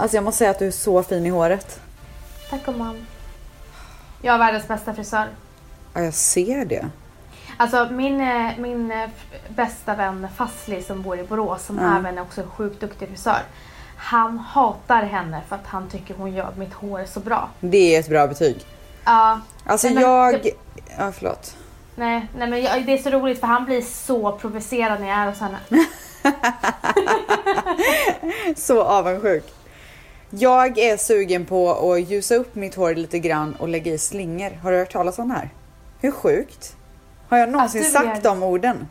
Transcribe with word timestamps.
Alltså 0.00 0.16
jag 0.16 0.24
måste 0.24 0.38
säga 0.38 0.50
att 0.50 0.58
du 0.58 0.66
är 0.66 0.70
så 0.70 1.02
fin 1.02 1.26
i 1.26 1.28
håret. 1.28 1.80
Tack 2.50 2.64
gumman. 2.66 3.06
Jag 4.22 4.32
har 4.32 4.38
världens 4.38 4.68
bästa 4.68 4.94
frisör. 4.94 5.26
Ja, 5.94 6.00
jag 6.00 6.14
ser 6.14 6.64
det. 6.64 6.86
Alltså 7.56 7.88
min, 7.90 8.20
eh, 8.20 8.50
min 8.58 8.90
eh, 8.92 9.08
bästa 9.48 9.94
vän 9.94 10.28
Fasli 10.36 10.82
som 10.82 11.02
bor 11.02 11.18
i 11.18 11.22
Borås 11.22 11.64
som 11.66 11.78
Ja. 11.78 11.98
även 11.98 12.18
är 12.18 12.22
också 12.22 12.40
en 12.40 12.50
sjukt 12.50 12.80
duktig 12.80 13.08
frisör. 13.08 13.38
Han 13.96 14.38
hatar 14.38 15.02
henne 15.02 15.40
för 15.48 15.56
att 15.56 15.66
han 15.66 15.88
tycker 15.88 16.14
hon 16.14 16.32
gör 16.34 16.52
mitt 16.56 16.72
hår 16.74 17.04
så 17.08 17.20
bra. 17.20 17.48
Det 17.60 17.96
är 17.96 18.00
ett 18.00 18.08
bra 18.08 18.26
betyg. 18.26 18.66
Ja, 19.04 19.40
Alltså 19.66 19.86
men 19.90 20.02
jag... 20.02 20.42
det- 20.42 20.52
Ja, 20.98 21.12
förlåt. 21.12 21.56
nej, 21.96 22.28
nej 22.38 22.48
men 22.48 22.62
jag, 22.62 22.86
det 22.86 22.92
är 22.92 22.98
så 22.98 23.10
roligt 23.10 23.40
för 23.40 23.46
han 23.46 23.64
blir 23.64 23.82
så 23.82 24.32
provocerad 24.32 25.00
när 25.00 25.08
jag 25.08 25.18
är 25.18 25.26
hos 25.26 25.40
henne. 25.40 25.58
Så 28.56 28.82
avundsjuk. 28.82 29.44
Jag 30.30 30.78
är 30.78 30.96
sugen 30.96 31.44
på 31.46 31.92
att 31.92 32.00
ljusa 32.10 32.34
upp 32.34 32.54
mitt 32.54 32.74
hår 32.74 32.94
lite 32.94 33.18
grann 33.18 33.54
och 33.54 33.68
lägga 33.68 33.92
i 33.92 33.98
slingor. 33.98 34.50
Har 34.62 34.72
du 34.72 34.78
hört 34.78 34.92
talas 34.92 35.18
om 35.18 35.28
det 35.28 35.34
här? 35.34 35.50
Hur 36.00 36.10
sjukt? 36.10 36.76
Har 37.28 37.38
jag 37.38 37.48
någonsin 37.48 37.82
du 37.82 37.90
sagt 37.90 38.22
de 38.22 38.42
orden? 38.42 38.88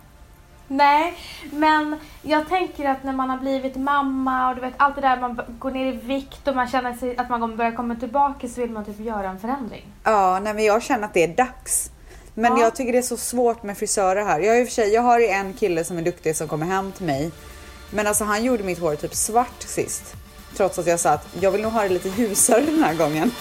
Nej, 0.67 1.13
men 1.51 1.95
jag 2.21 2.49
tänker 2.49 2.85
att 2.89 3.03
när 3.03 3.13
man 3.13 3.29
har 3.29 3.37
blivit 3.37 3.75
mamma 3.75 4.49
och 4.49 4.55
du 4.55 4.61
vet 4.61 4.73
allt 4.77 4.95
det 4.95 5.01
där 5.01 5.19
man 5.19 5.39
går 5.59 5.71
ner 5.71 5.93
i 5.93 5.97
vikt 5.97 6.47
och 6.47 6.55
man 6.55 6.67
känner 6.67 6.93
sig 6.93 7.17
att 7.17 7.29
man 7.29 7.57
börjar 7.57 7.71
komma 7.71 7.95
tillbaka 7.95 8.47
så 8.47 8.61
vill 8.61 8.71
man 8.71 8.85
typ 8.85 8.99
göra 8.99 9.29
en 9.29 9.39
förändring. 9.39 9.85
Ja, 10.03 10.39
nej 10.43 10.53
men 10.53 10.63
jag 10.63 10.83
känner 10.83 11.05
att 11.05 11.13
det 11.13 11.23
är 11.23 11.35
dags. 11.35 11.91
Men 12.33 12.51
Ja. 12.57 12.61
jag 12.63 12.75
tycker 12.75 12.91
det 12.91 12.97
är 12.97 13.01
så 13.01 13.17
svårt 13.17 13.63
med 13.63 13.77
frisörer 13.77 14.23
här. 14.25 14.39
Jag 14.39 14.59
i 14.59 14.63
och 14.63 14.67
för 14.67 14.73
sig, 14.73 14.93
jag 14.93 15.01
har 15.01 15.19
ju 15.19 15.27
en 15.27 15.53
kille 15.53 15.83
som 15.83 15.97
är 15.97 16.01
duktig 16.01 16.35
som 16.35 16.47
kommer 16.47 16.65
hem 16.65 16.91
till 16.91 17.05
mig. 17.05 17.31
Men 17.91 18.07
alltså 18.07 18.23
han 18.23 18.43
gjorde 18.43 18.63
mitt 18.63 18.79
hår 18.79 18.95
typ 18.95 19.15
svart 19.15 19.61
sist. 19.61 20.15
Trots 20.57 20.79
att 20.79 20.87
jag 20.87 20.99
sa 20.99 21.09
att 21.09 21.27
jag 21.39 21.51
vill 21.51 21.61
nog 21.61 21.71
ha 21.71 21.83
det 21.83 21.89
lite 21.89 22.09
ljusare 22.09 22.61
den 22.61 22.83
här 22.83 22.93
gången. 22.93 23.31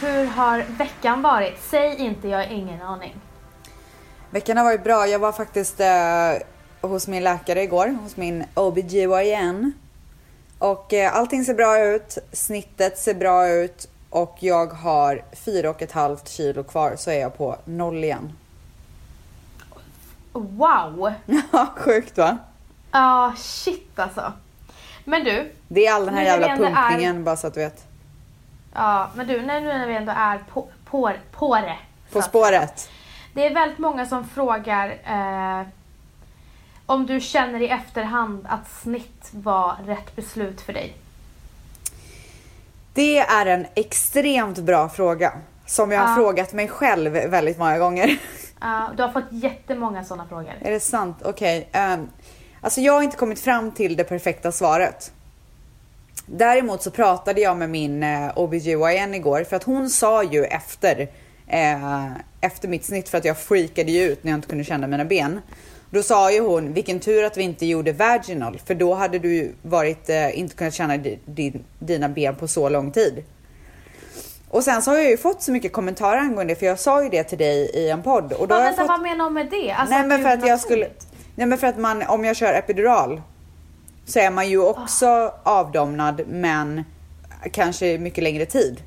Hur 0.00 0.24
har 0.24 0.64
veckan 0.78 1.22
varit? 1.22 1.54
Säg 1.70 1.96
inte 1.96 2.28
jag 2.28 2.38
har 2.38 2.46
ingen 2.46 2.82
aning. 2.82 3.14
Veckan 4.30 4.56
har 4.56 4.64
varit 4.64 4.84
bra. 4.84 5.06
Jag 5.06 5.18
var 5.18 5.32
faktiskt 5.32 5.80
eh, 5.80 6.32
hos 6.80 7.08
min 7.08 7.24
läkare 7.24 7.62
igår, 7.62 7.96
hos 8.02 8.16
min 8.16 8.44
OBGYN. 8.54 9.72
Och 10.58 10.92
eh, 10.92 11.16
allting 11.16 11.44
ser 11.44 11.54
bra 11.54 11.78
ut, 11.78 12.18
snittet 12.32 12.98
ser 12.98 13.14
bra 13.14 13.48
ut 13.48 13.88
och 14.14 14.36
jag 14.40 14.66
har 14.66 15.22
fyra 15.32 15.70
och 15.70 15.82
ett 15.82 15.92
halvt 15.92 16.28
kilo 16.28 16.62
kvar 16.62 16.94
så 16.96 17.10
är 17.10 17.20
jag 17.20 17.38
på 17.38 17.56
noll 17.64 18.04
igen. 18.04 18.32
Wow! 20.32 21.12
Ja, 21.52 21.66
sjukt 21.76 22.18
va? 22.18 22.38
Ja, 22.92 23.32
shit 23.36 23.98
alltså. 23.98 24.32
Men 25.04 25.24
du, 25.24 25.52
Det 25.68 25.86
är 25.86 25.92
all 25.94 26.06
den 26.06 26.14
här 26.14 26.22
jävla 26.24 26.46
ändå 26.48 26.64
är- 26.64 26.74
pumpningen 26.74 27.24
bara 27.24 27.36
så 27.36 27.46
att 27.46 27.54
du 27.54 27.60
vet. 27.60 27.86
ja, 28.74 29.10
men 29.14 29.26
du, 29.26 29.40
nu 29.40 29.60
när 29.60 29.86
vi 29.86 29.94
ändå 29.96 30.12
är 30.16 30.38
på, 30.52 30.66
på, 30.84 31.12
på 31.32 31.54
det. 31.56 31.78
På 32.12 32.22
spåret. 32.22 32.90
Det 33.34 33.46
är 33.46 33.54
väldigt 33.54 33.78
många 33.78 34.06
som 34.06 34.28
frågar 34.28 34.88
eh, 35.04 35.66
om 36.86 37.06
du 37.06 37.20
känner 37.20 37.62
i 37.62 37.68
efterhand 37.68 38.46
att 38.48 38.70
snitt 38.70 39.28
var 39.32 39.76
rätt 39.86 40.16
beslut 40.16 40.60
för 40.60 40.72
dig. 40.72 40.96
Det 42.94 43.18
är 43.18 43.46
en 43.46 43.66
extremt 43.74 44.58
bra 44.58 44.88
fråga. 44.88 45.32
Som 45.66 45.90
jag 45.90 46.00
har 46.00 46.08
Ja. 46.08 46.14
frågat 46.16 46.52
mig 46.52 46.68
själv 46.68 47.12
väldigt 47.12 47.58
många 47.58 47.78
gånger. 47.78 48.16
Ja, 48.60 48.90
du 48.96 49.02
har 49.02 49.12
fått 49.12 49.24
jättemånga 49.32 50.04
sådana 50.04 50.28
frågor. 50.28 50.52
Är 50.60 50.70
det 50.70 50.80
sant? 50.80 51.16
Okej. 51.24 51.68
ehm, 51.72 52.08
alltså 52.60 52.80
jag 52.80 52.92
har 52.92 53.02
inte 53.02 53.16
kommit 53.16 53.40
fram 53.40 53.70
till 53.72 53.96
det 53.96 54.04
perfekta 54.04 54.52
svaret. 54.52 55.12
Däremot 56.26 56.82
så 56.82 56.90
pratade 56.90 57.40
jag 57.40 57.56
med 57.56 57.70
min 57.70 58.02
eh, 58.02 58.30
OBGYN 58.38 59.14
igår 59.14 59.44
för 59.44 59.56
att 59.56 59.62
hon 59.64 59.90
sa 59.90 60.22
ju 60.22 60.44
efter, 60.44 61.08
eh, 61.46 62.06
efter 62.40 62.68
mitt 62.68 62.84
snitt 62.84 63.08
för 63.08 63.18
att 63.18 63.24
jag 63.24 63.38
freakade 63.38 63.90
ju 63.92 64.02
ut 64.02 64.24
när 64.24 64.30
jag 64.30 64.38
inte 64.38 64.48
kunde 64.48 64.64
känna 64.64 64.86
mina 64.86 65.04
ben. 65.04 65.40
Då 65.94 66.02
sa 66.02 66.32
ju 66.32 66.40
hon, 66.40 66.72
vilken 66.72 67.00
tur 67.00 67.24
att 67.24 67.36
vi 67.36 67.42
inte 67.42 67.66
gjorde 67.66 67.92
vaginal 67.92 68.60
för 68.66 68.74
då 68.74 68.94
hade 68.94 69.18
du 69.18 69.54
varit, 69.62 70.08
eh, 70.10 70.38
inte 70.38 70.56
kunnat 70.56 70.74
känna 70.74 70.96
di, 70.96 71.18
din, 71.26 71.64
dina 71.78 72.08
ben 72.08 72.36
på 72.36 72.48
så 72.48 72.68
lång 72.68 72.92
tid. 72.92 73.24
Och 74.48 74.64
sen 74.64 74.82
så 74.82 74.90
har 74.90 74.98
jag 74.98 75.10
ju 75.10 75.16
fått 75.16 75.42
så 75.42 75.52
mycket 75.52 75.72
kommentarer 75.72 76.18
angående 76.20 76.54
det 76.54 76.58
för 76.58 76.66
jag 76.66 76.78
sa 76.78 77.02
ju 77.02 77.08
det 77.08 77.24
till 77.24 77.38
dig 77.38 77.70
i 77.74 77.90
en 77.90 78.02
podd. 78.02 78.32
Och 78.32 78.48
då 78.48 78.54
Vad, 78.54 78.58
har 78.58 78.64
vänta, 78.64 78.82
fått... 78.82 78.88
vad 78.88 79.00
menar 79.00 79.24
hon 79.24 79.34
med 79.34 79.50
det? 79.50 79.70
Alltså, 79.72 79.94
Nej 79.94 80.06
men 80.06 80.22
för 80.22 80.28
det 80.28 80.34
att 80.34 80.46
jag 80.46 80.60
skulle, 80.60 80.88
nej 81.34 81.46
men 81.46 81.58
för 81.58 81.66
att 81.66 81.78
man, 81.78 82.02
om 82.02 82.24
jag 82.24 82.36
kör 82.36 82.54
epidural 82.54 83.22
så 84.06 84.18
är 84.18 84.30
man 84.30 84.48
ju 84.48 84.58
också 84.62 85.34
avdomnad 85.42 86.22
men 86.28 86.84
kanske 87.52 87.98
mycket 87.98 88.24
längre 88.24 88.46
tid. 88.46 88.82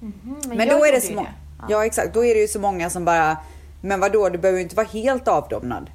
Mhm, 0.00 0.40
Men, 0.46 0.58
jag 0.58 0.68
då 0.68 0.84
är 0.86 0.92
det 0.92 1.00
så 1.00 1.12
många, 1.12 1.32
Ja. 1.58 1.66
ja 1.68 1.86
exakt, 1.86 2.14
då 2.14 2.24
är 2.24 2.34
det 2.34 2.40
ju 2.40 2.48
så 2.48 2.60
många 2.60 2.90
som 2.90 3.04
bara, 3.04 3.36
men 3.80 4.00
vadå 4.00 4.28
du 4.28 4.38
behöver 4.38 4.58
ju 4.58 4.62
inte 4.62 4.76
vara 4.76 4.86
helt 4.86 5.28
avdomnad. 5.28 5.90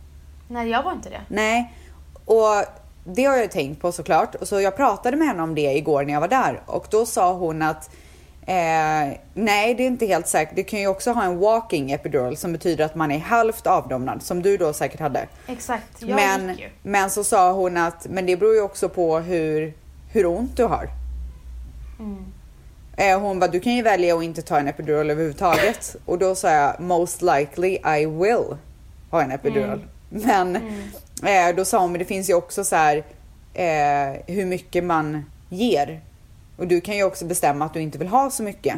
Nej, 0.52 0.70
jag 0.70 0.84
var 0.84 0.92
inte 0.92 1.10
det. 1.10 1.22
Nej, 1.28 1.74
och 2.26 2.64
det 3.04 3.26
har 3.26 3.38
jag 3.38 3.52
tänkt 3.52 3.82
på 3.82 3.92
såklart. 3.92 4.36
Och 4.36 4.48
så 4.48 4.62
jag 4.62 4.76
pratade 4.76 5.18
med 5.18 5.28
henne 5.28 5.44
om 5.44 5.56
det 5.56 5.62
igår 5.78 6.04
när 6.04 6.14
jag 6.14 6.22
var 6.22 6.28
där 6.28 6.62
och 6.66 6.88
då 6.90 7.06
sa 7.06 7.34
hon 7.34 7.62
att 7.62 7.90
eh, 8.46 9.18
nej, 9.34 9.74
det 9.76 9.84
är 9.84 9.88
inte 9.88 10.06
helt 10.06 10.28
säkert. 10.28 10.56
Du 10.56 10.64
kan 10.64 10.80
ju 10.80 10.88
också 10.88 11.12
ha 11.12 11.24
en 11.24 11.40
walking 11.40 11.92
epidural 11.92 12.38
som 12.38 12.52
betyder 12.52 12.86
att 12.86 12.96
man 12.96 13.12
är 13.12 13.20
halvt 13.20 13.68
avdomnad 13.68 14.24
som 14.24 14.42
du 14.42 14.58
då 14.58 14.74
säkert 14.74 15.00
hade. 15.00 15.28
Exakt, 15.48 16.02
jag 16.02 16.16
Men, 16.16 16.50
gick 16.50 16.60
ju. 16.60 16.70
men 16.84 17.10
så 17.10 17.24
sa 17.24 17.52
hon 17.52 17.78
att 17.78 18.08
men 18.10 18.26
det 18.26 18.38
beror 18.38 18.54
ju 18.56 18.62
också 18.62 18.90
på 18.90 19.20
hur, 19.20 19.74
hur 20.12 20.26
ont 20.26 20.58
du 20.58 20.64
har. 20.64 20.90
Mm. 22.00 22.26
Eh, 22.98 23.20
Hon 23.20 23.40
bara, 23.40 23.52
du 23.52 23.60
kan 23.60 23.74
ju 23.74 23.82
välja 23.82 24.18
att 24.18 24.24
inte 24.24 24.42
ta 24.42 24.58
en 24.60 24.68
epidural 24.68 25.10
överhuvudtaget. 25.10 25.96
Och 26.06 26.18
då 26.18 26.36
sa 26.36 26.50
jag, 26.52 26.80
most 26.80 27.22
likely 27.22 27.78
I 28.00 28.06
will 28.06 28.58
ha 29.12 29.22
en 29.22 29.32
epidural. 29.32 29.86
Men 30.12 30.56
eh, 31.24 31.56
då 31.56 31.66
sa 31.66 31.80
hon, 31.80 31.92
men 31.92 32.00
det 32.00 32.06
finns 32.06 32.30
ju 32.30 32.34
också 32.34 32.64
så 32.64 32.76
här 32.76 33.04
eh, 33.54 34.22
hur 34.28 34.46
mycket 34.46 34.84
man 34.84 35.26
ger. 35.50 36.02
Och 36.58 36.68
du 36.68 36.82
kan 36.82 36.96
ju 36.96 37.04
också 37.04 37.26
bestämma 37.26 37.66
att 37.66 37.74
du 37.74 37.82
inte 37.82 37.98
vill 37.98 38.08
ha 38.08 38.30
så 38.30 38.44
mycket. 38.44 38.76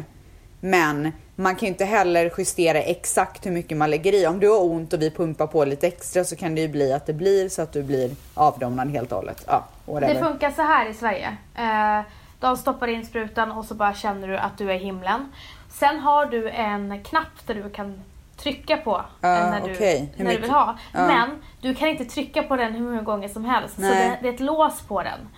Men 0.60 1.12
man 1.36 1.56
kan 1.56 1.66
ju 1.66 1.68
inte 1.68 1.84
heller 1.84 2.32
justera 2.38 2.78
exakt 2.82 3.46
hur 3.46 3.50
mycket 3.50 3.76
man 3.76 3.90
lägger 3.90 4.14
i. 4.14 4.26
Om 4.26 4.40
du 4.40 4.48
har 4.48 4.64
ont 4.64 4.92
och 4.92 5.02
vi 5.02 5.10
pumpar 5.10 5.46
på 5.46 5.64
lite 5.64 5.86
extra 5.86 6.24
så 6.24 6.36
kan 6.36 6.54
det 6.54 6.60
ju 6.60 6.68
bli 6.68 6.92
att 6.92 7.06
det 7.06 7.12
blir 7.12 7.48
så 7.48 7.62
att 7.62 7.72
du 7.72 7.82
blir 7.82 8.10
avdomnad 8.34 8.90
helt 8.90 9.12
och 9.12 9.18
hållet. 9.18 9.44
Ja, 9.46 9.64
whatever. 9.86 10.14
Det 10.14 10.20
funkar 10.20 10.50
så 10.50 10.62
här 10.62 10.90
i 10.90 10.94
Sverige. 10.94 11.36
Eh, 11.54 12.04
de 12.40 12.56
stoppar 12.56 12.88
in 12.88 13.06
sprutan 13.06 13.52
och 13.52 13.64
så 13.64 13.74
bara 13.74 13.94
känner 13.94 14.28
du 14.28 14.36
att 14.36 14.58
du 14.58 14.70
är 14.70 14.74
i 14.74 14.78
himlen. 14.78 15.32
Sen 15.70 15.98
har 15.98 16.26
du 16.26 16.50
en 16.50 17.02
knapp 17.04 17.46
där 17.46 17.54
du 17.54 17.70
kan 17.70 18.02
trycka 18.44 18.76
på 18.76 19.04
Ja, 19.20 19.38
eh, 19.38 19.50
när, 19.50 19.60
du, 19.60 20.24
när 20.24 20.30
du 20.34 20.40
vill 20.40 20.50
ha. 20.50 20.78
Ja. 20.92 21.06
Men 21.06 21.30
du 21.60 21.74
kan 21.74 21.88
inte 21.88 22.04
trycka 22.04 22.42
på 22.42 22.56
den 22.56 22.72
hur 22.74 22.80
många 22.80 23.02
gånger 23.02 23.28
som 23.28 23.44
helst. 23.44 23.74
Så 23.74 23.80
Nej. 23.80 24.08
det, 24.08 24.18
det 24.22 24.28
är 24.28 24.32
ett 24.34 24.40
lås 24.40 24.82
på 24.82 25.02
den. 25.02 25.28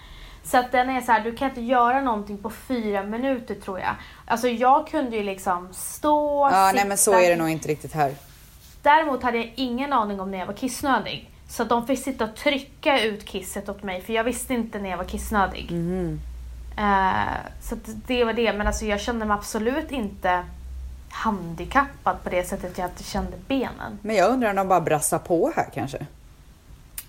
Så 0.45 0.59
att 0.59 0.73
den 0.73 0.91
är 0.91 1.01
så 1.01 1.13
här, 1.13 1.21
du 1.21 1.35
kan 1.37 1.49
inte 1.49 1.61
göra 1.61 2.01
någonting 2.01 2.39
på 2.39 2.51
fyra 2.51 3.03
minuter 3.03 3.55
tror 3.55 3.81
jag. 3.81 3.95
Alltså 4.27 4.49
jag 4.49 4.87
kunde 4.89 5.17
ju 5.17 5.23
liksom 5.23 5.69
stå, 5.73 6.41
Ja, 6.41 6.49
sitta. 6.51 6.73
nej 6.73 6.89
men 6.89 6.99
så 6.99 7.13
är 7.13 7.31
det 7.31 7.37
nog 7.37 7.49
inte 7.49 7.69
riktigt 7.69 7.93
här. 7.95 8.15
Däremot 8.83 9.23
hade 9.23 9.37
jag 9.39 9.53
ingen 9.55 9.93
aning 9.93 10.21
om 10.21 10.31
när 10.31 10.39
jag 10.39 10.47
var 10.47 10.55
kissnödig. 10.55 11.31
Så 11.49 11.65
de 11.65 11.87
fick 11.87 11.99
sitta 11.99 12.25
och 12.25 12.35
trycka 12.35 13.01
ut 13.01 13.25
kisset 13.25 13.69
åt 13.69 13.83
mig 13.83 14.03
för 14.03 14.13
jag 14.13 14.25
visste 14.25 14.55
inte 14.55 14.79
när 14.79 14.91
jag 14.91 14.97
var 14.97 15.05
kissnödig. 15.05 15.71
Mhm. 15.71 16.21
Eh, 16.79 17.37
så 17.63 17.77
det 18.07 18.25
var 18.25 18.33
det. 18.33 18.53
Men 18.53 18.67
alltså 18.67 18.85
jag 18.85 19.01
kände 19.01 19.27
mig 19.27 19.35
absolut 19.35 19.91
inte 19.91 20.45
handikappad 21.11 22.17
på 22.25 22.31
det 22.31 22.49
sättet 22.49 22.79
jag 22.79 22.87
inte 22.87 23.05
kände 23.05 23.37
benen. 23.49 23.99
Men 24.03 24.17
jag 24.17 24.31
undrar 24.31 24.51
om 24.51 24.57
de 24.57 24.69
bara 24.69 24.81
brassar 24.81 25.19
på 25.19 25.53
här 25.57 25.67
kanske. 25.75 26.07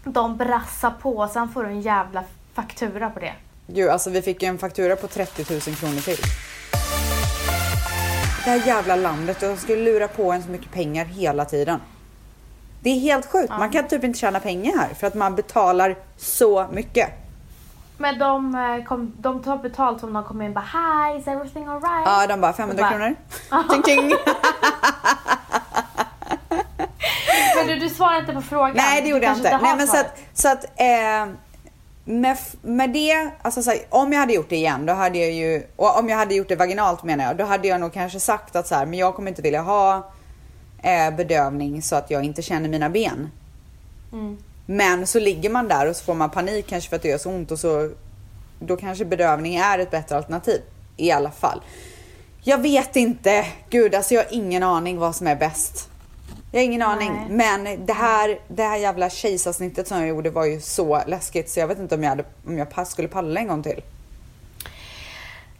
De 0.03 0.37
brassar 0.37 0.91
på, 1.01 1.27
sen 1.27 1.49
får 1.49 1.63
du 1.63 1.69
en 1.69 1.81
jävla 1.81 2.23
faktura 2.53 3.09
på 3.09 3.19
det. 3.19 3.33
Gud, 3.67 3.89
alltså 3.89 4.09
vi 4.09 4.21
fick 4.21 4.43
en 4.43 4.57
faktura 4.57 4.95
på 4.95 5.07
30 5.07 5.53
000 5.53 5.61
kronor 5.61 6.01
till. 6.01 6.17
Det 8.43 8.49
här 8.51 8.67
jävla 8.67 8.95
landet, 8.95 9.39
de 9.39 9.57
skulle 9.57 9.81
lura 9.81 10.07
på 10.07 10.31
en 10.31 10.43
så 10.43 10.49
mycket 10.49 10.71
pengar 10.71 11.05
hela 11.05 11.45
tiden. 11.45 11.79
Det 12.79 12.89
är 12.89 12.99
helt 12.99 13.25
sjukt, 13.25 13.49
man 13.49 13.71
kan 13.71 13.87
typ 13.87 14.03
inte 14.03 14.19
tjäna 14.19 14.39
pengar 14.39 14.77
här 14.77 14.93
för 14.93 15.07
att 15.07 15.13
man 15.13 15.35
betalar 15.35 15.95
så 16.17 16.67
mycket. 16.71 17.09
Men 17.97 18.19
de, 18.19 18.55
eh, 18.55 18.83
kom, 18.85 19.13
de 19.17 19.43
tar 19.43 19.57
betalt 19.57 20.03
om 20.03 20.13
de 20.13 20.23
kommer 20.23 20.45
in 20.45 20.51
och 20.51 20.55
bara 20.55 21.09
Hi, 21.09 21.19
is 21.19 21.27
everything 21.27 21.67
alright? 21.67 22.05
Ja, 22.05 22.27
de 22.27 22.41
bara 22.41 22.53
500 22.53 22.83
Bara- 22.83 22.91
kronor. 22.91 23.15
Ting, 23.69 23.83
ting. 23.83 24.11
Men 27.55 27.67
du, 27.67 27.79
du 27.79 27.89
svarar 27.89 28.19
inte 28.19 28.33
på 28.33 28.41
frågan. 28.41 28.73
Nej, 28.75 29.01
det 29.01 29.09
gjorde 29.09 29.25
jag 29.25 29.37
inte. 29.37 29.59
Nej, 29.61 29.75
men 29.77 29.87
så 29.87 29.97
att, 29.97 30.19
så 30.33 30.51
att 30.51 30.63
eh, 30.63 31.27
med, 32.05 32.37
med 32.61 32.89
det, 32.89 33.31
alltså 33.41 33.63
så 33.63 33.69
här, 33.69 33.79
om 33.89 34.13
jag 34.13 34.19
hade 34.19 34.33
gjort 34.33 34.49
det 34.49 34.55
igen, 34.55 34.85
då 34.85 34.93
hade 34.93 35.17
jag 35.17 35.31
ju, 35.31 35.63
och 35.75 35.99
om 35.99 36.09
jag 36.09 36.17
hade 36.17 36.35
gjort 36.35 36.47
det 36.49 36.55
vaginalt 36.55 37.03
menar 37.03 37.25
jag, 37.25 37.37
då 37.37 37.45
hade 37.45 37.67
jag 37.67 37.81
nog 37.81 37.93
kanske 37.93 38.19
sagt 38.19 38.55
att 38.55 38.67
så 38.67 38.75
här, 38.75 38.85
men 38.85 38.99
jag 38.99 39.15
kommer 39.15 39.29
inte 39.29 39.41
vilja 39.41 39.61
ha 39.61 40.11
eh, 40.81 41.15
bedövning 41.15 41.81
så 41.81 41.95
att 41.95 42.11
jag 42.11 42.23
inte 42.23 42.41
känner 42.41 42.69
mina 42.69 42.89
ben. 42.89 43.31
Mm. 44.13 44.37
Men 44.69 45.07
så 45.07 45.19
ligger 45.19 45.49
man 45.49 45.67
där 45.67 45.89
och 45.89 45.95
så 45.95 46.03
får 46.03 46.13
man 46.13 46.29
panik 46.29 46.67
kanske 46.67 46.89
för 46.89 46.95
att 46.95 47.01
det 47.01 47.07
gör 47.07 47.17
så 47.17 47.29
ont 47.29 47.51
och 47.51 47.59
så 47.59 47.91
då 48.59 48.77
kanske 48.77 49.05
bedövning 49.05 49.55
är 49.55 49.79
ett 49.79 49.91
bättre 49.91 50.17
alternativ 50.17 50.61
i 50.97 51.11
alla 51.11 51.31
fall. 51.31 51.61
Jag 52.43 52.57
vet 52.57 52.95
inte. 52.95 53.45
Gud, 53.69 53.95
alltså 53.95 54.13
jag 54.13 54.23
har 54.23 54.33
ingen 54.33 54.63
aning 54.63 54.97
vad 54.97 55.15
som 55.15 55.27
är 55.27 55.35
bäst. 55.35 55.89
Jag 56.51 56.59
har 56.59 56.65
ingen 56.65 56.79
Nej. 56.79 56.89
aning. 56.89 57.27
Men 57.29 57.85
det 57.85 57.93
här, 57.93 58.39
det 58.47 58.63
här 58.63 58.77
jävla 58.77 59.09
kejsarsnittet 59.09 59.87
som 59.87 59.99
jag 59.99 60.07
gjorde 60.07 60.29
var 60.29 60.45
ju 60.45 60.61
så 60.61 61.01
läskigt 61.07 61.49
så 61.49 61.59
jag 61.59 61.67
vet 61.67 61.79
inte 61.79 61.95
om 61.95 62.03
jag, 62.03 62.09
hade, 62.09 62.23
om 62.45 62.57
jag 62.57 62.87
skulle 62.87 63.07
palla 63.07 63.39
en 63.39 63.47
gång 63.47 63.63
till. 63.63 63.81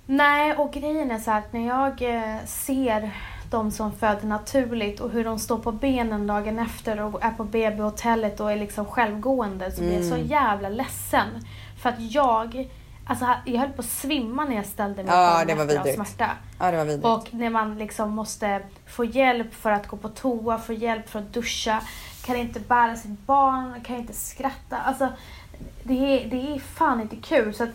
Nej, 0.05 0.53
och 0.53 0.73
grejen 0.73 1.11
är 1.11 1.19
så 1.19 1.31
att 1.31 1.53
när 1.53 1.67
jag 1.67 2.15
eh, 2.15 2.35
ser 2.45 3.11
de 3.51 3.71
som 3.71 3.91
föder 3.91 4.27
naturligt 4.27 4.99
och 4.99 5.09
hur 5.09 5.23
de 5.23 5.39
står 5.39 5.57
på 5.57 5.71
benen 5.71 6.27
dagen 6.27 6.59
efter 6.59 6.99
och 7.01 7.23
är 7.23 7.31
på 7.31 7.43
BB-hotellet 7.43 8.39
och 8.39 8.51
är 8.51 8.55
liksom 8.55 8.85
självgående 8.85 9.71
så 9.71 9.81
blir 9.81 9.93
jag 9.95 10.05
så 10.05 10.13
Mm. 10.15 10.27
jävla 10.27 10.69
ledsen. 10.69 11.27
För 11.81 11.89
att 11.89 11.95
jag, 11.99 12.69
alltså 13.05 13.25
jag 13.45 13.59
höll 13.59 13.69
på 13.69 13.81
att 13.81 13.85
svimma 13.89 14.45
när 14.45 14.55
jag 14.55 14.65
ställde 14.65 15.03
mig 15.03 15.13
Ja, 15.15 15.33
dagen 15.33 15.47
det 15.47 15.55
var 15.55 15.65
vidrigt. 15.65 15.95
smärta. 15.95 16.29
Ja, 16.59 16.71
det 16.71 16.77
var 16.77 16.85
vidrigt. 16.85 17.05
Och 17.05 17.33
när 17.33 17.49
man 17.49 17.77
liksom 17.77 18.09
måste 18.09 18.61
få 18.87 19.05
hjälp 19.05 19.53
för 19.53 19.71
att 19.71 19.87
gå 19.87 19.97
på 19.97 20.09
toa, 20.09 20.57
få 20.57 20.73
hjälp 20.73 21.09
för 21.09 21.19
att 21.19 21.33
duscha, 21.33 21.81
kan 22.25 22.35
inte 22.35 22.59
bära 22.59 22.95
sitt 22.95 23.19
barn, 23.25 23.81
kan 23.83 23.95
inte 23.95 24.13
skratta. 24.13 24.77
Alltså, 24.77 25.07
det 25.83 25.93
är, 26.23 26.29
det 26.29 26.55
är 26.55 26.59
fan 26.59 27.01
inte 27.01 27.15
kul. 27.15 27.53
Så 27.53 27.63
att 27.63 27.69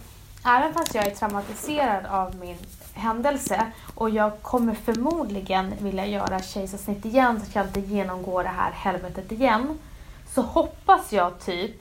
även 0.47 0.73
fast 0.75 0.95
jag 0.95 1.07
är 1.07 1.11
traumatiserad 1.11 2.07
av 2.07 2.35
min 2.37 2.57
händelse 2.94 3.67
och 3.94 4.11
jag 4.11 4.43
kommer 4.43 4.75
förmodligen 4.75 5.75
vilja 5.79 6.06
göra 6.06 6.43
kejsarsnitt 6.43 7.05
igen 7.05 7.41
så 7.41 7.47
att 7.47 7.55
jag 7.55 7.67
inte 7.67 7.81
genomgår 7.81 8.43
det 8.43 8.49
här 8.49 8.71
helvetet 8.71 9.33
igen. 9.33 9.79
Så 10.35 10.43
hoppas 10.43 11.12
jag 11.12 11.41
typ 11.41 11.77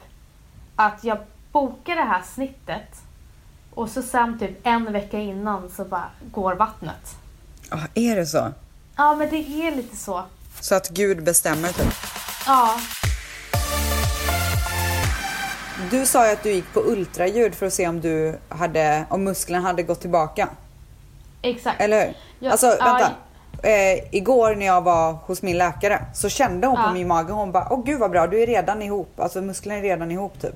att 0.76 1.04
jag 1.04 1.18
bokar 1.52 1.96
det 1.96 2.02
här 2.04 2.22
snittet 2.36 3.02
och 3.74 3.90
så 3.90 4.02
sen 4.02 4.40
typ 4.40 4.68
en 4.68 4.94
vecka 4.94 5.20
innan 5.20 5.70
så 5.70 5.86
bara 5.86 6.10
går 6.32 6.56
vattnet. 6.56 7.16
Ja, 7.70 7.78
är 7.94 8.16
det 8.16 8.26
så? 8.26 8.48
Ja, 8.96 9.16
men 9.16 9.30
det 9.30 9.68
är 9.68 9.76
lite 9.76 9.98
så. 9.98 10.24
Så 10.60 10.76
att 10.76 10.90
Gud 10.90 11.24
bestämmer 11.24 11.68
typ. 11.68 11.94
Ja, 12.46 12.80
Du 15.92 16.06
sa 16.06 16.28
ju 16.28 16.34
att 16.34 16.44
du 16.44 16.52
gick 16.52 16.74
på 16.74 16.80
ultraljud 16.80 17.56
för 17.56 17.66
att 17.66 17.74
se 17.74 17.88
om 17.88 18.02
du 18.02 18.38
hade, 18.50 19.06
om 19.10 19.24
musklerna 19.24 19.68
hade 19.68 19.84
gått 19.84 20.02
tillbaka. 20.02 20.50
Exakt. 21.42 21.82
Eller 21.82 22.06
hur? 22.06 22.14
Ja, 22.40 22.52
alltså 22.52 22.68
vänta. 22.68 23.12
Eh, 23.64 24.16
igår 24.16 24.56
när 24.56 24.66
jag 24.66 24.82
var 24.82 25.14
hos 25.14 25.42
min 25.42 25.58
läkare 25.58 26.06
så 26.14 26.30
kände 26.30 26.68
hon 26.68 26.78
Ja. 26.80 26.88
på 26.88 26.94
min 26.94 27.08
mage, 27.08 27.32
hon 27.34 27.52
bara 27.52 27.68
åh 27.74 27.84
gud 27.86 28.00
vad 28.00 28.12
bra, 28.12 28.28
du 28.28 28.44
är 28.44 28.48
redan 28.48 28.82
ihop. 28.82 29.20
Alltså 29.20 29.42
musklerna 29.42 29.78
är 29.80 29.82
redan 29.82 30.12
ihop 30.12 30.42
typ. 30.42 30.56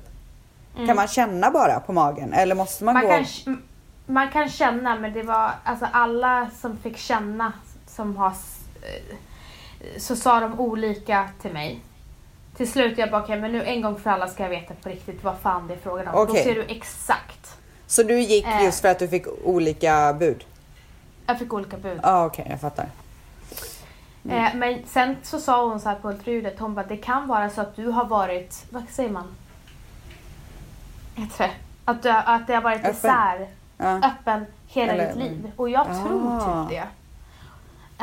Mm. 0.74 0.86
Kan 0.86 0.96
man 0.96 1.08
känna 1.08 1.50
bara 1.50 1.80
på 1.80 1.92
magen 1.92 2.32
eller 2.32 2.54
måste 2.54 2.84
man, 2.84 2.94
Man 2.94 3.02
gå? 3.02 3.08
kan, 3.08 3.62
man 4.06 4.30
kan 4.30 4.48
känna, 4.48 4.96
men 4.96 5.12
det 5.12 5.22
var 5.22 5.50
alltså 5.64 5.86
alla 5.92 6.48
som 6.60 6.76
fick 6.76 6.96
känna 6.98 7.52
som 7.86 8.16
har 8.16 8.28
eh, 8.82 9.98
så 9.98 10.16
sa 10.16 10.40
de 10.40 10.60
olika 10.60 11.28
till 11.42 11.52
mig. 11.52 11.80
Till 12.56 12.70
slut 12.72 12.98
jag 12.98 13.10
bara 13.10 13.22
okej 13.22 13.40
men 13.40 13.52
nu 13.52 13.64
en 13.64 13.82
gång 13.82 13.98
för 14.00 14.10
alla 14.10 14.28
ska 14.28 14.42
jag 14.42 14.50
veta 14.50 14.74
på 14.82 14.88
riktigt 14.88 15.24
vad 15.24 15.34
fan 15.42 15.68
det 15.68 15.74
är 15.74 15.78
frågan 15.82 16.08
om. 16.08 16.14
Då 16.14 16.20
Okej. 16.32 16.44
ser 16.44 16.54
du 16.54 16.62
exakt. 16.68 17.56
Så 17.86 18.02
du 18.02 18.20
gick 18.20 18.46
Eh. 18.46 18.64
just 18.64 18.80
för 18.80 18.88
att 18.88 18.98
du 18.98 19.08
fick 19.08 19.26
olika 19.44 20.12
bud? 20.18 20.44
Jag 21.26 21.38
fick 21.38 21.52
olika 21.52 21.76
bud. 21.76 22.00
Ja 22.02 22.10
ah, 22.12 22.26
okej 22.26 22.46
jag 22.50 22.60
fattar. 22.60 22.86
Eh, 24.28 24.54
men 24.54 24.82
sen 24.86 25.16
så 25.22 25.38
sa 25.40 25.66
hon 25.66 25.80
så 25.80 25.88
här 25.88 25.96
på 25.96 26.08
ultraljudet, 26.08 26.58
hon 26.60 26.74
bara 26.74 26.86
det 26.86 26.96
kan 26.96 27.26
vara 27.28 27.50
så 27.50 27.60
att 27.60 27.76
du 27.76 27.88
har 27.88 28.04
varit, 28.04 28.64
vad 28.70 28.82
säger 28.90 29.10
man? 29.10 29.34
Heter 31.14 31.44
det? 31.46 31.50
Att, 31.84 32.02
du, 32.02 32.10
att 32.10 32.46
det 32.46 32.54
har 32.54 32.62
varit 32.62 32.78
Öppen. 32.80 32.90
isär, 32.94 33.48
Ja. 33.78 33.96
öppen 33.98 34.46
hela 34.66 34.92
Eller- 34.92 35.06
ditt 35.06 35.16
liv. 35.16 35.52
Och 35.56 35.68
jag 35.70 35.86
tror 35.86 36.36
Ah. 36.42 36.64
typ 36.64 36.70
det. 36.70 36.86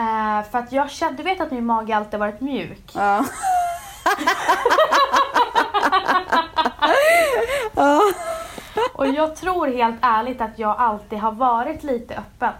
Eh, 0.02 0.44
för 0.52 0.60
att 0.60 0.72
jag 0.72 0.92
kände, 0.92 1.18
du 1.18 1.24
vet 1.24 1.42
att 1.42 1.52
min 1.52 1.66
mage 1.66 1.96
alltid 1.98 2.20
varit 2.20 2.42
mjuk. 2.42 2.92
Ja. 7.76 8.02
Och 8.94 9.08
jag 9.08 9.36
tror 9.36 9.68
helt 9.68 9.96
ärligt 10.02 10.42
att 10.42 10.60
jag 10.60 10.76
alltid 10.80 11.20
har 11.20 11.32
varit 11.32 11.84
lite 11.84 12.16
öppen. 12.18 12.54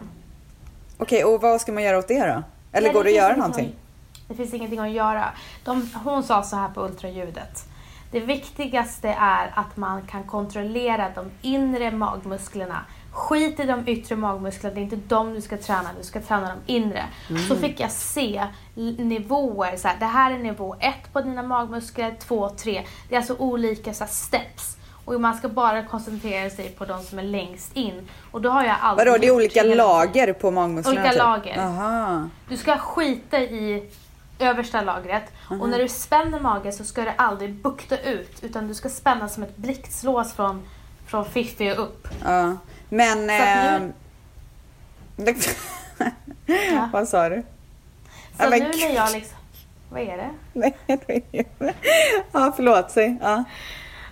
Okej 1.04 1.24
och 1.26 1.42
vad 1.42 1.62
ska 1.62 1.72
man 1.72 1.84
göra 1.84 1.98
åt 1.98 2.08
det 2.08 2.20
då? 2.20 2.44
Eller 2.72 2.88
Nej, 2.88 2.94
går 2.94 3.04
det 3.04 3.10
att 3.10 3.16
göra 3.16 3.36
någonting? 3.36 3.66
att- 3.66 4.28
Det 4.28 4.36
finns 4.36 4.54
ingenting 4.54 4.80
att 4.80 4.92
göra. 4.92 5.26
De, 5.64 5.90
hon 6.04 6.24
sa 6.24 6.44
så 6.44 6.56
här 6.56 6.70
på 6.70 6.82
ultraljudet. 6.86 7.64
Det 8.12 8.20
viktigaste 8.20 9.10
är 9.20 9.52
att 9.56 9.78
man 9.78 10.02
kan 10.02 10.24
kontrollera 10.24 11.10
de 11.16 11.32
inre 11.42 11.92
magmusklerna. 11.92 12.86
Skit 13.12 13.60
i 13.60 13.64
de 13.64 13.88
yttre 13.88 14.16
magmusklerna, 14.16 14.76
det 14.76 14.82
är 14.82 14.84
inte 14.84 14.96
de 14.96 15.34
du 15.34 15.42
ska 15.42 15.58
träna, 15.58 15.90
du 15.98 16.04
ska 16.04 16.22
träna 16.22 16.56
de 16.66 16.74
inre. 16.74 17.04
Så 17.48 17.56
fick 17.56 17.80
jag 17.80 17.92
se 17.92 18.48
nivåer, 18.98 19.78
så 19.78 19.88
här, 19.88 19.96
det 20.00 20.06
här 20.06 20.32
är 20.32 20.38
nivå 20.38 20.76
ett 20.80 21.14
på 21.14 21.22
dina 21.22 21.44
magmuskler, 21.44 22.16
två, 22.28 22.50
tre. 22.50 22.84
Det 23.10 23.16
är 23.16 23.20
alltså 23.20 23.36
olika 23.40 23.94
så 23.94 24.04
här, 24.04 24.12
steps. 24.12 24.78
Och 25.06 25.22
man 25.22 25.38
ska 25.38 25.50
bara 25.50 25.84
koncentrera 25.84 26.50
sig 26.50 26.70
på 26.70 26.86
de 26.86 27.04
som 27.04 27.20
är 27.20 27.24
längst 27.24 27.76
in. 27.76 28.10
Och 28.32 28.42
då 28.42 28.50
har 28.50 28.64
jag 28.64 28.76
alltid 28.82 29.06
Vadå 29.06 29.18
det 29.18 29.28
är 29.28 29.32
olika 29.32 29.64
lager 29.64 30.34
på 30.34 30.52
magmusklerna? 30.52 31.00
Olika 31.00 31.10
typ? 31.12 31.20
lager. 31.20 31.58
Aha. 31.60 32.30
Du 32.50 32.58
ska 32.58 32.78
skita 32.78 33.40
i 33.40 33.90
översta 34.40 34.82
lagret 34.82 35.24
och 35.48 35.70
när 35.70 35.80
du 35.80 35.88
spänner 35.90 36.40
magen 36.40 36.74
så 36.74 36.84
ska 36.84 37.02
du 37.02 37.12
aldrig 37.16 37.54
bukta 37.54 37.98
ut 37.98 38.44
utan 38.44 38.68
du 38.68 38.74
ska 38.74 38.90
spänna 38.90 39.30
som 39.30 39.44
ett 39.44 39.58
blixtlås 39.58 40.34
från, 40.34 40.64
från 41.08 41.26
fiffi 41.26 41.72
och 41.72 41.84
upp. 41.84 42.08
Ja. 42.26 42.58
Men... 42.90 43.30
Att 43.30 43.40
ehm, 43.40 43.94
Ja. 46.46 46.90
Vad 46.94 47.08
sa 47.08 47.30
du? 47.30 47.44
Så 48.38 48.44
Ja, 48.44 48.50
nu 48.50 48.60
när 48.60 48.96
jag 48.96 49.12
liksom... 49.12 49.38
Vad 49.90 50.02
är 50.02 50.18
det? 50.18 50.30
Nej, 50.54 50.76
det 50.88 51.22
är- 51.32 51.46
ja, 52.32 52.54
förlåt. 52.56 52.94
Ja. 53.22 53.44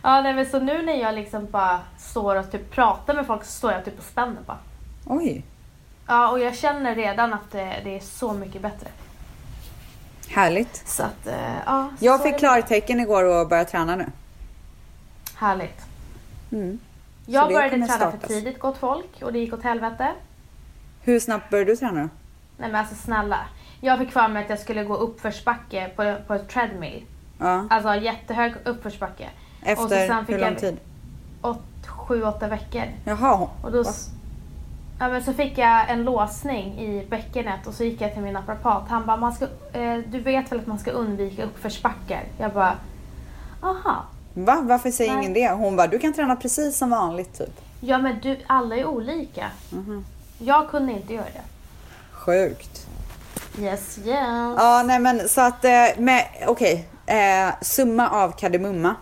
Ja, 0.04 0.22
nej, 0.22 0.34
men 0.34 0.46
så 0.46 0.60
nu 0.60 0.82
när 0.86 0.94
jag 0.96 1.16
liksom 1.16 1.48
bara 1.52 1.80
står 1.98 2.36
och 2.36 2.52
typ 2.52 2.72
pratar 2.72 3.14
med 3.14 3.28
folk 3.28 3.44
så 3.44 3.52
står 3.52 3.72
jag 3.72 3.86
typ 3.86 3.98
och 3.98 4.04
spänner 4.06 4.42
bara. 4.46 4.58
Oj, 5.06 5.44
Ja, 6.08 6.30
och 6.32 6.40
jag 6.40 6.56
känner 6.56 6.96
redan 6.96 7.34
att 7.34 7.52
det, 7.52 7.82
det 7.84 7.96
är 7.96 8.00
så 8.00 8.34
mycket 8.34 8.62
bättre. 8.62 8.88
härligt. 10.30 10.88
Så 10.88 11.04
att, 11.04 11.28
eh, 11.28 11.56
ja. 11.66 11.90
Jag 12.00 12.24
fick 12.24 12.38
klartecken 12.38 13.00
igår 13.00 13.24
och 13.24 13.48
börja 13.48 13.66
träna 13.66 13.96
nu. 13.96 14.06
Härligt. 15.36 15.82
Mm. 16.52 16.80
Jag 17.26 17.48
började 17.48 17.70
träna 17.70 17.88
för 17.88 17.94
startas. 17.96 18.28
tidigt, 18.28 18.60
gott 18.60 18.78
folk, 18.78 19.22
och 19.22 19.34
det 19.34 19.40
gick 19.40 19.54
åt 19.54 19.64
helvete. 19.64 20.12
Hur 21.02 21.20
snabbt 21.20 21.50
började 21.50 21.72
du 21.72 21.76
träna 21.76 22.02
då? 22.02 22.10
Nej 22.58 22.72
men 22.72 22.76
alltså 22.76 22.96
snälla. 22.96 23.40
Jag 23.82 24.00
fick 24.00 24.12
för 24.12 24.28
mig 24.28 24.44
att 24.44 24.50
jag 24.50 24.60
skulle 24.60 24.84
gå 24.84 24.96
uppförsbacke 24.96 25.90
på, 25.96 26.16
på 26.28 26.34
ett 26.34 26.50
treadmill. 26.50 27.06
Ja. 27.40 27.68
Alltså 27.70 27.96
jättehög 27.96 28.54
uppförsbacke. 28.66 29.30
Och 29.62 29.68
så 29.78 29.84
Efter 29.84 30.08
sen 30.08 30.26
fick 30.26 30.36
hur 30.36 30.42
lång 30.42 30.50
jag 30.52 30.60
tid? 30.60 30.78
åt, 31.42 31.62
sju, 31.88 32.24
åtta 32.24 32.48
veckor. 32.48 32.84
Jaha. 33.06 33.48
Och 33.64 33.72
då, 33.72 33.84
Va? 33.84 33.90
ja, 35.00 35.08
men 35.10 35.24
så 35.24 35.34
fick 35.34 35.58
jag 35.58 35.90
en 35.90 36.04
låsning 36.04 36.80
i 36.80 37.08
bäckenet 37.10 37.68
och 37.68 37.74
så 37.74 37.84
gick 37.84 38.02
jag 38.02 38.14
till 38.14 38.22
min 38.22 38.34
naprapat. 38.34 38.84
Han 38.90 39.06
bara, 39.06 39.18
man 39.18 39.34
ska, 39.34 39.46
eh, 39.74 39.98
du 40.08 40.20
vet 40.20 40.52
väl 40.52 40.60
att 40.60 40.68
man 40.68 40.80
ska 40.80 40.92
undvika 40.92 41.44
uppförsbackar? 41.44 42.24
Jag 42.38 42.54
bara, 42.54 42.76
aha. 43.64 44.04
Va? 44.34 44.60
Varför 44.62 44.92
säger 44.92 45.12
Nej. 45.16 45.20
ingen 45.20 45.34
det? 45.34 45.50
Hon 45.50 45.76
bara, 45.76 45.88
du 45.88 46.00
kan 46.00 46.14
träna 46.14 46.36
precis 46.36 46.78
som 46.78 46.90
vanligt 46.90 47.38
typ. 47.38 47.62
Ja 47.80 47.98
men 47.98 48.20
du, 48.22 48.38
alla 48.48 48.76
är 48.76 48.86
olika. 48.86 49.48
Mhm. 49.70 50.06
Jag 50.40 50.70
kunde 50.70 50.92
inte 50.94 51.14
göra 51.14 51.26
det. 51.26 51.42
Sjukt. 52.12 52.88
Yes, 53.60 53.98
yes. 53.98 54.08
Ja, 54.58 54.84
nej 54.86 55.00
men 55.00 55.30
så 55.30 55.42
att, 55.42 55.66
eh, 55.66 55.72
okej. 56.48 56.88
Eh, 57.06 57.50
summa 57.62 58.10
av 58.10 58.32
kardemumma 58.32 58.90
Mm. 58.90 58.96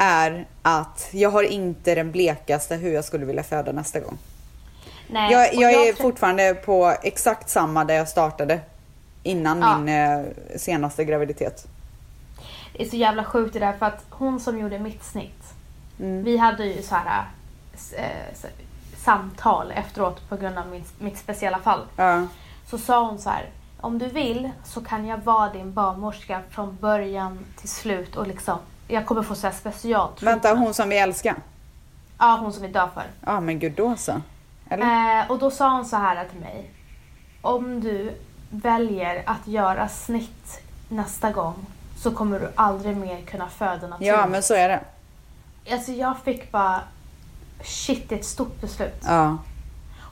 Är 0.00 0.46
att 0.62 1.08
jag 1.12 1.30
har 1.30 1.42
inte 1.42 1.94
den 1.94 2.12
blekaste 2.12 2.76
hur 2.76 2.92
jag 2.94 3.04
skulle 3.04 3.24
vilja 3.26 3.42
föda 3.42 3.72
nästa 3.72 4.00
gång. 4.00 4.18
Nej, 5.10 5.32
Jag, 5.32 5.54
och 5.56 5.62
jag 5.62 5.88
är 5.88 5.92
fortfarande 5.94 6.54
på 6.54 6.94
exakt 7.02 7.48
samma 7.50 7.84
där 7.84 7.94
jag 7.94 8.08
startade 8.08 8.60
innan 9.22 9.60
Ja. 9.60 9.78
min 9.78 9.88
eh, 9.94 10.24
senaste 10.56 11.04
graviditet. 11.04 11.66
Det 12.72 12.82
är 12.84 12.88
så 12.90 12.96
jävla 12.96 13.24
sjukt 13.24 13.52
det 13.52 13.58
där 13.58 13.72
för 13.72 13.86
att 13.86 14.04
hon 14.10 14.40
som 14.40 14.58
gjorde 14.58 14.78
mitt 14.78 15.04
snitt. 15.04 15.42
Mm. 16.00 16.24
Vi 16.24 16.36
hade 16.36 16.64
ju 16.66 16.82
så 16.82 16.94
här 16.94 17.24
s- 17.74 17.94
samtal 18.96 19.70
efteråt 19.70 20.28
på 20.28 20.36
grund 20.36 20.58
av 20.58 20.66
min, 20.66 20.84
mitt 20.98 21.18
speciella 21.18 21.58
fall. 21.58 21.80
Ja. 21.96 22.26
Så 22.70 22.78
sa 22.78 23.04
hon 23.08 23.18
så 23.18 23.30
här. 23.30 23.46
Om 23.80 23.98
du 23.98 24.06
vill 24.06 24.50
så 24.64 24.80
kan 24.80 25.06
jag 25.06 25.18
vara 25.18 25.52
din 25.52 25.72
barnmorska 25.72 26.40
från 26.50 26.76
början 26.80 27.38
till 27.60 27.68
slut 27.68 28.16
och 28.16 28.26
liksom 28.26 28.58
jag 28.88 29.06
kommer 29.06 29.22
få 29.22 29.34
så 29.34 29.46
här 29.46 29.54
special 29.54 30.10
Vänta, 30.20 30.54
hon 30.54 30.74
som 30.74 30.88
vi 30.88 30.98
älskar? 30.98 31.34
Ja, 32.18 32.38
hon 32.40 32.52
som 32.52 32.62
vi 32.62 32.68
dör 32.68 32.88
för. 32.94 33.04
Ja 33.26 33.40
men 33.40 33.58
gud 33.58 33.72
då 33.72 33.96
så. 33.96 34.20
Eller? 34.68 35.20
Eh, 35.20 35.30
och 35.30 35.38
då 35.38 35.50
sa 35.50 35.70
hon 35.70 35.84
så 35.84 35.96
här 35.96 36.24
till 36.24 36.40
mig. 36.40 36.70
Om 37.40 37.80
du 37.80 38.14
väljer 38.50 39.22
att 39.26 39.46
göra 39.46 39.88
snitt 39.88 40.60
nästa 40.88 41.30
gång 41.30 41.66
så 41.96 42.10
kommer 42.10 42.40
du 42.40 42.48
aldrig 42.54 42.96
mer 42.96 43.20
kunna 43.22 43.48
föda 43.48 43.86
naturligt. 43.86 44.08
Ja, 44.08 44.26
men 44.26 44.42
så 44.42 44.54
är 44.54 44.68
det. 44.68 44.80
Alltså 45.72 45.92
jag 45.92 46.18
fick 46.18 46.52
bara, 46.52 46.80
shit 47.62 48.08
det 48.08 48.14
är 48.14 48.18
ett 48.18 48.24
stort 48.24 48.60
beslut. 48.60 49.02
Ja. 49.06 49.38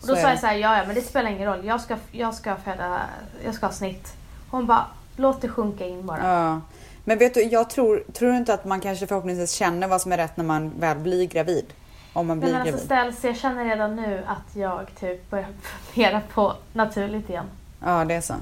och 0.01 0.07
då 0.07 0.17
sa 0.17 0.29
jag 0.29 0.41
så 0.41 0.47
här, 0.47 0.55
ja 0.55 0.77
ja 0.77 0.85
men 0.87 0.95
det 0.95 1.03
spelar 1.03 1.31
ingen 1.31 1.47
roll, 1.49 1.65
jag 1.65 1.81
ska, 1.81 1.97
jag 2.13 2.35
ska 2.35 2.57
föda, 2.57 3.01
jag 3.45 3.55
ska 3.55 3.67
ha 3.67 3.73
snitt. 3.73 4.15
Hon 4.51 4.67
bara, 4.67 4.87
låt 5.17 5.41
det 5.41 5.49
sjunka 5.49 5.87
in 5.87 6.07
bara. 6.07 6.27
Ja. 6.27 6.61
Men 7.09 7.19
vet 7.19 7.35
du, 7.35 7.43
jag 7.43 7.71
tror, 7.71 8.05
tror 8.13 8.35
inte 8.35 8.55
att 8.55 8.65
man 8.65 8.81
kanske 8.81 9.07
förhoppningsvis 9.07 9.53
känner 9.53 9.89
vad 9.89 10.01
som 10.01 10.13
är 10.13 10.17
rätt 10.17 10.37
när 10.37 10.45
man 10.45 10.73
väl 10.79 10.99
blir 10.99 11.27
gravid? 11.27 11.65
Om 12.13 12.27
man 12.27 12.41
blir 12.41 12.53
men 12.53 12.61
alltså 12.61 12.71
gravid. 12.71 12.87
ställs, 12.87 13.25
jag 13.25 13.37
känner 13.37 13.65
redan 13.65 13.97
nu 13.97 14.25
att 14.27 14.57
jag 14.57 14.87
typ 15.01 15.31
börjar 15.31 15.47
fundera 15.93 16.21
på 16.35 16.53
naturligt 16.73 17.31
igen. 17.31 17.45
Ja, 17.85 18.05
det 18.05 18.15
är 18.15 18.21
så. 18.21 18.35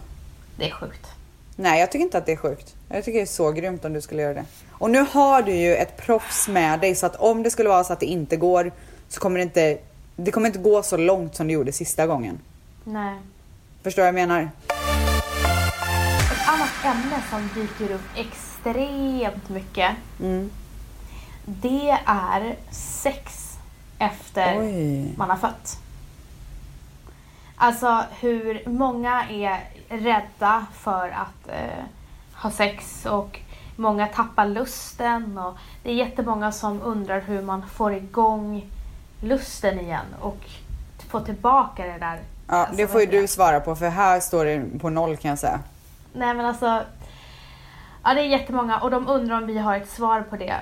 Det 0.56 0.68
är 0.68 0.70
sjukt. 0.70 1.06
Nej, 1.56 1.80
jag 1.80 1.92
tycker 1.92 2.04
inte 2.04 2.18
att 2.18 2.26
det 2.26 2.32
är 2.32 2.36
sjukt. 2.36 2.74
Jag 2.88 3.04
tycker 3.04 3.18
det 3.18 3.24
är 3.24 3.26
så 3.26 3.52
grymt 3.52 3.84
om 3.84 3.92
du 3.92 4.00
skulle 4.00 4.22
göra 4.22 4.34
det. 4.34 4.44
Och 4.70 4.90
nu 4.90 5.06
har 5.12 5.42
du 5.42 5.52
ju 5.52 5.74
ett 5.74 5.96
proffs 5.96 6.48
med 6.48 6.80
dig 6.80 6.94
så 6.94 7.06
att 7.06 7.16
om 7.16 7.42
det 7.42 7.50
skulle 7.50 7.68
vara 7.68 7.84
så 7.84 7.92
att 7.92 8.00
det 8.00 8.06
inte 8.06 8.36
går 8.36 8.72
så 9.08 9.20
kommer 9.20 9.38
det 9.38 9.42
inte, 9.42 9.78
det 10.16 10.30
kommer 10.30 10.46
inte 10.46 10.58
gå 10.58 10.82
så 10.82 10.96
långt 10.96 11.36
som 11.36 11.46
det 11.46 11.52
gjorde 11.52 11.72
sista 11.72 12.06
gången. 12.06 12.38
Nej. 12.84 13.18
Förstår 13.82 14.02
vad 14.02 14.08
jag 14.08 14.14
menar? 14.14 14.50
Ett 16.32 16.48
annat 16.48 16.84
ämne 16.96 17.22
som 17.30 17.48
dyker 17.54 17.94
upp 17.94 18.18
extremt 18.66 19.48
mycket 19.48 19.96
Mm. 20.20 20.50
det 21.44 21.98
är 22.06 22.56
sex 22.70 23.50
efter 23.98 24.58
Oj. 24.60 25.14
man 25.16 25.30
har 25.30 25.36
fött. 25.36 25.78
Alltså 27.56 28.04
hur 28.20 28.68
många 28.68 29.24
är 29.30 29.60
rädda 29.88 30.66
för 30.74 31.08
att 31.08 31.48
eh, 31.48 31.84
ha 32.34 32.50
sex 32.50 33.06
och 33.06 33.40
många 33.76 34.06
tappar 34.06 34.46
lusten 34.46 35.38
och 35.38 35.58
det 35.82 35.90
är 35.90 35.94
jättemånga 35.94 36.52
som 36.52 36.82
undrar 36.82 37.20
hur 37.20 37.42
man 37.42 37.62
får 37.68 37.92
igång 37.94 38.70
lusten 39.20 39.80
igen 39.80 40.06
och 40.20 40.38
får 41.08 41.20
tillbaka 41.20 41.82
det 41.86 41.98
där. 41.98 42.20
Ja, 42.48 42.54
Alltså, 42.54 42.76
det 42.76 42.88
får 42.88 43.00
ju 43.00 43.06
du 43.06 43.26
svara 43.28 43.60
på 43.60 43.76
för 43.76 43.88
här 43.88 44.20
står 44.20 44.44
det 44.44 44.78
på 44.80 44.90
noll 44.90 45.16
kan 45.16 45.28
jag 45.28 45.38
säga. 45.38 45.60
Nej 46.12 46.34
men 46.34 46.46
alltså, 46.46 46.82
ja 48.04 48.14
det 48.14 48.20
är 48.20 48.26
jättemånga 48.26 48.80
och 48.80 48.90
de 48.90 49.08
undrar 49.08 49.36
om 49.36 49.46
vi 49.46 49.58
har 49.58 49.76
ett 49.76 49.90
svar 49.90 50.20
på 50.30 50.36
det. 50.36 50.60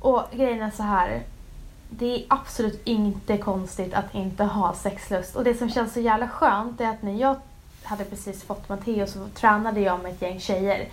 Och 0.00 0.22
grejen 0.32 0.62
är 0.62 0.70
så 0.70 0.82
här. 0.82 1.22
Det 1.90 2.14
är 2.14 2.24
absolut 2.28 2.82
inte 2.84 3.38
konstigt 3.38 3.94
att 3.94 4.14
inte 4.14 4.44
ha 4.44 4.74
sexlust. 4.74 5.36
Och 5.36 5.44
det 5.44 5.54
som 5.54 5.70
känns 5.70 5.92
så 5.92 6.00
jävla 6.00 6.28
skönt 6.28 6.80
är 6.80 6.88
att 6.88 7.02
när 7.02 7.12
jag 7.12 7.36
hade 7.82 8.04
precis 8.04 8.44
fått 8.44 8.68
Matteo 8.68 9.06
så 9.06 9.28
tränade 9.34 9.80
jag 9.80 10.02
med 10.02 10.12
ett 10.12 10.22
gäng 10.22 10.40
tjejer. 10.40 10.88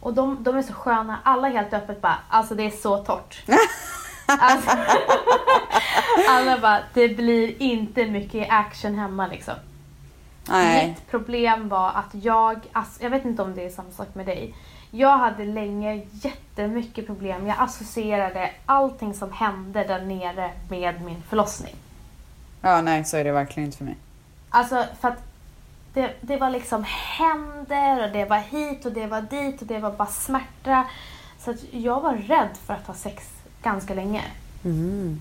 Och 0.00 0.14
de, 0.14 0.42
de 0.42 0.56
är 0.56 0.62
så 0.62 0.72
sköna, 0.72 1.18
alla 1.22 1.48
helt 1.48 1.72
öppet 1.72 2.00
bara, 2.00 2.18
alltså 2.28 2.54
det 2.54 2.62
är 2.62 2.70
så 2.70 2.98
torrt. 2.98 3.42
alltså, 4.26 4.70
alla 6.28 6.58
bara, 6.58 6.80
det 6.94 7.08
blir 7.08 7.62
inte 7.62 8.06
mycket 8.06 8.46
action 8.50 8.94
hemma 8.94 9.26
liksom. 9.26 9.54
Nej. 10.48 10.88
Mitt 10.88 11.10
problem 11.10 11.68
var 11.68 11.88
att 11.88 12.24
jag, 12.24 12.60
alltså, 12.72 13.02
jag 13.02 13.10
vet 13.10 13.24
inte 13.24 13.42
om 13.42 13.54
det 13.54 13.66
är 13.66 13.70
samma 13.70 13.90
sak 13.90 14.14
med 14.14 14.26
dig. 14.26 14.54
Jag 14.96 15.18
hade 15.18 15.44
länge 15.44 16.02
jättemycket 16.12 17.06
problem. 17.06 17.46
Jag 17.46 17.56
associerade 17.60 18.50
allting 18.66 19.14
som 19.14 19.32
hände 19.32 19.84
där 19.84 20.00
nere 20.04 20.50
med 20.70 21.02
min 21.02 21.22
förlossning. 21.28 21.74
Ja, 22.62 22.80
nej, 22.82 23.04
så 23.04 23.16
är 23.16 23.24
det 23.24 23.32
verkligen 23.32 23.66
inte 23.66 23.78
för 23.78 23.84
mig. 23.84 23.96
Alltså 24.50 24.84
för 25.00 25.08
att 25.08 25.22
det, 25.94 26.12
det 26.20 26.36
var 26.36 26.50
liksom 26.50 26.84
händer 26.88 28.04
och 28.06 28.12
det 28.12 28.24
var 28.24 28.38
hit 28.38 28.86
och 28.86 28.92
det 28.92 29.06
var 29.06 29.20
dit 29.20 29.60
och 29.60 29.66
det 29.66 29.78
var 29.78 29.90
bara 29.92 30.08
smärta. 30.08 30.84
Så 31.40 31.50
att 31.50 31.56
jag 31.70 32.00
var 32.00 32.14
rädd 32.14 32.48
för 32.66 32.74
att 32.74 32.86
ha 32.86 32.94
sex 32.94 33.24
ganska 33.62 33.94
länge. 33.94 34.22
Eh, 34.64 34.70
Mm. 34.70 35.20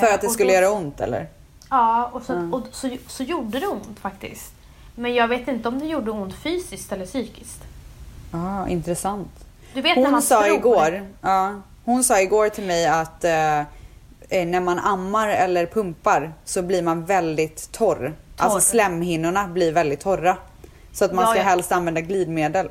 För 0.00 0.14
att 0.14 0.20
det 0.20 0.28
skulle 0.28 0.48
då- 0.50 0.54
göra 0.54 0.70
ont 0.72 1.00
eller? 1.00 1.26
Ja, 1.70 2.10
och, 2.12 2.22
så, 2.22 2.32
Mm. 2.32 2.54
och 2.54 2.62
så, 2.70 2.96
så 3.06 3.22
gjorde 3.22 3.60
det 3.60 3.66
ont 3.66 3.98
faktiskt. 3.98 4.52
Men 4.94 5.14
jag 5.14 5.28
vet 5.28 5.48
inte 5.48 5.68
om 5.68 5.78
det 5.78 5.86
gjorde 5.86 6.10
ont 6.10 6.34
fysiskt 6.34 6.92
eller 6.92 7.06
psykiskt. 7.06 7.64
Ja, 8.32 8.68
intressant. 8.68 9.28
Du 9.74 9.80
vet 9.80 9.96
när 9.96 10.02
Hon 10.04 10.12
man 10.12 10.22
sa 10.22 10.42
tror. 10.42 10.54
igår, 10.56 11.06
ja, 11.22 11.54
hon 11.84 12.04
sa 12.04 12.20
igår 12.20 12.48
till 12.48 12.64
mig 12.64 12.86
att 12.86 13.24
eh, 13.24 13.60
eh, 13.60 14.46
när 14.46 14.60
man 14.60 14.78
ammar 14.78 15.28
eller 15.28 15.66
pumpar 15.66 16.32
så 16.44 16.62
blir 16.62 16.82
man 16.82 17.04
väldigt 17.04 17.72
torr. 17.72 18.14
Alltså 18.36 18.60
slemhinnorna 18.60 19.48
blir 19.48 19.72
väldigt 19.72 20.00
torra. 20.00 20.36
Så 20.92 21.04
att 21.04 21.12
man 21.12 21.24
Ja, 21.24 21.30
ska 21.30 21.38
ja. 21.38 21.44
helst 21.44 21.72
använda 21.72 22.00
glidmedel. 22.00 22.68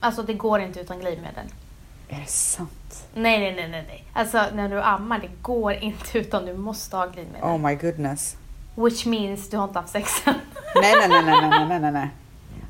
Alltså 0.00 0.22
det 0.22 0.34
går 0.34 0.60
inte 0.60 0.80
utan 0.80 0.98
glidmedel. 0.98 1.44
Är 2.08 2.20
det 2.20 2.30
sant? 2.30 3.04
Nej, 3.14 3.40
nej, 3.40 3.54
nej, 3.54 3.68
nej, 3.68 3.84
nej. 3.88 4.04
Alltså 4.12 4.42
när 4.54 4.68
du 4.68 4.82
ammar, 4.82 5.18
det 5.18 5.30
går 5.42 5.72
inte 5.72 6.18
utan 6.18 6.46
du 6.46 6.54
måste 6.56 6.96
ha 6.96 7.06
glidmedel. 7.06 7.42
Oh 7.48 7.58
my 7.58 7.74
goodness. 7.74 8.36
Which 8.74 9.06
means 9.06 9.50
du 9.50 9.56
har 9.56 9.64
inte 9.64 9.78
haft 9.78 9.92
sex 9.92 10.10
än. 10.26 10.34
Nej, 10.82 10.94
nej, 10.98 11.08
nej, 11.08 11.24
nej, 11.24 11.50
nej, 11.50 11.68
nej, 11.68 11.80
nej, 11.80 11.92
nej. 11.92 12.08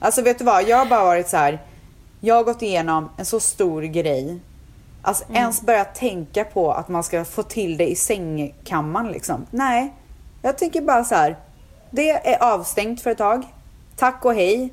Alltså 0.00 0.22
vet 0.22 0.38
du 0.38 0.44
vad, 0.44 0.68
jag 0.68 0.76
har 0.76 0.86
bara 0.86 1.04
varit 1.04 1.28
så 1.28 1.36
här. 1.36 1.58
Jag 2.20 2.34
har 2.34 2.44
gått 2.44 2.62
igenom 2.62 3.10
en 3.16 3.24
så 3.26 3.40
stor 3.40 3.82
grej. 3.82 4.38
Alltså 5.02 5.24
Mm. 5.24 5.36
ens 5.36 5.62
börja 5.62 5.84
tänka 5.84 6.44
på 6.44 6.72
att 6.72 6.88
man 6.88 7.02
ska 7.04 7.24
få 7.24 7.42
till 7.42 7.76
det 7.76 7.86
i 7.90 7.96
sängkammaren 7.96 9.12
liksom. 9.12 9.46
Nej, 9.50 9.92
jag 10.42 10.58
tänker 10.58 10.80
bara 10.80 11.04
så 11.04 11.14
här. 11.14 11.36
Det 11.90 12.10
är 12.10 12.42
avstängt 12.42 13.00
för 13.00 13.10
ett 13.10 13.18
tag. 13.18 13.46
Tack 13.96 14.24
och 14.24 14.34
hej. 14.34 14.72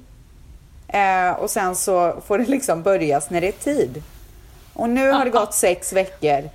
Eh, 0.88 1.32
och 1.32 1.50
sen 1.50 1.76
så 1.76 2.22
får 2.26 2.38
det 2.38 2.46
liksom 2.46 2.82
börjas 2.84 3.30
när 3.30 3.42
det 3.42 3.48
är 3.48 3.52
tid. 3.52 4.04
Och 4.74 4.90
nu 4.90 5.12
har 5.12 5.26
det 5.26 5.32
gått 5.32 5.54
sex 5.54 5.94
veckor. 5.94 6.50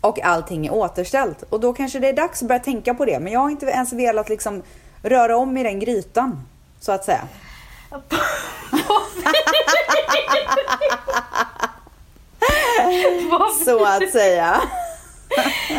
Och 0.00 0.20
allting 0.24 0.66
är 0.66 0.74
återställt. 0.74 1.42
Och 1.42 1.60
då 1.60 1.72
kanske 1.72 1.98
det 1.98 2.08
är 2.08 2.12
dags 2.12 2.42
att 2.42 2.48
börja 2.48 2.58
tänka 2.58 2.94
på 2.94 3.04
det. 3.04 3.20
Men 3.20 3.32
jag 3.32 3.40
har 3.40 3.50
inte 3.50 3.66
ens 3.66 3.92
velat 3.92 4.28
liksom 4.28 4.62
röra 5.02 5.36
om 5.36 5.56
i 5.56 5.62
den 5.62 5.80
grytan. 5.80 6.42
Så 6.80 6.92
att 6.92 7.04
säga. 7.04 7.28
Så 13.64 13.84
att 13.84 14.10
säga. 14.12 14.60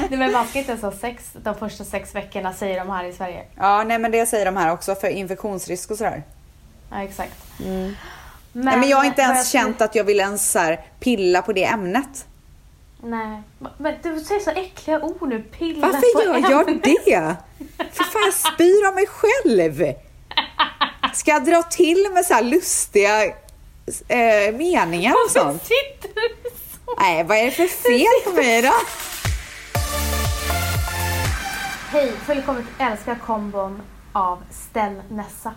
Nej, 0.10 0.20
men 0.20 0.32
man 0.32 0.48
ska 0.48 0.60
inte 0.60 0.72
ens 0.72 0.84
ha 0.84 0.92
sex 0.92 1.30
de 1.34 1.56
första 1.56 1.84
sex 1.84 2.16
veckorna 2.16 2.54
säger 2.54 2.80
de 2.80 2.90
här 2.90 3.04
i 3.04 3.14
Sverige. 3.14 3.44
Ja, 3.58 3.84
nej 3.84 4.00
men 4.00 4.12
det 4.12 4.26
säger 4.26 4.46
de 4.46 4.58
här 4.58 4.72
också 4.74 4.96
för 4.96 5.08
infektionsrisk 5.08 5.92
och 5.92 5.98
sådär. 5.98 6.24
Ja, 6.92 7.04
exakt. 7.04 7.34
nej, 7.58 7.96
men 8.54 8.90
jag 8.90 8.98
har 8.98 9.06
inte 9.06 9.22
ens 9.22 9.54
jag- 9.54 9.62
känt 9.64 9.82
att 9.82 9.96
jag 9.96 10.04
vill 10.04 10.20
ens 10.20 10.52
så 10.52 10.60
här 10.60 10.86
pilla 11.00 11.42
på 11.42 11.54
det 11.54 11.66
ämnet. 11.66 12.26
Nej. 13.04 13.42
Men 13.78 13.96
du 14.04 14.20
säger 14.20 14.42
så 14.42 14.50
äckliga 14.52 15.00
ord 15.02 15.30
nu. 15.30 15.42
Pilla 15.44 15.88
på 15.88 15.94
Varför 15.94 16.26
gör 16.26 16.50
jag 16.52 16.70
ämnet. 16.70 16.84
det? 16.84 17.36
För 17.94 18.04
fan, 18.04 18.22
jag 18.26 18.34
spyr 18.34 18.88
av 18.88 18.94
mig 18.96 19.06
själv. 19.08 19.94
Ska 21.14 21.32
jag 21.32 21.46
dra 21.46 21.64
till 21.64 22.08
med 22.14 22.26
så 22.26 22.34
här 22.34 22.44
lustiga 22.44 23.26
eh, 24.08 24.54
meningar 24.58 25.12
och 25.12 25.18
Varför 25.36 25.40
sånt? 25.40 25.64
sitter 25.64 26.10
du 26.16 26.50
så? 26.86 26.96
Nej, 27.00 27.24
vad 27.24 27.38
är 27.38 27.46
det 27.46 27.52
för 27.52 27.68
fel 27.68 28.24
på 28.34 28.42
mig 28.42 28.62
då? 28.62 28.72
Hej, 31.92 32.12
välkommen 32.28 32.64
till 32.64 32.86
Älskar 32.86 33.16
kombon 33.16 33.82
av 34.14 34.44
Ställ 34.52 35.02
Nessa. 35.10 35.54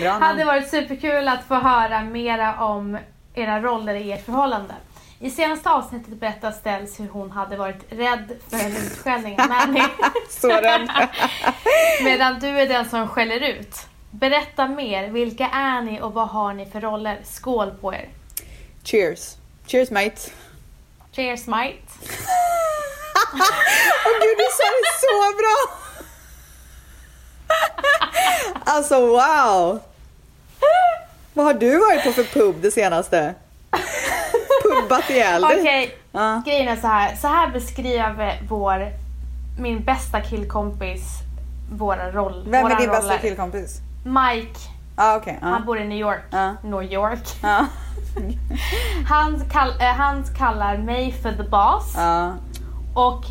Bra 0.00 0.10
hade 0.10 0.44
varit 0.44 0.70
superkul 0.70 1.28
att 1.28 1.44
få 1.48 1.54
höra 1.54 2.02
mera 2.02 2.64
om 2.64 2.98
era 3.34 3.60
roller 3.60 3.94
i 3.94 4.12
ert 4.12 4.24
förhållande. 4.24 4.74
I 5.18 5.30
senaste 5.30 5.70
avsnittet 5.70 6.20
berättar 6.20 6.52
Ställs 6.52 7.00
hur 7.00 7.08
hon 7.08 7.30
hade 7.30 7.56
varit 7.56 7.92
rädd 7.92 8.36
för 8.50 8.56
en 8.56 8.76
utskällning 8.76 9.40
av 9.40 9.48
Nanny. 9.48 9.82
Så 10.30 10.48
rädd. 10.48 10.88
Medan 12.04 12.38
du 12.40 12.48
är 12.48 12.68
den 12.68 12.88
som 12.88 13.08
skäller 13.08 13.40
ut. 13.40 13.76
Berätta 14.10 14.68
mer, 14.68 15.08
vilka 15.08 15.48
är 15.48 15.82
ni 15.82 16.00
och 16.00 16.12
vad 16.12 16.28
har 16.28 16.52
ni 16.52 16.66
för 16.66 16.80
roller? 16.80 17.20
Skål 17.24 17.70
på 17.80 17.94
er! 17.94 18.08
Cheers. 18.84 19.36
Cheers 19.66 19.90
mate. 19.90 20.30
Cheers 21.12 21.46
mate! 21.46 21.72
Åh 24.04 24.16
gud, 24.20 24.38
du 24.38 24.46
sa 24.52 24.64
det 24.82 24.96
så 25.00 25.36
bra! 25.36 25.56
Alltså 28.64 29.00
wow! 29.06 29.80
Vad 31.32 31.46
har 31.46 31.54
du 31.54 31.78
varit 31.78 32.04
på 32.04 32.12
för 32.12 32.24
pub 32.24 32.56
det 32.62 32.70
senaste? 32.70 33.34
Pubbat 34.74 35.10
ihjäl 35.10 35.42
dig? 35.42 35.60
Okej, 35.60 35.98
Ja. 36.12 36.42
grejen 36.46 36.68
är 36.68 36.76
så 36.76 36.86
här. 36.86 37.16
Så 37.16 37.28
här 37.28 37.50
beskrev 37.50 38.30
vår, 38.48 38.88
min 39.58 39.84
bästa 39.84 40.20
killkompis 40.20 41.02
våra 41.72 42.10
roll, 42.12 42.44
Vem 42.46 42.54
är 42.54 42.62
våra 42.62 42.74
din 42.80 42.88
bästa 42.90 43.04
roller. 43.06 43.18
killkompis? 43.18 43.80
Mike, 44.04 44.58
Ah, 44.96 45.16
okej. 45.16 45.38
han 45.42 45.52
ja. 45.52 45.66
bor 45.66 45.78
i 45.78 45.84
New 45.88 45.98
York. 45.98 46.22
Ja. 46.30 46.54
New 46.62 46.82
York. 46.82 47.28
Ja. 47.42 47.66
Han, 49.08 49.42
kall, 49.50 49.70
eh, 49.80 49.86
han 49.86 50.24
kallar 50.38 50.76
mig 50.78 51.12
för 51.12 51.32
the 51.32 51.42
boss 51.42 51.96
och 52.94 53.24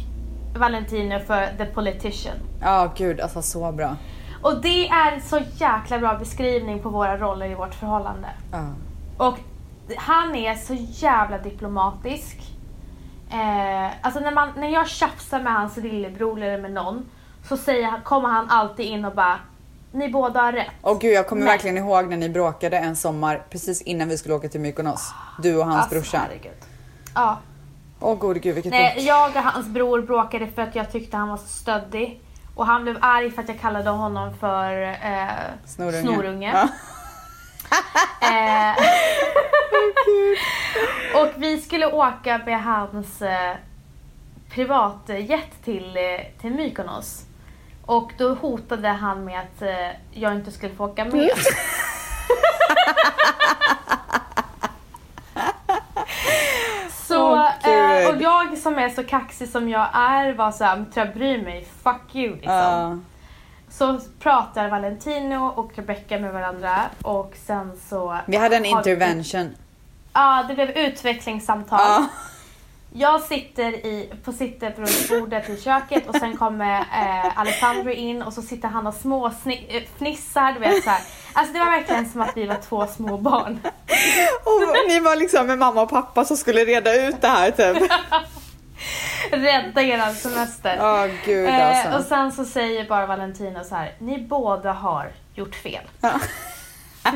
Valentino 0.60 1.20
för 1.20 1.48
the 1.58 1.66
politician. 1.66 2.36
Ja, 2.62 2.94
gud 2.98 3.20
alltså 3.22 3.42
så 3.42 3.72
bra. 3.72 3.96
Och 4.42 4.62
det 4.62 4.88
är 4.88 5.20
så 5.20 5.40
jäkla 5.56 6.00
bra 6.00 6.14
beskrivning 6.20 6.80
på 6.80 6.90
våra 6.90 7.18
roller 7.18 7.46
i 7.52 7.56
vårt 7.56 7.74
förhållande. 7.74 8.28
Och 9.18 9.38
han 9.98 10.36
är 10.36 10.56
så 10.56 10.74
jävla 10.80 11.38
diplomatisk. 11.38 12.38
Eh, 13.32 13.92
alltså 14.02 14.20
när, 14.20 14.32
man, 14.32 14.50
när 14.58 14.68
jag 14.70 14.88
tjafsar 14.88 15.40
med 15.40 15.54
hans 15.54 15.78
lillebror 15.78 16.42
eller 16.42 16.62
med 16.62 16.72
någon 16.72 17.06
så 17.50 17.58
säger 17.58 17.88
han, 17.88 18.02
kommer 18.02 18.30
han 18.30 18.50
alltid 18.50 18.86
in 18.86 19.06
och 19.06 19.16
bara 19.16 19.40
Ni 19.92 20.10
båda 20.10 20.42
har 20.42 20.52
rätt. 20.52 20.68
Och 20.82 21.02
gud 21.02 21.14
jag 21.14 21.28
kommer 21.28 21.42
Nej. 21.46 21.52
verkligen 21.54 21.78
ihåg 21.78 22.08
när 22.10 22.18
ni 22.18 22.30
bråkade 22.30 22.78
en 22.78 22.96
sommar 22.96 23.44
precis 23.50 23.82
innan 23.82 24.10
vi 24.10 24.18
skulle 24.18 24.36
åka 24.36 24.50
till 24.50 24.60
Mykonos. 24.60 25.14
Du 25.42 25.58
och 25.58 25.66
hans 25.66 25.76
Alltså, 25.78 25.96
brorsa. 25.96 26.18
herregud. 26.18 26.58
Ja. 27.16 27.38
Åh 28.00 28.16
gode 28.18 28.40
gud 28.40 28.56
vilket 28.56 28.72
Nej, 28.72 28.96
jag 29.08 29.30
och 29.36 29.42
hans 29.44 29.68
bror 29.68 30.02
bråkade 30.02 30.48
för 30.48 30.62
att 30.62 30.76
jag 30.76 30.92
tyckte 30.92 31.18
han 31.18 31.30
var 31.30 31.38
så 31.38 31.48
stöddig. 31.48 32.22
Och 32.56 32.66
han 32.66 32.84
blev 32.84 32.98
arg 33.02 33.32
för 33.32 33.42
att 33.42 33.48
jag 33.50 33.60
kallade 33.60 33.90
honom 33.90 34.34
för 34.40 34.82
eh, 34.82 35.28
Snorunge. 35.66 36.02
snorunge. 36.02 36.52
Ja. 36.54 36.68
Eh, 38.28 38.76
och 41.16 41.28
vi 41.38 41.62
skulle 41.62 41.86
åka 41.86 42.42
med 42.46 42.64
hans 42.64 43.22
eh, 43.22 43.56
privatjet 44.50 45.64
till, 45.64 45.98
eh, 45.98 46.42
till 46.42 46.52
Mykonos. 46.52 47.26
Och 47.86 48.12
då 48.18 48.34
hotade 48.34 48.88
han 48.88 49.26
med 49.26 49.40
att 49.40 49.62
eh, 49.62 49.90
jag 50.12 50.36
inte 50.36 50.52
skulle 50.52 50.76
få 50.76 50.86
åka 50.86 51.06
med. 51.06 51.30
Så, 57.08 57.32
Åh, 57.32 57.70
eh, 57.70 58.10
och 58.10 58.22
jag 58.22 58.58
som 58.58 58.78
är 58.78 58.90
så 58.90 59.04
kaxig 59.04 59.50
som 59.50 59.70
jag 59.70 59.88
är 59.94 60.34
var 60.34 60.52
såhär, 60.52 60.86
jag 60.94 61.14
bryr 61.14 61.44
mig? 61.44 61.68
Fuck 61.84 62.16
you 62.16 62.36
liksom. 62.36 62.54
Ja. 62.54 62.98
Så 63.70 64.00
pratar 64.20 64.70
Valentino 64.70 65.48
och 65.56 65.72
Rebecca 65.76 66.20
med 66.20 66.34
varandra 66.34 66.82
och 67.02 67.34
sen 67.46 67.72
så... 67.90 68.18
Vi 68.26 68.38
hade 68.38 68.56
en 68.56 68.66
intervention. 68.66 69.56
Ja, 70.16 70.46
det 70.48 70.54
blev 70.56 70.70
utvecklingssamtal. 70.70 71.80
Ja. 71.82 72.08
Jag 72.98 73.22
sitter 73.22 73.72
i, 73.74 74.10
på 74.26 74.34
sitter 74.34 74.72
runt 74.78 75.10
bordet 75.10 75.50
i 75.50 75.62
köket 75.62 76.08
och 76.10 76.16
sen 76.16 76.38
kommer 76.38 76.80
eh, 76.80 77.40
Alessandro 77.40 77.90
in 77.92 78.22
och 78.22 78.34
så 78.34 78.42
sitter 78.42 78.68
han 78.68 78.88
och 78.88 78.94
små 78.94 79.30
sni- 79.30 79.66
eh, 79.70 79.84
fnissar, 79.98 80.52
du 80.54 80.60
vet 80.60 80.84
så 80.84 80.90
här. 80.90 81.02
Alltså 81.34 81.54
det 81.54 81.60
var 81.60 81.66
verkligen 81.66 82.10
som 82.10 82.22
att 82.22 82.38
vi 82.38 82.46
var 82.46 82.56
två 82.70 82.88
små 82.88 83.18
barn. 83.18 83.60
Och 84.44 84.88
ni 84.88 85.00
var 85.00 85.16
liksom 85.16 85.48
med 85.48 85.58
mamma 85.58 85.82
och 85.82 85.90
pappa 85.90 86.26
som 86.26 86.38
skulle 86.38 86.66
reda 86.66 87.08
ut 87.08 87.22
det 87.22 87.28
här 87.28 87.52
typ. 87.52 87.92
Rädda 89.32 89.82
eran 89.82 90.14
semester. 90.16 90.78
Åh 90.82 91.06
gud 91.26 91.50
Eh, 91.50 91.56
och 91.56 91.62
alltså. 91.96 92.10
sen 92.10 92.32
så 92.32 92.46
säger 92.46 92.86
bara 92.88 93.06
Valentino 93.06 93.64
så 93.64 93.76
här, 93.76 93.92
ni 94.00 94.18
båda 94.20 94.72
har 94.74 95.12
gjort 95.36 95.56
fel. 95.56 95.84
Ja. 96.02 96.12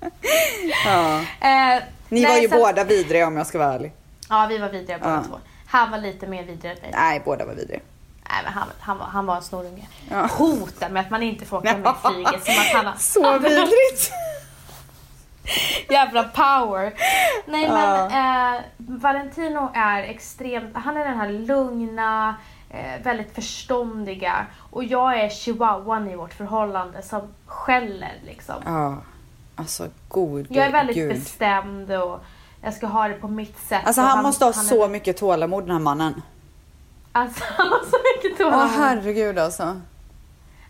Eh, 0.00 1.82
Ni 2.08 2.24
var 2.26 2.36
ju 2.36 2.48
sen- 2.48 2.58
båda 2.58 2.84
vidriga 2.84 3.26
om 3.26 3.36
jag 3.36 3.46
ska 3.46 3.58
vara 3.58 3.72
ärlig. 3.74 3.92
Ja, 4.28 4.46
vi 4.48 4.58
var 4.58 4.68
vidriga 4.68 4.98
båda 4.98 5.14
Ja. 5.14 5.22
två. 5.28 5.38
Han 5.66 5.90
var 5.90 5.98
lite 5.98 6.26
mer 6.26 6.42
vidrig 6.44 6.70
än 6.72 6.78
mig. 6.82 6.90
Nej, 6.94 7.22
båda 7.24 7.44
var 7.46 7.54
vidriga. 7.54 7.80
Nej, 8.30 8.40
men 8.44 8.52
han, 8.52 8.68
han, 8.80 8.98
var, 8.98 9.06
han 9.06 9.26
var 9.26 9.36
en 9.36 9.42
snorunge. 9.42 9.88
Ja. 10.10 10.26
Hotar 10.26 10.88
med 10.88 11.00
att 11.02 11.10
man 11.10 11.22
inte 11.22 11.44
får 11.44 11.56
åka 11.56 11.76
med 11.76 11.94
flyget. 12.04 12.44
Som 12.44 12.54
att 12.54 12.72
han 12.74 12.86
har 12.86 12.96
Så 12.98 13.38
vidrigt. 13.38 14.10
jävla 15.88 16.24
power. 16.24 16.92
Nej 17.46 17.64
Ja. 17.64 17.72
men 18.10 18.54
eh, 18.54 18.60
Valentino 18.76 19.70
är 19.74 20.02
extremt, 20.02 20.76
han 20.76 20.96
är 20.96 21.04
den 21.04 21.16
här 21.18 21.28
lugna, 21.30 22.34
eh, 22.70 23.02
väldigt 23.02 23.34
förståndiga. 23.34 24.46
Och 24.70 24.84
jag 24.84 25.20
är 25.20 25.28
chihuahuan 25.28 26.10
i 26.10 26.16
vårt 26.16 26.34
förhållande 26.34 27.02
som 27.02 27.20
skäller 27.46 28.12
liksom. 28.26 28.54
Ja, 28.66 28.96
alltså 29.58 29.88
god 30.08 30.46
Jag 30.50 30.66
är 30.66 30.72
väldigt 30.72 30.96
gud. 30.96 31.08
bestämd 31.08 31.92
och 31.92 32.20
jag 32.62 32.74
ska 32.74 32.86
ha 32.86 33.08
det 33.08 33.14
på 33.14 33.28
mitt 33.28 33.58
sätt. 33.58 33.82
Alltså 33.84 34.00
och 34.00 34.06
han, 34.06 34.22
måste 34.22 34.44
ha 34.44 34.52
han 34.52 34.64
så 34.64 34.84
är, 34.84 34.88
mycket 34.88 35.16
tålamod 35.16 35.62
den 35.62 35.70
här 35.70 35.78
mannen. 35.78 36.22
Alltså 37.12 37.44
han 37.56 37.66
har 37.68 37.78
så 37.78 37.96
mycket 38.24 38.40
Åh 38.40 38.50
tålamod. 38.50 38.70
herregud 38.70 39.38
alltså. 39.38 39.80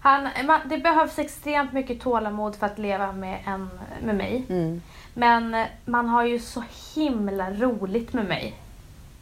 Han, 0.00 0.28
man, 0.46 0.60
det 0.64 0.78
behövs 0.78 1.18
extremt 1.18 1.72
mycket 1.72 2.00
tålamod 2.00 2.56
för 2.56 2.66
att 2.66 2.78
leva 2.78 3.12
med, 3.12 3.38
en, 3.46 3.70
med 4.04 4.14
mig. 4.14 4.44
Mm. 4.48 4.82
Men 5.14 5.64
man 5.84 6.08
har 6.08 6.24
ju 6.24 6.38
så 6.38 6.62
himla 6.94 7.50
roligt 7.50 8.12
med 8.12 8.24
mig. 8.24 8.54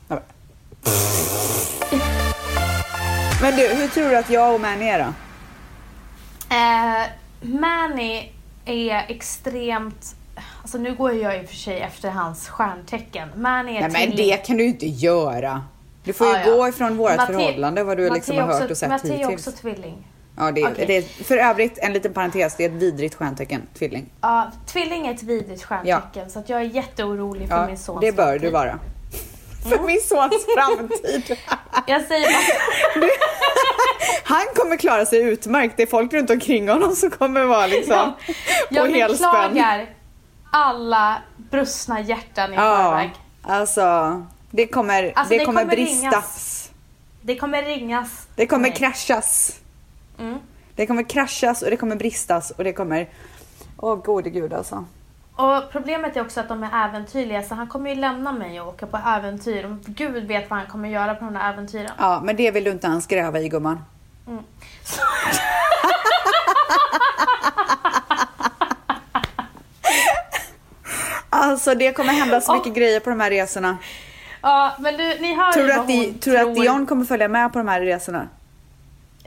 Ja, 0.08 0.20
Men 3.42 3.56
du, 3.56 3.68
hur 3.74 3.88
tror 3.88 4.08
du 4.08 4.16
att 4.16 4.30
jag 4.30 4.54
och 4.54 4.60
Manny 4.60 4.84
är 4.84 4.98
då? 4.98 5.12
Eh, 6.54 7.06
Manny 7.60 8.28
är 8.66 9.04
extremt... 9.08 10.14
Alltså 10.62 10.78
nu 10.78 10.94
går 10.94 11.12
jag 11.12 11.40
i 11.40 11.44
och 11.44 11.48
för 11.48 11.56
sig 11.56 11.80
efter 11.80 12.10
hans 12.10 12.48
stjärntecken. 12.48 13.28
Manny 13.36 13.70
är 13.76 13.80
Nej 13.80 13.82
men 13.82 13.92
tvilling. 14.10 14.16
det 14.30 14.36
kan 14.36 14.56
du 14.56 14.64
inte 14.64 14.86
göra. 14.86 15.64
Du 16.04 16.12
får 16.12 16.26
ju 16.26 16.32
Ja, 16.32 16.40
ja. 16.46 16.56
gå 16.56 16.68
ifrån 16.68 16.96
vårt 16.96 17.10
Mate- 17.16 17.26
förhållande 17.26 17.84
vad 17.84 17.96
du 17.96 18.10
liksom 18.10 18.36
Matteo 18.36 18.52
har 18.52 18.60
hört 18.60 18.70
och 18.70 18.76
sett 18.76 18.88
Matteo 18.88 19.12
är 19.12 19.18
hittills. 19.18 19.46
också 19.46 19.60
tvilling. 19.62 20.06
Ja, 20.38 20.50
det 20.52 20.60
är, 20.62 20.72
Okej. 20.72 20.84
det 20.86 20.96
är, 20.96 21.02
för 21.02 21.36
övrigt, 21.36 21.78
en 21.78 21.92
liten 21.92 22.12
parentes, 22.12 22.56
det 22.56 22.64
är 22.64 22.68
ett 22.68 22.74
vidrigt 22.82 23.14
stjärntecken, 23.14 23.62
tvilling. 23.78 24.06
Ja, 24.20 24.50
tvilling 24.66 25.06
är 25.06 25.14
ett 25.14 25.22
vidrigt 25.22 25.62
stjärntecken 25.64 26.30
så 26.30 26.38
att 26.38 26.48
jag 26.48 26.60
är 26.60 26.64
jätteorolig 26.64 27.48
för 27.48 27.56
Ja, 27.56 27.66
min 27.66 27.78
sons 27.78 28.00
det 28.00 28.12
bör 28.16 28.38
du 28.38 28.50
vara. 28.50 28.78
För 29.68 29.78
min 29.86 30.00
sons 30.00 30.46
framtid. 30.54 31.38
Jag 31.86 32.02
säger 32.02 32.28
bara... 33.00 33.10
Han 34.24 34.44
kommer 34.56 34.76
klara 34.76 35.06
sig 35.06 35.18
utmärkt. 35.22 35.76
Det 35.76 35.82
är 35.82 35.86
folk 35.86 36.12
runt 36.12 36.30
omkring 36.30 36.68
honom 36.68 36.96
som 36.96 37.10
kommer 37.10 37.44
vara 37.44 37.66
liksom 37.66 37.94
Ja, 37.94 38.14
jag 38.70 38.86
på 38.88 38.94
helspänn. 38.94 39.30
beklagar 39.32 39.86
alla 40.52 41.22
brustna 41.50 42.00
hjärtan 42.00 42.52
i 42.52 42.56
Ja, 42.56 42.90
förväg. 42.90 43.10
alltså 43.42 44.22
det 44.50 44.66
kommer, 44.66 45.12
Alltså, 45.16 45.32
det 45.34 45.38
det 45.38 45.44
kommer 45.44 45.60
kommer 45.62 45.76
bristas. 45.76 46.02
ringas. 46.02 46.70
Det 47.22 47.36
kommer 47.36 47.62
ringas. 47.62 48.26
Det 48.36 48.46
kommer 48.46 48.68
Nej. 48.68 48.78
kraschas. 48.78 49.56
Mm. 50.18 50.38
Det 50.76 50.86
kommer 50.86 51.02
kraschas 51.02 51.62
och 51.62 51.70
det 51.70 51.76
kommer 51.76 51.96
bristas 51.96 52.50
och 52.50 52.64
det 52.64 52.72
kommer... 52.72 53.08
Åh 53.78 53.96
gode 53.96 54.30
gud 54.30 54.52
alltså. 54.52 54.84
Och 55.36 55.70
problemet 55.72 56.16
är 56.16 56.20
också 56.20 56.40
att 56.40 56.48
de 56.48 56.62
är 56.62 56.88
äventyrliga 56.88 57.42
så 57.42 57.54
han 57.54 57.66
kommer 57.66 57.90
ju 57.90 57.96
lämna 57.96 58.32
mig 58.32 58.60
och 58.60 58.68
åka 58.68 58.86
på 58.86 58.98
äventyr. 59.06 59.64
Och 59.64 59.76
Gud 59.86 60.24
vet 60.24 60.50
vad 60.50 60.58
han 60.58 60.68
kommer 60.68 60.88
göra 60.88 61.14
på 61.14 61.24
de 61.24 61.36
här 61.36 61.52
äventyren. 61.52 61.90
Ja, 61.98 62.20
men 62.24 62.36
det 62.36 62.50
vill 62.50 62.64
du 62.64 62.70
inte 62.70 62.86
ens 62.86 63.06
gräva 63.06 63.40
i 63.40 63.48
gumman. 63.48 63.84
Alltså 71.30 71.74
det 71.74 71.92
kommer 71.92 72.12
hända 72.12 72.40
så 72.40 72.54
mycket 72.54 72.74
grejer 72.74 73.00
på 73.00 73.10
de 73.10 73.20
här 73.20 73.30
resorna. 73.30 73.78
Ja, 74.42 74.72
men 74.78 74.96
du, 74.96 75.18
ni 75.20 75.34
hör 75.34 75.52
Tror 75.52 75.66
du 75.66 75.72
att, 75.72 75.86
Di, 75.86 76.06
hon 76.06 76.18
tror 76.18 76.34
du 76.34 76.40
att 76.40 76.54
Dion 76.54 76.86
kommer 76.86 77.04
följa 77.04 77.28
med 77.28 77.52
på 77.52 77.58
de 77.58 77.68
här 77.68 77.80
resorna? 77.80 78.28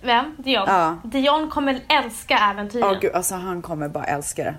Vem? 0.02 0.36
Dion? 0.38 0.64
Ja. 0.68 0.98
Dion 1.04 1.50
kommer 1.50 1.82
älska 1.88 2.38
äventyren. 2.38 2.88
Ja, 2.88 3.00
gud, 3.02 3.14
alltså 3.14 3.36
han 3.36 3.62
kommer 3.62 3.88
bara 3.88 4.04
älska 4.04 4.44
det. 4.44 4.56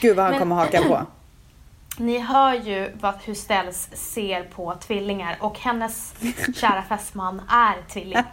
Gud 0.00 0.16
vad 0.16 0.24
han 0.24 0.30
Men- 0.32 0.40
kommer 0.40 0.56
haka 0.56 0.82
på. 0.82 1.00
Ni 1.96 2.18
hör 2.18 2.54
ju 2.54 2.92
vad, 3.00 3.14
hur 3.24 3.34
Ställs 3.34 3.88
ser 3.92 4.42
på 4.42 4.74
tvillingar 4.74 5.36
och 5.40 5.58
hennes 5.58 6.14
kära 6.54 6.82
fästman 6.82 7.42
är 7.50 7.88
tvilling. 7.92 8.22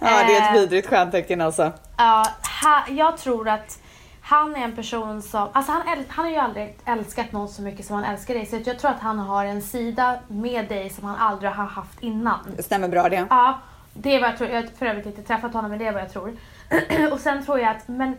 Ja, 0.00 0.24
det 0.26 0.36
är 0.36 0.42
ett 0.42 0.48
Eh. 0.48 0.52
vidrigt 0.60 0.88
stjärntecken 0.88 1.40
alltså. 1.40 1.72
Ja, 1.96 2.26
ha, 2.62 2.84
jag 2.88 3.18
tror 3.18 3.48
att 3.48 3.78
han 4.20 4.56
är 4.56 4.60
en 4.64 4.76
person 4.76 5.22
som, 5.22 5.48
alltså 5.52 5.72
han, 5.72 5.88
äl, 5.88 6.04
han 6.08 6.24
har 6.24 6.32
ju 6.32 6.38
aldrig 6.38 6.76
älskat 6.84 7.32
någon 7.32 7.48
så 7.48 7.62
mycket 7.62 7.86
som 7.86 7.96
han 7.96 8.04
älskar 8.04 8.34
dig. 8.34 8.46
Så 8.46 8.56
jag 8.64 8.78
tror 8.78 8.90
att 8.90 9.00
han 9.00 9.18
har 9.18 9.44
en 9.44 9.62
sida 9.62 10.16
med 10.28 10.68
dig 10.68 10.90
som 10.90 11.04
han 11.04 11.16
aldrig 11.16 11.50
har 11.50 11.64
haft 11.64 12.02
innan. 12.02 12.38
Det 12.56 12.62
stämmer 12.62 12.88
bra 12.88 13.08
det. 13.08 13.26
Ja, 13.30 13.58
det 13.92 14.14
är 14.16 14.20
vad 14.20 14.30
jag 14.30 14.38
tror. 14.38 14.50
Jag 14.50 14.62
har 14.62 14.68
för 14.78 14.86
övrigt 14.86 15.06
inte 15.06 15.22
träffat 15.22 15.52
honom 15.52 15.70
men 15.70 15.78
det 15.78 15.86
är 15.86 15.92
vad 15.92 16.02
jag 16.02 16.12
tror. 16.12 16.36
och 17.12 17.20
sen 17.20 17.44
tror 17.44 17.58
jag 17.60 17.70
att, 17.70 17.88
men, 17.88 18.16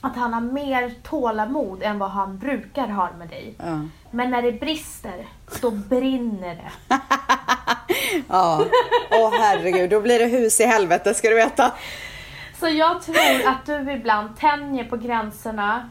att 0.00 0.16
han 0.16 0.34
har 0.34 0.40
mer 0.40 0.94
tålamod 1.02 1.82
än 1.82 1.98
vad 1.98 2.10
han 2.10 2.38
brukar 2.38 2.88
ha 2.88 3.10
med 3.18 3.28
dig. 3.28 3.54
Ja. 3.58 3.80
Men 4.10 4.30
när 4.30 4.42
det 4.42 4.52
brister, 4.52 5.26
då 5.60 5.70
brinner 5.70 6.54
det. 6.54 6.70
Ja. 8.28 8.64
Åh 9.10 9.32
herregud, 9.40 9.90
då 9.90 10.00
blir 10.00 10.18
det 10.18 10.24
hus 10.26 10.60
i 10.60 10.64
helvete 10.64 11.14
ska 11.14 11.28
du 11.28 11.34
veta. 11.34 11.72
Så 12.60 12.68
jag 12.68 13.02
tror 13.02 13.46
att 13.46 13.66
du 13.66 13.92
ibland 13.92 14.36
tänjer 14.38 14.84
på 14.84 14.96
gränserna 14.96 15.90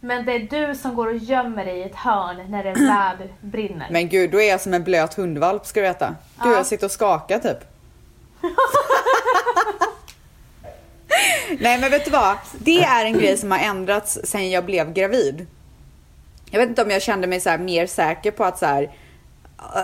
men 0.00 0.24
det 0.24 0.32
är 0.32 0.38
du 0.68 0.74
som 0.74 0.94
går 0.94 1.06
och 1.06 1.16
gömmer 1.16 1.64
dig 1.64 1.78
i 1.78 1.82
ett 1.82 1.94
hörn 1.96 2.50
när 2.50 2.64
det 2.64 2.72
väl 2.72 3.28
brinner. 3.40 3.86
Men 3.90 4.08
gud, 4.08 4.30
då 4.30 4.40
är 4.40 4.50
jag 4.50 4.60
som 4.60 4.74
en 4.74 4.84
blöt 4.84 5.14
hundvalp 5.14 5.66
ska 5.66 5.80
du 5.80 5.86
veta. 5.86 6.06
Gud, 6.42 6.52
Ja. 6.52 6.56
jag 6.56 6.66
sitter 6.66 6.86
och 6.86 6.90
skakar 6.90 7.38
typ. 7.38 7.58
Nej 11.60 11.78
men 11.78 11.90
vet 11.90 12.04
du 12.04 12.10
vad? 12.10 12.36
Det 12.58 12.82
är 12.84 13.04
en 13.04 13.12
grej 13.12 13.36
som 13.36 13.50
har 13.50 13.58
ändrats 13.58 14.18
sen 14.24 14.50
jag 14.50 14.64
blev 14.64 14.92
gravid. 14.92 15.46
Jag 16.50 16.60
vet 16.60 16.68
inte 16.68 16.82
om 16.82 16.90
jag 16.90 17.02
kände 17.02 17.26
mig 17.26 17.40
så 17.40 17.58
mer 17.58 17.86
säker 17.86 18.30
på 18.30 18.44
att 18.44 18.58
så 18.58 18.66
här, 18.66 18.90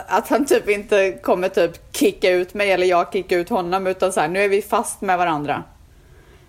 att 0.09 0.29
han 0.29 0.47
typ 0.47 0.69
inte 0.69 1.13
kommer 1.23 1.49
typ 1.49 1.97
kicka 1.97 2.31
ut 2.31 2.55
mig 2.55 2.73
eller 2.73 2.87
jag 2.87 3.13
kicka 3.13 3.37
ut 3.37 3.49
honom 3.49 3.87
utan 3.87 4.13
så 4.13 4.21
här, 4.21 4.29
nu 4.29 4.45
är 4.45 4.49
vi 4.49 4.63
fast 4.63 5.01
med 5.01 5.19
varandra. 5.19 5.65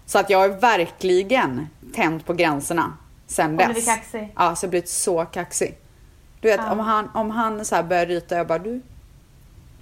Så 0.06 0.20
att 0.20 0.30
jag 0.30 0.38
har 0.40 0.50
verkligen 0.50 1.68
tänt 1.96 2.26
på 2.26 2.34
gränserna 2.34 2.98
sen 3.28 3.58
dess. 3.58 3.66
blivit 3.68 3.86
kaxig. 3.86 4.34
Ja, 4.36 4.56
så 4.56 4.66
jag 4.66 4.70
blivit 4.70 4.90
så 4.90 5.26
kaxig. 5.26 5.78
Du 6.42 6.48
vet, 6.48 6.60
Ja. 6.66 6.72
om 6.72 6.80
han, 6.80 7.10
om 7.14 7.30
han 7.32 7.66
så 7.66 7.76
här 7.76 7.84
börjar 7.84 8.06
ryta, 8.06 8.36
jag 8.38 8.48
bara 8.48 8.60
du, 8.60 8.82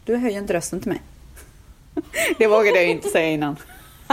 du 0.05 0.15
höjer 0.17 0.37
inte 0.37 0.53
rösten 0.53 0.79
till 0.81 0.89
mig. 0.91 1.01
Det 2.37 2.47
vågade 2.47 2.77
jag 2.81 2.89
inte 2.89 3.09
säga 3.09 3.29
innan. 3.29 3.55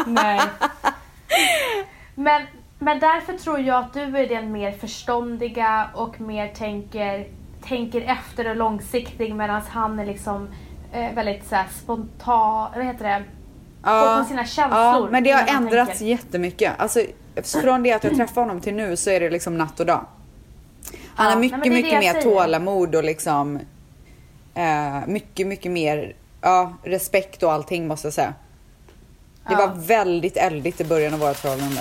Nej. 0.06 0.40
Men, 2.14 2.42
men 2.78 2.98
därför 3.00 3.32
tror 3.32 3.60
jag 3.60 3.76
att 3.84 3.92
du 3.92 4.00
är 4.00 4.28
den 4.28 4.52
mer 4.52 4.72
förståndiga 4.72 5.90
och 5.94 6.20
mer 6.20 6.48
tänker, 6.48 7.26
tänker 7.62 8.00
efter 8.00 8.50
och 8.50 8.56
långsiktig 8.56 9.34
medan 9.34 9.62
han 9.68 9.98
är 9.98 10.06
liksom 10.06 10.48
eh, 10.92 11.12
väldigt 11.14 11.46
så 11.48 11.56
spontan, 11.82 12.70
vad 12.76 12.84
heter 12.84 13.04
det? 13.04 13.24
Går 13.82 14.18
på 14.22 14.24
sina 14.28 14.44
känslor 14.44 14.80
Ja, 14.80 15.08
men 15.10 15.24
det 15.24 15.30
har 15.30 15.46
ändrats 15.56 15.88
tänker. 15.90 16.04
jättemycket. 16.06 16.72
Alltså, 16.78 17.00
från 17.62 17.82
det 17.82 17.92
att 17.92 18.04
jag 18.04 18.16
träffade 18.16 18.40
honom 18.40 18.60
till 18.60 18.74
nu 18.74 18.96
så 18.96 19.10
är 19.10 19.20
det 19.20 19.30
liksom 19.30 19.58
natt 19.58 19.80
och 19.80 19.86
dag. 19.86 20.04
Han 21.14 21.26
Ja, 21.26 21.32
har 21.32 21.40
mycket, 21.40 21.72
mycket 21.72 21.98
mer 22.00 22.12
säger. 22.12 22.22
tålamod 22.22 22.94
och 22.94 23.04
liksom 23.04 23.60
eh, 24.54 25.06
mycket, 25.06 25.46
mycket 25.46 25.72
mer 25.72 26.12
ja, 26.40 26.72
respekt 26.84 27.42
och 27.42 27.52
allting 27.52 27.88
måste 27.88 28.06
jag 28.06 28.12
säga. 28.14 28.34
Det 29.48 29.52
Ja. 29.52 29.66
var 29.66 29.74
väldigt 29.74 30.36
eldigt 30.36 30.80
i 30.80 30.84
början 30.84 31.14
av 31.14 31.20
vårt 31.20 31.36
förhållande. 31.36 31.80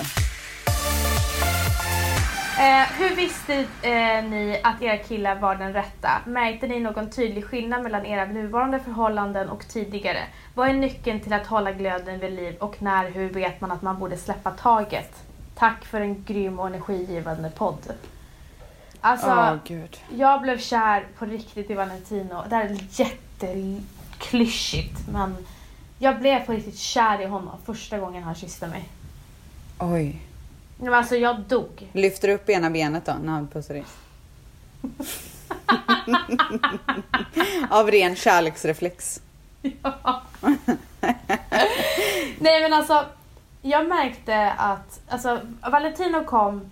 Eh, 2.58 2.86
hur 2.98 3.16
visste 3.16 3.54
eh, 3.82 4.24
ni 4.24 4.60
att 4.62 4.82
era 4.82 4.96
killar 4.96 5.34
var 5.40 5.54
den 5.54 5.72
rätta? 5.72 6.10
Märkte 6.26 6.66
ni 6.66 6.80
någon 6.80 7.10
tydlig 7.10 7.44
skillnad 7.44 7.82
mellan 7.82 8.06
era 8.06 8.24
nuvarande 8.24 8.78
förhållanden 8.80 9.48
och 9.48 9.68
tidigare? 9.68 10.18
Vad 10.54 10.68
är 10.68 10.72
nyckeln 10.74 11.20
till 11.20 11.32
att 11.32 11.46
hålla 11.46 11.72
glöden 11.72 12.18
vid 12.18 12.32
liv 12.32 12.56
och 12.60 12.82
när, 12.82 13.10
hur 13.10 13.28
vet 13.30 13.60
man 13.60 13.70
att 13.70 13.82
man 13.82 13.98
borde 13.98 14.16
släppa 14.16 14.50
taget? 14.50 15.12
Tack 15.54 15.84
för 15.84 16.00
en 16.00 16.24
grym 16.24 16.58
och 16.58 16.66
energigivande 16.66 17.50
podd. 17.50 17.92
Alltså, 19.00 19.58
gud. 19.64 19.96
jag 20.16 20.42
blev 20.42 20.58
kär 20.58 21.06
på 21.18 21.24
riktigt 21.24 21.70
i 21.70 21.74
Valentino. 21.74 22.42
Det 22.48 22.56
här 22.56 22.64
är 22.64 22.78
jätteklyschigt 22.90 24.98
men 25.12 25.36
jag 25.98 26.20
blev 26.20 26.46
på 26.46 26.52
riktigt 26.52 26.78
kär 26.78 27.20
i 27.20 27.26
honom 27.26 27.58
första 27.66 27.98
gången 27.98 28.22
han 28.22 28.34
kysste 28.34 28.66
mig. 28.66 28.88
Oj. 29.78 30.20
Men 30.78 30.94
Alltså 30.94 31.16
jag 31.16 31.40
dog. 31.40 31.88
Lyfter 31.92 32.28
upp 32.28 32.48
ena 32.48 32.70
benet 32.70 33.06
då 33.06 33.12
när 33.22 33.32
han 33.32 33.48
pussar 33.48 33.74
in? 33.74 33.84
Av 37.70 37.90
ren 37.90 38.16
kärleksreflex. 38.16 39.20
Nej 42.38 42.62
men 42.62 42.72
alltså, 42.72 43.04
jag 43.62 43.88
märkte 43.88 44.52
att 44.52 45.00
alltså, 45.08 45.40
Valentino 45.70 46.24
kom 46.24 46.70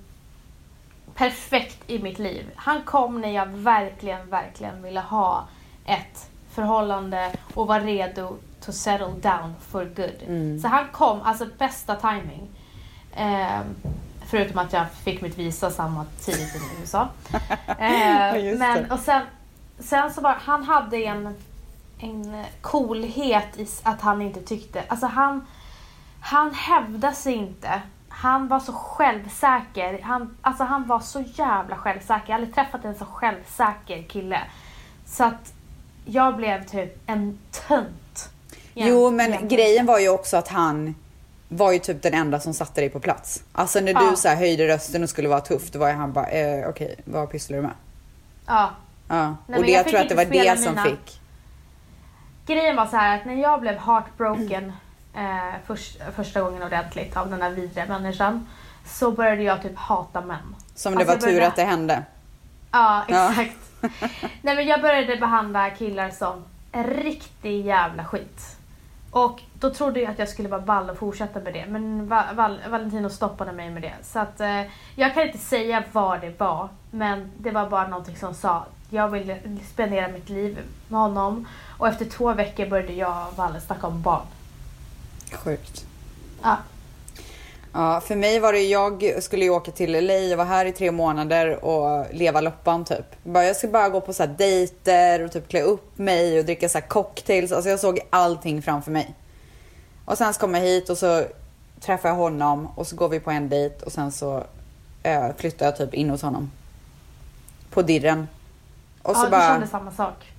perfekt 1.14 1.90
i 1.90 1.98
mitt 1.98 2.18
liv. 2.18 2.50
Han 2.56 2.82
kom 2.82 3.20
när 3.20 3.30
jag 3.30 3.46
verkligen, 3.46 4.30
verkligen 4.30 4.82
ville 4.82 5.00
ha 5.00 5.48
ett 5.86 6.30
förhållande 6.50 7.32
och 7.54 7.66
var 7.66 7.80
redo 7.80 8.36
to 8.64 8.72
settle 8.72 9.12
down 9.20 9.54
for 9.70 9.84
good. 9.84 10.22
Mm. 10.26 10.60
Så 10.60 10.68
han 10.68 10.88
kom, 10.92 11.22
alltså 11.22 11.46
bästa 11.58 11.96
timing. 11.96 12.48
Ehm, 13.16 13.74
förutom 14.26 14.58
att 14.58 14.72
jag 14.72 14.90
fick 14.90 15.20
mitt 15.20 15.38
visa 15.38 15.70
samma 15.70 16.06
tidigt 16.20 16.54
i 16.54 16.80
USA. 16.80 17.08
Just 18.38 18.58
men, 18.58 18.90
och 18.90 18.98
sen, 18.98 19.22
sen 19.78 20.12
så 20.12 20.20
var 20.20 20.34
han 20.40 20.64
hade 20.64 20.96
en, 20.96 21.34
en 21.98 22.44
coolhet 22.60 23.58
i 23.58 23.66
att 23.82 24.00
han 24.00 24.22
inte 24.22 24.40
tyckte, 24.40 24.82
alltså 24.88 25.06
han, 25.06 25.46
han 26.20 26.54
hävdade 26.54 27.14
sig 27.14 27.32
inte. 27.34 27.82
Han 28.08 28.48
var 28.48 28.60
så 28.60 28.72
självsäker. 28.72 30.02
Han, 30.02 30.36
alltså 30.42 30.64
han 30.64 30.86
var 30.86 31.00
så 31.00 31.20
jävla 31.20 31.76
självsäker. 31.76 32.24
Jag 32.26 32.32
har 32.32 32.34
aldrig 32.34 32.54
träffat 32.54 32.84
en 32.84 32.94
så 32.94 33.04
självsäker 33.04 34.02
kille. 34.02 34.40
Så 35.06 35.24
att 35.24 35.52
jag 36.04 36.36
blev 36.36 36.64
typ 36.64 37.02
en 37.06 37.38
tönt. 37.68 38.03
Jo, 38.74 39.10
men 39.10 39.30
Jämt- 39.32 39.48
grejen 39.50 39.86
var 39.86 39.98
ju 39.98 40.08
också 40.08 40.36
att 40.36 40.48
han 40.48 40.94
var 41.48 41.72
ju 41.72 41.78
typ 41.78 42.02
den 42.02 42.14
enda 42.14 42.40
som 42.40 42.54
satte 42.54 42.80
dig 42.80 42.90
på 42.90 43.00
plats. 43.00 43.42
Alltså 43.52 43.80
när 43.80 43.92
Ja. 43.92 44.10
du 44.10 44.16
så 44.16 44.28
här 44.28 44.36
höjde 44.36 44.68
rösten 44.68 45.02
och 45.02 45.08
skulle 45.10 45.28
vara 45.28 45.40
tuff, 45.40 45.70
då 45.70 45.78
var 45.78 45.88
ju 45.88 45.94
han 45.94 46.12
bara, 46.12 46.26
eh, 46.26 46.68
okej, 46.68 46.96
vad 47.04 47.30
pysslar 47.30 47.56
du 47.56 47.62
med? 47.62 47.70
Ja. 48.46 48.70
Ja. 49.08 49.36
Nej, 49.46 49.58
och 49.58 49.64
det 49.64 49.70
jag 49.72 49.78
jag 49.78 49.88
tror 49.88 50.00
att 50.00 50.08
det 50.08 50.14
var 50.14 50.24
det 50.24 50.58
som 50.58 50.70
mina- 50.74 50.84
fick. 50.84 51.20
Grejen 52.46 52.76
var 52.76 52.86
så 52.86 52.96
här 52.96 53.18
att 53.18 53.24
när 53.24 53.34
jag 53.34 53.60
blev 53.60 53.78
heartbroken 53.78 54.72
eh, 55.16 55.54
först, 55.66 55.96
första 56.16 56.40
gången 56.40 56.62
ordentligt 56.62 57.16
av 57.16 57.30
den 57.30 57.42
här 57.42 57.50
vidriga 57.50 57.86
människan 57.86 58.48
så 58.86 59.10
började 59.10 59.42
jag 59.42 59.62
typ 59.62 59.76
hata 59.76 60.20
män. 60.20 60.38
Som 60.74 60.92
det 60.94 60.98
Alltså, 60.98 61.14
var 61.14 61.20
tur 61.20 61.26
började- 61.26 61.46
att 61.46 61.56
det 61.56 61.64
hände. 61.64 62.02
Ja, 62.72 63.04
Ja. 63.08 63.30
exakt. 63.30 63.56
Nej 64.42 64.56
men 64.56 64.66
jag 64.66 64.80
började 64.82 65.16
behandla 65.16 65.70
killar 65.70 66.10
som 66.10 66.44
riktig 66.72 67.66
jävla 67.66 68.04
skit. 68.04 68.53
Och 69.14 69.42
då 69.54 69.70
trodde 69.70 70.00
jag 70.00 70.10
att 70.12 70.18
jag 70.18 70.28
skulle 70.28 70.48
vara 70.48 70.60
ball 70.60 70.90
och 70.90 70.96
fortsätta 70.98 71.40
med 71.40 71.52
det. 71.52 71.66
Men 71.68 72.08
Va- 72.08 72.32
Val- 72.34 72.60
Valentino 72.70 73.10
stoppade 73.10 73.52
mig 73.52 73.70
med 73.70 73.82
det. 73.82 73.92
Så 74.02 74.18
att 74.18 74.40
eh, 74.40 74.62
jag 74.94 75.14
kan 75.14 75.22
inte 75.26 75.38
säga 75.38 75.84
vad 75.92 76.20
det 76.20 76.40
var. 76.40 76.68
Men 76.90 77.30
det 77.38 77.50
var 77.50 77.70
bara 77.70 77.88
någonting 77.88 78.16
som 78.16 78.34
sa 78.34 78.64
jag 78.90 79.08
vill 79.08 79.34
spendera 79.72 80.08
mitt 80.08 80.28
liv 80.28 80.58
med 80.88 81.00
honom. 81.00 81.48
Och 81.78 81.88
efter 81.88 82.04
två 82.04 82.32
veckor 82.32 82.66
började 82.66 82.92
jag 82.92 83.28
och 83.28 83.36
Valle 83.36 83.60
snacka 83.60 83.86
om 83.86 84.02
barn. 84.02 84.26
Sjukt. 85.44 85.86
Ja. 86.42 86.56
Ja, 87.76 88.00
för 88.00 88.16
mig 88.16 88.40
var 88.40 88.52
det, 88.52 88.62
jag 88.62 89.22
skulle 89.22 89.44
ju 89.44 89.50
åka 89.50 89.70
till 89.70 90.06
LA 90.06 90.32
och 90.32 90.38
vara 90.38 90.48
här 90.48 90.66
i 90.66 90.72
tre 90.72 90.90
månader 90.90 91.64
och 91.64 92.06
leva 92.12 92.40
loppan 92.40 92.84
typ. 92.84 93.24
Bara, 93.24 93.44
jag 93.44 93.56
ska 93.56 93.68
bara 93.68 93.88
gå 93.88 94.00
på 94.00 94.12
så 94.12 94.22
här 94.22 94.34
dejter 94.38 95.24
och 95.24 95.32
typ 95.32 95.48
klä 95.48 95.62
upp 95.62 95.98
mig 95.98 96.38
och 96.38 96.44
dricka 96.44 96.68
så 96.68 96.78
här 96.78 96.86
cocktails. 96.86 97.52
Alltså 97.52 97.70
jag 97.70 97.80
såg 97.80 98.00
allting 98.10 98.62
framför 98.62 98.90
mig. 98.90 99.14
Och 100.04 100.18
sen 100.18 100.34
så 100.34 100.40
kom 100.40 100.54
jag 100.54 100.60
hit 100.60 100.90
och 100.90 100.98
så 100.98 101.24
träffar 101.80 102.08
jag 102.08 102.16
honom 102.16 102.68
och 102.74 102.86
så 102.86 102.96
går 102.96 103.08
vi 103.08 103.20
på 103.20 103.30
en 103.30 103.48
dejt 103.48 103.84
och 103.84 103.92
sen 103.92 104.12
så 104.12 104.44
eh, 105.02 105.26
flyttar 105.36 105.66
jag 105.66 105.76
typ 105.76 105.94
in 105.94 106.10
hos 106.10 106.22
honom. 106.22 106.50
På 107.70 107.82
dirren. 107.82 108.28
Och 109.02 109.16
så 109.16 109.26
ja, 109.26 109.30
bara... 109.30 109.46
du 109.48 109.52
kände 109.52 109.66
samma 109.66 109.90
sak. 109.90 110.32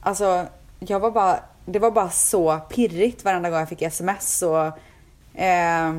Alltså, 0.00 0.46
jag 0.78 1.00
var 1.00 1.10
bara, 1.10 1.40
det 1.64 1.78
var 1.78 1.90
bara 1.90 2.10
så 2.10 2.58
pirrigt 2.58 3.24
varenda 3.24 3.50
gång 3.50 3.58
jag 3.58 3.68
fick 3.68 3.82
sms 3.82 4.42
och 4.42 4.66
eh, 5.40 5.92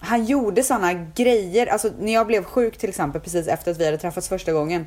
han 0.00 0.24
gjorde 0.24 0.62
sådana 0.62 0.92
grejer. 0.92 1.66
Alltså 1.66 1.90
när 1.98 2.12
jag 2.12 2.26
blev 2.26 2.44
sjuk 2.44 2.78
till 2.78 2.88
exempel 2.88 3.20
precis 3.20 3.48
efter 3.48 3.70
att 3.70 3.80
vi 3.80 3.84
hade 3.84 3.98
träffats 3.98 4.28
första 4.28 4.52
gången. 4.52 4.86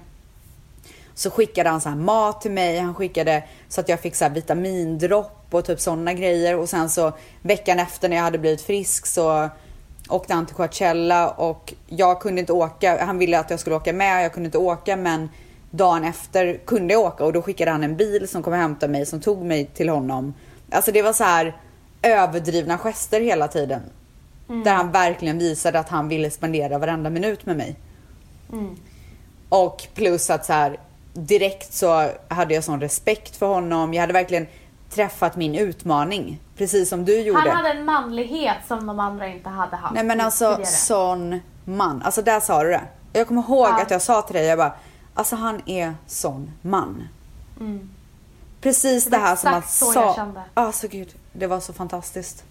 Så 1.14 1.32
skickade 1.32 1.70
han 1.70 1.82
så 1.82 1.90
här 1.90 1.96
mat 1.96 2.42
till 2.42 2.52
mig, 2.52 2.80
han 2.80 2.96
skickade 2.96 3.44
så 3.68 3.82
att 3.82 3.90
jag 3.90 4.00
fick 4.00 4.16
så 4.16 4.26
här 4.26 4.32
vitamindropp 4.32 5.48
och 5.52 5.66
typ 5.66 5.80
sådana 5.80 6.14
grejer. 6.14 6.58
Och 6.58 6.70
sen 6.70 6.90
så 6.90 7.12
veckan 7.42 7.80
efter 7.80 8.10
när 8.10 8.16
jag 8.16 8.24
hade 8.24 8.38
blivit 8.38 8.62
frisk 8.62 9.06
så 9.06 9.50
åkte 10.10 10.34
han 10.34 10.46
till 10.46 10.56
Coachella 10.56 11.30
och 11.30 11.74
jag 11.88 12.22
kunde 12.22 12.40
inte 12.40 12.54
åka. 12.54 13.06
Han 13.06 13.18
ville 13.18 13.40
att 13.40 13.50
jag 13.50 13.60
skulle 13.60 13.76
åka 13.76 13.94
med, 13.94 14.24
jag 14.24 14.34
kunde 14.34 14.48
inte 14.48 14.58
åka 14.58 14.96
men 14.96 15.30
dagen 15.72 16.04
efter 16.04 16.58
kunde 16.66 16.94
jag 16.94 17.02
åka 17.02 17.26
och 17.26 17.34
då 17.34 17.42
skickade 17.42 17.72
han 17.72 17.84
en 17.84 17.98
bil 17.98 18.28
som 18.28 18.44
kom 18.44 18.54
och 18.54 18.60
hämtade 18.60 18.92
mig 18.92 19.06
som 19.06 19.22
tog 19.22 19.46
mig 19.46 19.66
till 19.66 19.90
honom. 19.90 20.34
Alltså 20.72 20.92
det 20.92 21.02
var 21.02 21.14
så 21.14 21.24
här 21.24 21.58
överdrivna 22.02 22.78
gester 22.78 23.22
hela 23.22 23.48
tiden. 23.48 23.82
Där 24.64 24.74
han 24.74 24.92
verkligen 24.92 25.38
visade 25.40 25.80
att 25.80 25.90
han 25.90 26.08
ville 26.08 26.32
spendera 26.32 26.78
varenda 26.78 27.10
minut 27.10 27.46
med 27.46 27.58
mig. 27.58 27.76
Mm. 28.52 28.76
Och 29.50 29.84
plus 29.96 30.30
att 30.30 30.46
så 30.46 30.54
här 30.54 30.80
direkt 31.14 31.74
så 31.74 32.10
hade 32.28 32.54
jag 32.54 32.64
sån 32.64 32.82
respekt 32.82 33.36
för 33.36 33.48
honom. 33.48 33.94
Jag 33.94 34.02
hade 34.02 34.14
verkligen 34.14 34.48
träffat 34.90 35.36
min 35.36 35.56
utmaning. 35.56 36.40
Precis 36.58 36.90
som 36.90 37.06
du 37.06 37.22
gjorde. 37.22 37.40
Han 37.40 37.50
hade 37.50 37.70
en 37.70 37.86
manlighet 37.86 38.58
som 38.68 38.86
de 38.88 39.00
andra 39.00 39.28
inte 39.28 39.50
hade 39.50 39.76
haft 39.76 39.94
Nej 39.96 40.04
men 40.04 40.22
alltså 40.22 40.50
tidigare. 40.50 40.66
sån 40.72 41.40
man. 41.66 42.02
Alltså 42.02 42.22
där 42.22 42.40
sa 42.40 42.64
du 42.64 42.70
det. 42.70 42.82
Jag 43.14 43.28
kommer 43.28 43.42
ihåg 43.42 43.68
Ja. 43.68 43.82
att 43.82 43.92
jag 43.92 44.02
sa 44.02 44.22
till 44.22 44.36
dig, 44.36 44.46
jag 44.46 44.58
bara, 44.58 44.74
alltså 45.14 45.36
han 45.36 45.62
är 45.66 45.96
sån 46.08 46.52
man. 46.62 47.08
Mm. 47.60 47.90
Precis 48.62 49.04
Det 49.06 49.10
det, 49.10 49.18
här 49.18 49.36
som 49.36 49.52
man 49.52 49.60
exakt 49.60 49.76
så 49.80 49.92
sa. 49.92 50.02
jag 50.06 50.16
kände. 50.16 50.42
Alltså 50.54 50.88
gud, 50.88 51.16
det 51.34 51.48
var 51.48 51.60
så 51.60 51.74
fantastiskt. 51.74 52.44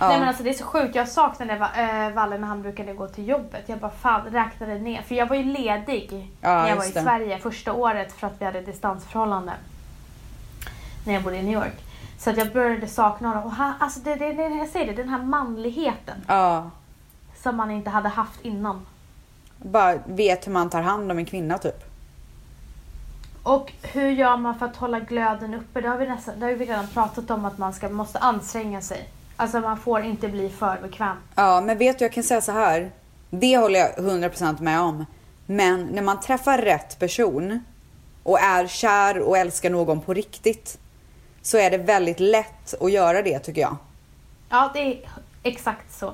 Ja. 0.00 0.08
Nej 0.08 0.18
men 0.18 0.28
alltså 0.28 0.42
det 0.42 0.50
är 0.50 0.54
så 0.54 0.64
sjukt, 0.64 0.94
jag 0.94 1.08
saknade 1.08 1.52
eh, 1.52 2.14
Valle 2.14 2.38
när 2.38 2.48
han 2.48 2.62
brukade 2.62 2.92
gå 2.92 3.08
till 3.08 3.28
jobbet. 3.28 3.64
Jag 3.68 3.78
bara 3.78 3.90
fan 3.90 4.26
räknade 4.30 4.78
ner, 4.78 5.02
för 5.02 5.14
jag 5.14 5.26
var 5.26 5.36
ju 5.36 5.42
ledig 5.42 6.30
Ja, 6.40 6.48
när 6.48 6.68
jag 6.68 6.76
var 6.76 6.84
i 6.84 6.90
det. 6.90 7.02
Sverige 7.02 7.38
första 7.38 7.72
året 7.72 8.12
för 8.12 8.26
att 8.26 8.40
vi 8.40 8.44
hade 8.44 8.60
distansförhållande. 8.60 9.52
När 11.06 11.14
jag 11.14 11.22
bodde 11.22 11.36
i 11.36 11.42
New 11.42 11.52
York. 11.52 11.84
Så 12.18 12.30
att 12.30 12.36
jag 12.36 12.52
började 12.52 12.86
sakna 12.86 13.28
honom. 13.28 13.44
Och 13.44 13.52
han, 13.52 13.72
alltså 13.78 14.00
det, 14.00 14.14
det, 14.14 14.32
det, 14.32 14.42
jag 14.42 14.68
säger 14.68 14.86
det, 14.86 14.92
den 14.92 15.08
här 15.08 15.22
manligheten 15.22 16.16
ja. 16.26 16.70
som 17.42 17.56
man 17.56 17.70
inte 17.70 17.90
hade 17.90 18.08
haft 18.08 18.44
innan. 18.44 18.86
Bara 19.56 19.94
vet 20.06 20.46
hur 20.46 20.52
man 20.52 20.70
tar 20.70 20.82
hand 20.82 21.10
om 21.10 21.18
en 21.18 21.24
kvinna 21.26 21.58
typ. 21.58 21.84
Och 23.42 23.72
hur 23.82 24.10
gör 24.10 24.36
man 24.36 24.58
för 24.58 24.66
att 24.66 24.76
hålla 24.76 25.00
glöden 25.00 25.54
uppe? 25.54 25.80
Det 25.80 25.88
har 25.88 25.96
vi, 25.96 26.08
nästan, 26.08 26.40
det 26.40 26.46
har 26.46 26.52
vi 26.52 26.64
redan 26.66 26.86
pratat 26.86 27.30
om 27.30 27.44
att 27.44 27.58
man 27.58 27.72
ska, 27.72 27.88
måste 27.88 28.18
anstränga 28.18 28.80
sig. 28.80 29.08
Alltså 29.40 29.60
man 29.60 29.76
får 29.76 30.02
inte 30.02 30.28
bli 30.28 30.48
för 30.48 30.78
bekväm. 30.82 31.16
Ja, 31.34 31.60
men 31.60 31.78
vet 31.78 31.98
du, 31.98 32.04
jag 32.04 32.12
kan 32.12 32.24
säga 32.24 32.40
så 32.40 32.52
här. 32.52 32.90
Det 33.30 33.56
håller 33.56 33.80
jag 33.80 33.90
100% 33.90 34.62
med 34.62 34.80
om. 34.80 35.06
Men 35.46 35.84
när 35.86 36.02
man 36.02 36.20
träffar 36.20 36.58
rätt 36.58 36.98
person 36.98 37.64
och 38.22 38.40
är 38.40 38.66
kär 38.66 39.18
och 39.18 39.38
älskar 39.38 39.70
någon 39.70 40.00
på 40.00 40.14
riktigt 40.14 40.78
så 41.42 41.58
är 41.58 41.70
det 41.70 41.78
väldigt 41.78 42.20
lätt 42.20 42.74
att 42.80 42.92
göra 42.92 43.22
det 43.22 43.38
tycker 43.38 43.60
jag. 43.60 43.76
Ja, 44.50 44.70
det 44.74 44.80
är 44.80 44.98
exakt 45.42 45.98
så. 45.98 46.12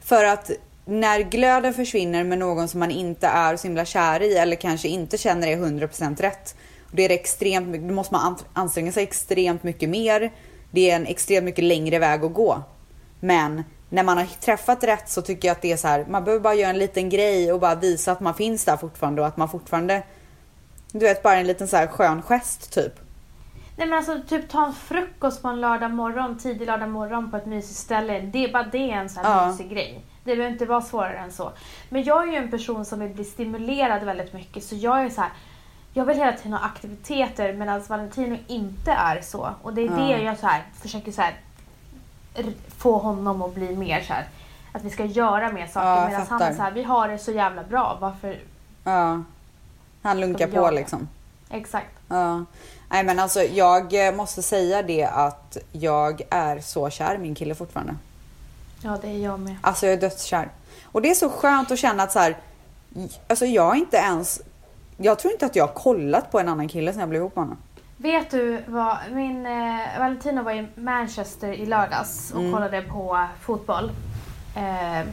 För 0.00 0.24
att 0.24 0.50
när 0.84 1.20
glöden 1.20 1.74
försvinner 1.74 2.24
med 2.24 2.38
någon 2.38 2.68
som 2.68 2.80
man 2.80 2.90
inte 2.90 3.26
är 3.26 3.56
så 3.56 3.66
himla 3.66 3.84
kär 3.84 4.22
i 4.22 4.36
eller 4.36 4.56
kanske 4.56 4.88
inte 4.88 5.18
känner 5.18 5.48
är 5.48 5.56
100% 5.56 6.22
rätt. 6.22 6.56
Då, 6.90 7.02
är 7.02 7.08
det 7.08 7.14
extremt, 7.14 7.88
då 7.88 7.94
måste 7.94 8.14
man 8.14 8.36
anstränga 8.52 8.92
sig 8.92 9.02
extremt 9.02 9.62
mycket 9.62 9.88
mer. 9.88 10.32
Det 10.74 10.90
är 10.90 10.96
en 10.96 11.06
extremt 11.06 11.44
mycket 11.44 11.64
längre 11.64 11.98
väg 11.98 12.24
att 12.24 12.34
gå. 12.34 12.62
Men 13.20 13.64
när 13.88 14.02
man 14.02 14.18
har 14.18 14.24
träffat 14.24 14.84
rätt 14.84 15.08
så 15.08 15.22
tycker 15.22 15.48
jag 15.48 15.52
att 15.54 15.62
det 15.62 15.72
är 15.72 15.76
så 15.76 15.88
här, 15.88 16.04
man 16.08 16.24
behöver 16.24 16.42
bara 16.42 16.54
göra 16.54 16.70
en 16.70 16.78
liten 16.78 17.08
grej 17.08 17.52
och 17.52 17.60
bara 17.60 17.74
visa 17.74 18.12
att 18.12 18.20
man 18.20 18.34
finns 18.34 18.64
där 18.64 18.76
fortfarande 18.76 19.20
och 19.22 19.28
att 19.28 19.36
man 19.36 19.48
fortfarande, 19.48 20.02
du 20.92 20.98
vet 20.98 21.22
bara 21.22 21.36
en 21.36 21.46
liten 21.46 21.68
så 21.68 21.76
här 21.76 21.86
skön 21.86 22.22
gest 22.22 22.72
typ. 22.72 22.92
Nej 23.76 23.88
men 23.88 23.98
alltså 23.98 24.20
typ 24.28 24.48
ta 24.48 24.66
en 24.66 24.72
frukost 24.72 25.42
på 25.42 25.48
en 25.48 25.60
lördag 25.60 25.90
morgon, 25.90 26.38
tidig 26.38 26.66
lördag 26.66 26.90
morgon 26.90 27.30
på 27.30 27.36
ett 27.36 27.46
mysigt 27.46 27.78
ställe. 27.78 28.20
Det 28.20 28.44
är 28.44 28.52
bara 28.52 28.62
det 28.62 28.78
är 28.90 28.96
en 28.96 29.08
sån 29.08 29.24
här 29.24 29.42
Ja. 29.42 29.50
mysig 29.50 29.70
grej. 29.70 30.04
Det 30.24 30.36
behöver 30.36 30.52
inte 30.52 30.66
vara 30.66 30.80
svårare 30.80 31.18
än 31.18 31.32
så. 31.32 31.52
Men 31.88 32.02
jag 32.04 32.28
är 32.28 32.32
ju 32.32 32.38
en 32.38 32.50
person 32.50 32.84
som 32.84 33.00
vill 33.00 33.10
bli 33.14 33.24
stimulerad 33.24 34.02
väldigt 34.02 34.32
mycket 34.32 34.64
så 34.64 34.74
jag 34.74 35.04
är 35.04 35.08
så 35.10 35.20
här. 35.20 35.30
Jag 35.96 36.04
vill 36.04 36.16
hela 36.16 36.32
tiden 36.32 36.52
ha 36.52 36.60
aktiviteter 36.60 37.52
medan 37.52 37.82
Valentino 37.88 38.38
inte 38.46 38.92
är 38.92 39.20
så. 39.20 39.50
Och 39.62 39.74
det 39.74 39.80
är 39.80 39.88
det 39.88 40.10
Ja. 40.10 40.18
jag 40.18 40.38
så 40.38 40.46
här, 40.46 40.62
försöker 40.82 41.12
så 41.12 41.22
här, 41.22 41.34
få 42.78 42.98
honom 42.98 43.42
att 43.42 43.54
bli 43.54 43.76
mer 43.76 44.00
så 44.00 44.12
här. 44.12 44.28
Att 44.72 44.84
vi 44.84 44.90
ska 44.90 45.04
göra 45.04 45.52
mer 45.52 45.66
saker 45.66 45.86
Ja, 45.88 46.08
medan 46.08 46.26
han 46.30 46.42
är 46.42 46.54
så 46.54 46.62
här, 46.62 46.70
vi 46.72 46.82
har 46.82 47.08
det 47.08 47.18
så 47.18 47.32
jävla 47.32 47.62
bra. 47.64 47.98
Varför? 48.00 48.38
Ja. 48.84 49.22
Han 50.02 50.20
lunkar 50.20 50.46
på 50.46 50.70
liksom. 50.70 51.08
Exakt. 51.50 51.98
Ja. 52.08 52.44
Nej 52.88 53.04
men 53.04 53.18
alltså 53.18 53.42
jag 53.42 54.06
eh, 54.08 54.14
måste 54.14 54.42
säga 54.42 54.82
det 54.82 55.04
att 55.04 55.56
jag 55.72 56.22
är 56.30 56.60
så 56.60 56.90
kär 56.90 57.14
i 57.14 57.18
min 57.18 57.34
kille 57.34 57.54
fortfarande. 57.54 57.96
Ja 58.82 58.98
det 59.02 59.08
är 59.08 59.18
jag 59.18 59.40
med. 59.40 59.56
Alltså 59.60 59.86
jag 59.86 59.92
är 59.92 60.00
dödskär. 60.00 60.48
Och 60.84 61.02
det 61.02 61.10
är 61.10 61.14
så 61.14 61.30
skönt 61.30 61.70
att 61.70 61.78
känna 61.78 62.02
att 62.02 62.12
så 62.12 62.18
här, 62.18 62.36
alltså 63.28 63.46
jag 63.46 63.62
har 63.62 63.74
inte 63.74 63.96
ens, 63.96 64.40
jag 64.96 65.18
tror 65.18 65.32
inte 65.32 65.46
att 65.46 65.56
jag 65.56 65.66
har 65.66 65.74
kollat 65.74 66.30
på 66.30 66.40
en 66.40 66.48
annan 66.48 66.68
kille 66.68 66.92
sen 66.92 67.00
jag 67.00 67.08
blev 67.08 67.20
ihop 67.20 67.36
med 67.36 67.44
honom. 67.44 67.58
Vet 67.96 68.30
du 68.30 68.62
vad, 68.66 68.96
min 69.12 69.46
eh, 69.46 69.98
Valentino 69.98 70.42
var 70.42 70.52
i 70.52 70.66
Manchester 70.74 71.52
i 71.52 71.66
lördags 71.66 72.30
och 72.34 72.40
Mm. 72.40 72.52
kollade 72.52 72.82
på 72.82 73.26
fotboll. 73.40 73.92
Eh, 74.56 75.06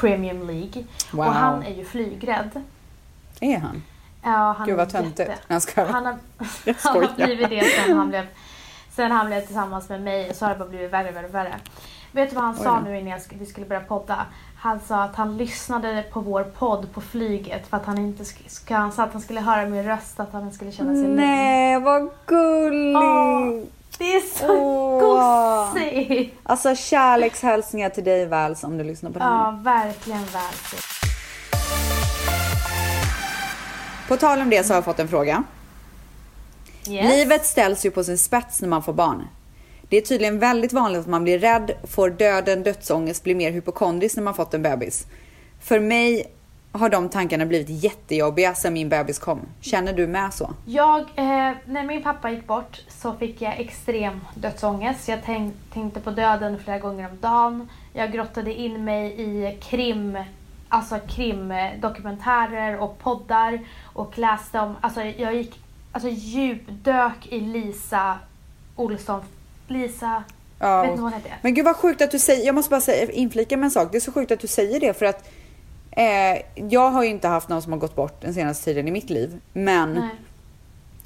Premium 0.00 0.46
League. 0.46 0.84
Wow. 1.12 1.26
Och 1.26 1.32
han 1.34 1.62
är 1.62 1.74
ju 1.74 1.84
flygrädd. 1.84 2.62
Är 3.40 3.58
han? 3.58 3.82
Ja, 4.22 4.54
han 4.58 4.66
Gud 4.66 4.76
vad 4.76 4.90
töntigt. 4.90 5.30
jätte-. 5.48 5.82
Han 5.92 6.06
har, 6.06 6.12
han 6.82 7.04
har 7.04 7.14
blivit 7.26 7.50
det 7.50 7.64
sen 7.64 7.96
han 7.96 8.08
blev, 8.08 8.26
sen 8.90 9.10
han 9.12 9.26
blev 9.26 9.40
tillsammans 9.40 9.88
med 9.88 10.02
mig 10.02 10.34
så 10.34 10.44
har 10.44 10.52
det 10.52 10.58
bara 10.58 10.68
blivit 10.68 10.92
värre, 10.92 11.10
värre, 11.10 11.28
värre. 11.28 11.54
Vet 12.12 12.30
du 12.30 12.34
vad 12.36 12.44
han 12.44 12.54
Oj 12.58 12.64
sa 12.64 12.80
nu 12.80 12.98
innan 12.98 13.20
vi 13.30 13.46
skulle 13.46 13.66
börja 13.66 13.80
podda? 13.82 14.26
Han 14.66 14.80
sa 14.88 15.02
att 15.02 15.16
han 15.16 15.36
lyssnade 15.36 16.04
på 16.12 16.20
vår 16.20 16.44
podd 16.44 16.92
på 16.92 17.00
flyget 17.00 17.66
för 17.66 17.76
att 17.76 17.86
han 17.86 17.98
inte 17.98 18.22
sk- 18.22 18.48
ska, 18.48 18.74
han 18.76 18.92
sa 18.92 19.02
att 19.02 19.12
han 19.12 19.22
skulle 19.22 19.40
höra 19.40 19.66
min 19.66 19.82
röst, 19.84 20.20
att 20.20 20.32
han 20.32 20.52
skulle 20.52 20.72
känna 20.72 20.92
sig 20.92 21.02
lugn. 21.02 21.16
Nej 21.16 21.80
vad 21.80 22.10
gulligt. 22.26 22.96
Åh, 22.96 23.62
Det 23.98 24.04
är 24.16 24.38
så 24.38 24.56
Åh. 24.56 25.00
gosigt! 25.72 26.34
Alltså 26.42 26.74
kärlekshälsningar 26.76 27.88
till 27.90 28.04
dig 28.04 28.26
Vals 28.26 28.64
om 28.64 28.78
du 28.78 28.84
lyssnar 28.84 29.10
på 29.10 29.18
det 29.18 29.24
här. 29.24 29.30
Ja, 29.44 29.58
verkligen 29.62 30.22
det. 30.32 30.78
På 34.08 34.16
tal 34.16 34.40
om 34.40 34.50
det 34.50 34.64
så 34.66 34.72
har 34.72 34.76
jag 34.76 34.84
fått 34.84 34.98
en 34.98 35.08
fråga. 35.08 35.42
Yes. 36.88 37.10
Livet 37.10 37.46
ställs 37.46 37.86
ju 37.86 37.90
på 37.90 38.04
sin 38.04 38.18
spets 38.18 38.60
när 38.60 38.68
man 38.68 38.82
får 38.82 38.92
barn. 38.92 39.22
Det 39.88 39.96
är 39.96 40.00
tydligen 40.00 40.38
väldigt 40.38 40.72
vanligt 40.72 41.00
att 41.00 41.06
man 41.06 41.24
blir 41.24 41.38
rädd, 41.38 41.72
får 41.84 42.10
döden, 42.10 42.62
dödsångest, 42.62 43.24
blir 43.24 43.34
mer 43.34 43.50
hypokondrisk 43.50 44.16
när 44.16 44.22
man 44.22 44.34
fått 44.34 44.54
en 44.54 44.62
bebis. 44.62 45.06
För 45.60 45.80
mig 45.80 46.26
har 46.72 46.88
de 46.88 47.08
tankarna 47.08 47.46
blivit 47.46 47.84
jättejobbiga 47.84 48.54
sen 48.54 48.72
min 48.72 48.88
bebis 48.88 49.18
kom. 49.18 49.40
Känner 49.60 49.92
du 49.92 50.06
med 50.06 50.34
så? 50.34 50.50
Jag, 50.64 51.00
eh, 51.00 51.52
när 51.64 51.86
min 51.86 52.02
pappa 52.02 52.30
gick 52.30 52.46
bort 52.46 52.82
så 52.88 53.12
fick 53.12 53.42
jag 53.42 53.60
extrem 53.60 54.20
dödsångest. 54.34 55.08
Jag 55.08 55.18
tänk, 55.24 55.54
tänkte 55.72 56.00
på 56.00 56.10
döden 56.10 56.58
flera 56.64 56.78
gånger 56.78 57.10
om 57.10 57.18
dagen. 57.20 57.68
Jag 57.92 58.12
grottade 58.12 58.54
in 58.54 58.84
mig 58.84 59.20
i 59.20 59.58
krim, 59.60 60.18
alltså 60.68 60.98
krimdokumentärer 61.08 62.78
och 62.78 62.98
poddar 62.98 63.60
och 63.82 64.18
läste 64.18 64.60
om, 64.60 64.76
alltså 64.80 65.02
jag 65.02 65.34
gick, 65.34 65.60
alltså 65.92 66.08
djupdök 66.08 67.26
i 67.26 67.40
Lisa 67.40 68.18
Olsson, 68.76 69.20
Lisa, 69.66 70.24
Ja. 70.58 70.82
vet 70.82 70.90
inte 70.90 71.02
vad 71.02 71.12
hon 71.12 71.22
heter? 71.22 71.38
Men 71.42 71.54
gud 71.54 71.64
vad 71.64 71.76
sjukt 71.76 72.02
att 72.02 72.10
du 72.10 72.18
säger, 72.18 72.46
jag 72.46 72.54
måste 72.54 72.70
bara 72.70 72.80
säga, 72.80 73.10
inflika 73.12 73.56
med 73.56 73.64
en 73.64 73.70
sak. 73.70 73.88
Det 73.92 73.98
är 73.98 74.00
så 74.00 74.12
sjukt 74.12 74.30
att 74.32 74.40
du 74.40 74.46
säger 74.46 74.80
det 74.80 74.94
för 74.98 75.06
att 75.06 75.28
eh, 75.90 76.64
jag 76.68 76.90
har 76.90 77.02
ju 77.04 77.10
inte 77.10 77.28
haft 77.28 77.48
någon 77.48 77.62
som 77.62 77.72
har 77.72 77.78
gått 77.78 77.96
bort 77.96 78.20
den 78.20 78.34
senaste 78.34 78.64
tiden 78.64 78.88
i 78.88 78.90
mitt 78.90 79.10
liv. 79.10 79.40
Men 79.52 79.92
Nej. 79.92 80.08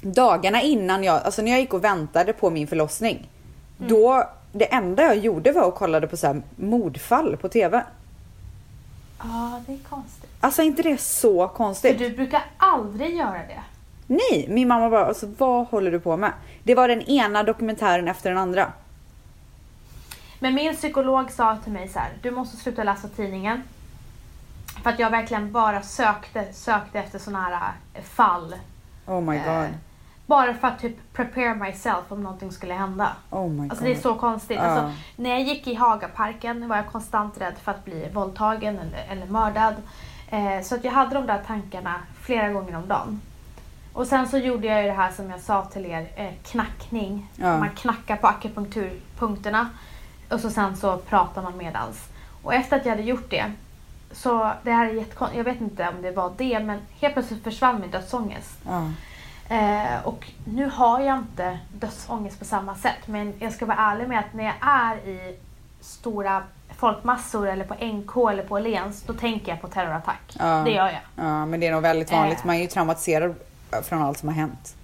dagarna 0.01 0.61
innan 0.61 1.03
jag, 1.03 1.21
alltså 1.23 1.41
när 1.41 1.51
jag 1.51 1.59
gick 1.59 1.73
och 1.73 1.83
väntade 1.83 2.33
på 2.33 2.49
min 2.49 2.67
förlossning. 2.67 3.29
Mm. 3.79 3.89
Då, 3.91 4.29
det 4.51 4.73
enda 4.73 5.03
jag 5.03 5.17
gjorde 5.17 5.51
var 5.51 5.67
att 5.67 5.75
kolla 5.75 6.01
på 6.07 6.17
så 6.17 6.27
här 6.27 6.41
mordfall 6.55 7.37
på 7.37 7.49
TV. 7.49 7.83
Ja, 9.19 9.61
det 9.67 9.73
är 9.73 9.79
konstigt. 9.89 10.29
Alltså 10.39 10.61
är 10.61 10.65
inte 10.65 10.81
det 10.83 11.01
så 11.01 11.47
För 11.47 11.55
konstigt? 11.55 11.99
du 11.99 12.09
brukar 12.09 12.43
aldrig 12.57 13.15
göra 13.15 13.31
det. 13.47 13.61
Nej, 14.11 14.45
min 14.49 14.67
mamma 14.67 14.89
bara, 14.89 15.05
alltså 15.05 15.27
vad 15.37 15.67
håller 15.67 15.91
du 15.91 15.99
på 15.99 16.17
med? 16.17 16.31
Det 16.63 16.75
var 16.75 16.87
den 16.87 17.01
ena 17.01 17.43
dokumentären 17.43 18.07
efter 18.07 18.29
den 18.29 18.37
andra. 18.39 18.71
Men 20.39 20.55
min 20.55 20.75
psykolog 20.75 21.31
sa 21.31 21.57
till 21.63 21.71
mig 21.71 21.87
så 21.87 21.99
här, 21.99 22.09
du 22.21 22.31
måste 22.31 22.57
sluta 22.57 22.83
läsa 22.83 23.07
tidningen. 23.07 23.63
För 24.83 24.89
att 24.89 24.99
jag 24.99 25.09
verkligen 25.09 25.51
bara 25.51 25.81
sökte, 25.81 26.53
sökte 26.53 26.99
efter 26.99 27.19
sådana 27.19 27.43
här 27.43 27.71
eh, 27.93 28.03
fall. 28.03 28.55
Oh 29.07 29.21
my 29.21 29.37
god. 29.37 29.47
Eh, 29.47 29.65
bara 30.25 30.53
för 30.53 30.67
att 30.67 30.79
typ 30.79 31.13
prepare 31.13 31.55
myself 31.55 32.03
om 32.09 32.23
någonting 32.23 32.51
skulle 32.51 32.73
hända. 32.73 33.15
Oh 33.29 33.49
my 33.49 33.69
Alltså 33.69 33.83
god. 33.83 33.93
det 33.93 33.97
är 33.97 34.01
så 34.01 34.15
konstigt. 34.15 34.57
Ja. 34.57 34.63
Alltså, 34.63 34.91
när 35.15 35.29
jag 35.29 35.41
gick 35.41 35.67
i 35.67 35.73
Hagaparken 35.75 36.67
var 36.67 36.75
jag 36.75 36.87
konstant 36.91 37.41
rädd 37.41 37.55
för 37.63 37.71
att 37.71 37.85
bli 37.85 38.09
våldtagen 38.13 38.79
eller, 38.79 39.05
eller 39.09 39.25
mördad. 39.25 39.75
Eh, 40.29 40.61
så 40.63 40.75
att 40.75 40.83
jag 40.83 40.91
hade 40.91 41.15
de 41.15 41.25
där 41.27 41.41
tankarna 41.47 41.95
flera 42.21 42.49
gånger 42.49 42.75
om 42.77 42.87
dagen. 42.87 43.21
Och 43.93 44.07
sen 44.07 44.27
så 44.27 44.37
gjorde 44.37 44.67
jag 44.67 44.81
ju 44.81 44.87
det 44.87 44.93
här 44.93 45.11
som 45.11 45.29
jag 45.29 45.39
sa 45.39 45.65
till 45.65 45.85
er, 45.85 46.07
eh, 46.15 46.33
knackning. 46.43 47.27
Ja. 47.35 47.57
Man 47.57 47.69
knackar 47.69 48.15
på 48.15 48.27
akupunkturpunkterna 48.27 49.69
och 50.29 50.39
så 50.39 50.49
sen 50.49 50.77
så 50.77 50.97
pratar 50.97 51.41
man 51.41 51.57
medans. 51.57 51.97
Och 52.43 52.53
efter 52.53 52.77
att 52.77 52.85
jag 52.85 52.91
hade 52.91 53.03
gjort 53.03 53.29
det, 53.29 53.51
så 54.11 54.51
det 54.63 54.71
här 54.71 54.85
är 54.85 54.93
jättekonstigt, 54.93 55.37
jag 55.37 55.43
vet 55.43 55.61
inte 55.61 55.89
om 55.89 56.01
det 56.01 56.11
var 56.11 56.33
det, 56.37 56.59
men 56.59 56.79
helt 56.99 57.13
plötsligt 57.13 57.43
försvann 57.43 57.81
min 57.81 57.91
dödsångest. 57.91 58.57
Ja. 58.65 58.91
Eh, 59.55 60.03
och 60.07 60.31
nu 60.45 60.69
har 60.69 60.99
jag 60.99 61.17
inte 61.17 61.59
dödsångest 61.73 62.39
på 62.39 62.45
samma 62.45 62.75
sätt. 62.75 63.07
Men 63.07 63.33
jag 63.39 63.53
ska 63.53 63.65
vara 63.65 63.77
ärlig 63.77 64.07
med 64.07 64.19
att 64.19 64.33
när 64.33 64.43
jag 64.43 64.53
är 64.61 64.95
i 64.95 65.35
stora 65.81 66.43
folkmassor 66.77 67.47
eller 67.47 67.65
på 67.65 67.73
NK 67.85 68.31
eller 68.31 68.43
på 68.43 68.55
Åhléns, 68.55 69.03
då 69.03 69.13
tänker 69.13 69.51
jag 69.51 69.61
på 69.61 69.67
terrorattack. 69.67 70.35
Ja. 70.39 70.61
Det 70.65 70.71
gör 70.71 70.85
jag. 70.85 71.25
ja, 71.25 71.45
men 71.45 71.59
det 71.59 71.67
är 71.67 71.71
nog 71.71 71.81
väldigt 71.81 72.11
vanligt. 72.11 72.39
Eh. 72.39 72.45
Man 72.45 72.55
är 72.55 72.59
ju 72.59 72.67
traumatiserad 72.67 73.35
från 73.83 74.01
allt 74.01 74.17
som 74.17 74.29
har 74.29 74.35
hänt. 74.35 74.75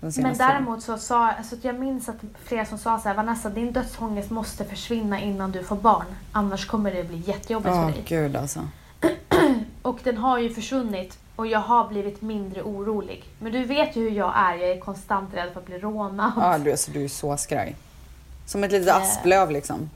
Men 0.00 0.36
däremot 0.38 0.82
så 0.82 0.98
sa, 0.98 1.30
alltså 1.30 1.56
jag 1.62 1.78
minns 1.78 2.08
att 2.08 2.16
flera 2.44 2.64
som 2.64 2.78
sa 2.78 2.98
så 2.98 3.08
här, 3.08 3.14
Vanessa 3.16 3.48
din 3.50 3.72
dödsångest 3.72 4.30
måste 4.30 4.64
försvinna 4.64 5.20
innan 5.20 5.52
du 5.52 5.64
får 5.64 5.76
barn. 5.76 6.04
Annars 6.32 6.66
kommer 6.66 6.92
det 6.94 7.04
bli 7.04 7.22
jättejobbigt 7.26 7.74
Åh 7.74 7.86
för 7.86 7.92
dig. 7.92 8.04
gud 8.06 8.36
alltså. 8.36 8.60
Och 9.82 9.98
den 10.04 10.16
har 10.16 10.38
ju 10.38 10.54
försvunnit 10.54 11.18
och 11.36 11.46
jag 11.46 11.58
har 11.60 11.88
blivit 11.88 12.22
mindre 12.22 12.62
orolig. 12.62 13.24
Men 13.38 13.52
du 13.52 13.64
vet 13.64 13.96
ju 13.96 14.02
hur 14.02 14.10
jag 14.16 14.32
är, 14.36 14.54
jag 14.54 14.70
är 14.70 14.80
konstant 14.80 15.34
rädd 15.34 15.48
för 15.52 15.60
att 15.60 15.66
bli 15.66 15.78
rånad. 15.78 16.32
Ja, 16.36 16.58
du, 16.58 16.70
alltså, 16.70 16.90
du 16.90 17.04
är 17.04 17.08
så 17.08 17.36
skraj. 17.36 17.76
Som 18.46 18.64
ett 18.64 18.72
litet 18.72 18.88
Eh. 18.88 18.96
asplöv 18.96 19.50
liksom. 19.50 19.90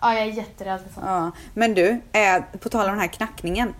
Ja, 0.00 0.14
jag 0.14 0.22
är 0.22 0.26
jätterädd 0.32 0.80
för 0.80 0.94
sånt. 0.94 1.06
Ja. 1.06 1.30
Men 1.54 1.74
du, 1.74 2.00
eh, 2.12 2.42
på 2.60 2.68
tal 2.68 2.84
om 2.84 2.90
den 2.90 3.00
här 3.00 3.08
knackningen. 3.08 3.74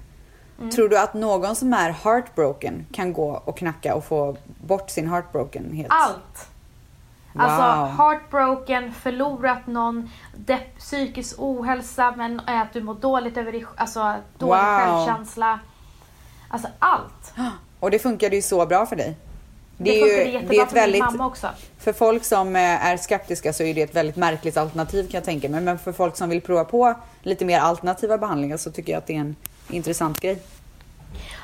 Mm. 0.63 0.71
Tror 0.71 0.89
du 0.89 0.99
att 0.99 1.15
någon 1.15 1.57
som 1.57 1.73
är 1.73 1.91
heartbroken 1.91 2.87
kan 2.93 3.13
gå 3.13 3.43
och 3.45 3.57
knacka 3.59 3.95
och 3.95 4.05
få 4.05 4.37
bort 4.67 4.91
sin 4.91 5.09
heartbrokenhet? 5.09 5.87
Allt! 5.91 6.49
Alltså 7.39 7.81
Wow. 7.81 7.89
heartbroken, 7.97 8.93
förlorat 8.95 9.67
någon, 9.67 10.11
depp, 10.37 10.79
psykisk 10.79 11.35
ohälsa, 11.39 12.15
men 12.17 12.41
att 12.47 12.73
du 12.73 12.83
mår 12.83 12.95
dåligt 12.95 13.37
över 13.37 13.53
dig, 13.53 13.65
alltså 13.77 14.15
dålig 14.39 14.53
Wow. 14.63 14.79
självkänsla. 14.79 15.59
Alltså 16.49 16.69
allt. 16.79 17.35
Och 17.81 17.91
det 17.91 17.99
funkade 17.99 18.37
ju 18.37 18.43
så 18.43 18.67
bra 18.67 18.87
för 18.87 18.97
dig. 18.97 19.17
Det, 19.77 19.91
är 20.01 20.01
funkade 20.01 20.25
ju- 20.25 20.31
jättebra 20.33 20.51
det 20.55 20.59
är 20.61 20.67
ett 20.67 20.73
väldigt- 20.73 21.01
mamma 21.05 21.27
också. 21.27 21.49
För 21.79 21.93
folk 21.93 22.25
som 22.25 22.57
eh, 22.57 22.87
är 22.87 22.97
skeptiska 22.97 23.53
så 23.53 23.63
är 23.63 23.75
det 23.75 23.83
ett 23.83 23.97
väldigt 23.97 24.17
märkligt 24.17 24.57
alternativ 24.57 25.03
kan 25.03 25.13
jag 25.19 25.25
tänka 25.25 25.49
mig. 25.49 25.61
Men 25.61 25.79
för 25.79 25.93
folk 25.93 26.17
som 26.17 26.29
vill 26.29 26.41
prova 26.41 26.65
på 26.65 26.95
lite 27.23 27.45
mer 27.45 27.61
alternativa 27.61 28.19
behandlingar 28.19 28.57
så 28.57 28.71
tycker 28.71 28.93
jag 28.93 28.99
att 28.99 29.07
det 29.07 29.17
är 29.17 29.21
en 29.21 29.37
intressant 29.71 30.21
grej. 30.21 30.39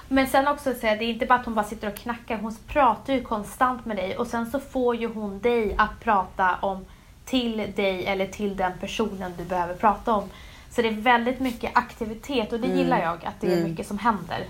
Men 0.08 0.26
sen 0.26 0.48
också 0.48 0.74
säga, 0.74 0.96
det 0.96 1.04
är 1.04 1.08
inte 1.08 1.26
bara 1.26 1.38
att 1.38 1.44
hon 1.44 1.54
bara 1.54 1.64
sitter 1.64 1.88
och 1.88 1.96
knackar, 1.96 2.38
hon 2.38 2.56
pratar 2.66 3.12
ju 3.14 3.22
konstant 3.22 3.84
med 3.86 3.96
dig 3.96 4.16
och 4.16 4.26
sen 4.26 4.50
så 4.50 4.60
får 4.60 4.96
ju 4.96 5.08
hon 5.08 5.40
dig 5.40 5.74
att 5.78 6.00
prata 6.04 6.56
om 6.62 6.84
till 7.24 7.72
dig 7.76 8.06
eller 8.06 8.26
till 8.26 8.56
den 8.56 8.72
personen 8.80 9.32
du 9.38 9.44
behöver 9.44 9.74
prata 9.74 10.12
om. 10.12 10.24
Så 10.70 10.82
det 10.82 10.88
är 10.88 10.92
väldigt 10.92 11.40
mycket 11.40 11.70
aktivitet 11.74 12.52
och 12.52 12.60
det 12.60 12.66
Mm. 12.66 12.78
gillar 12.78 13.02
jag, 13.02 13.14
att 13.14 13.40
det 13.40 13.52
är 13.52 13.64
mycket 13.68 13.86
som 13.86 13.98
händer. 13.98 14.44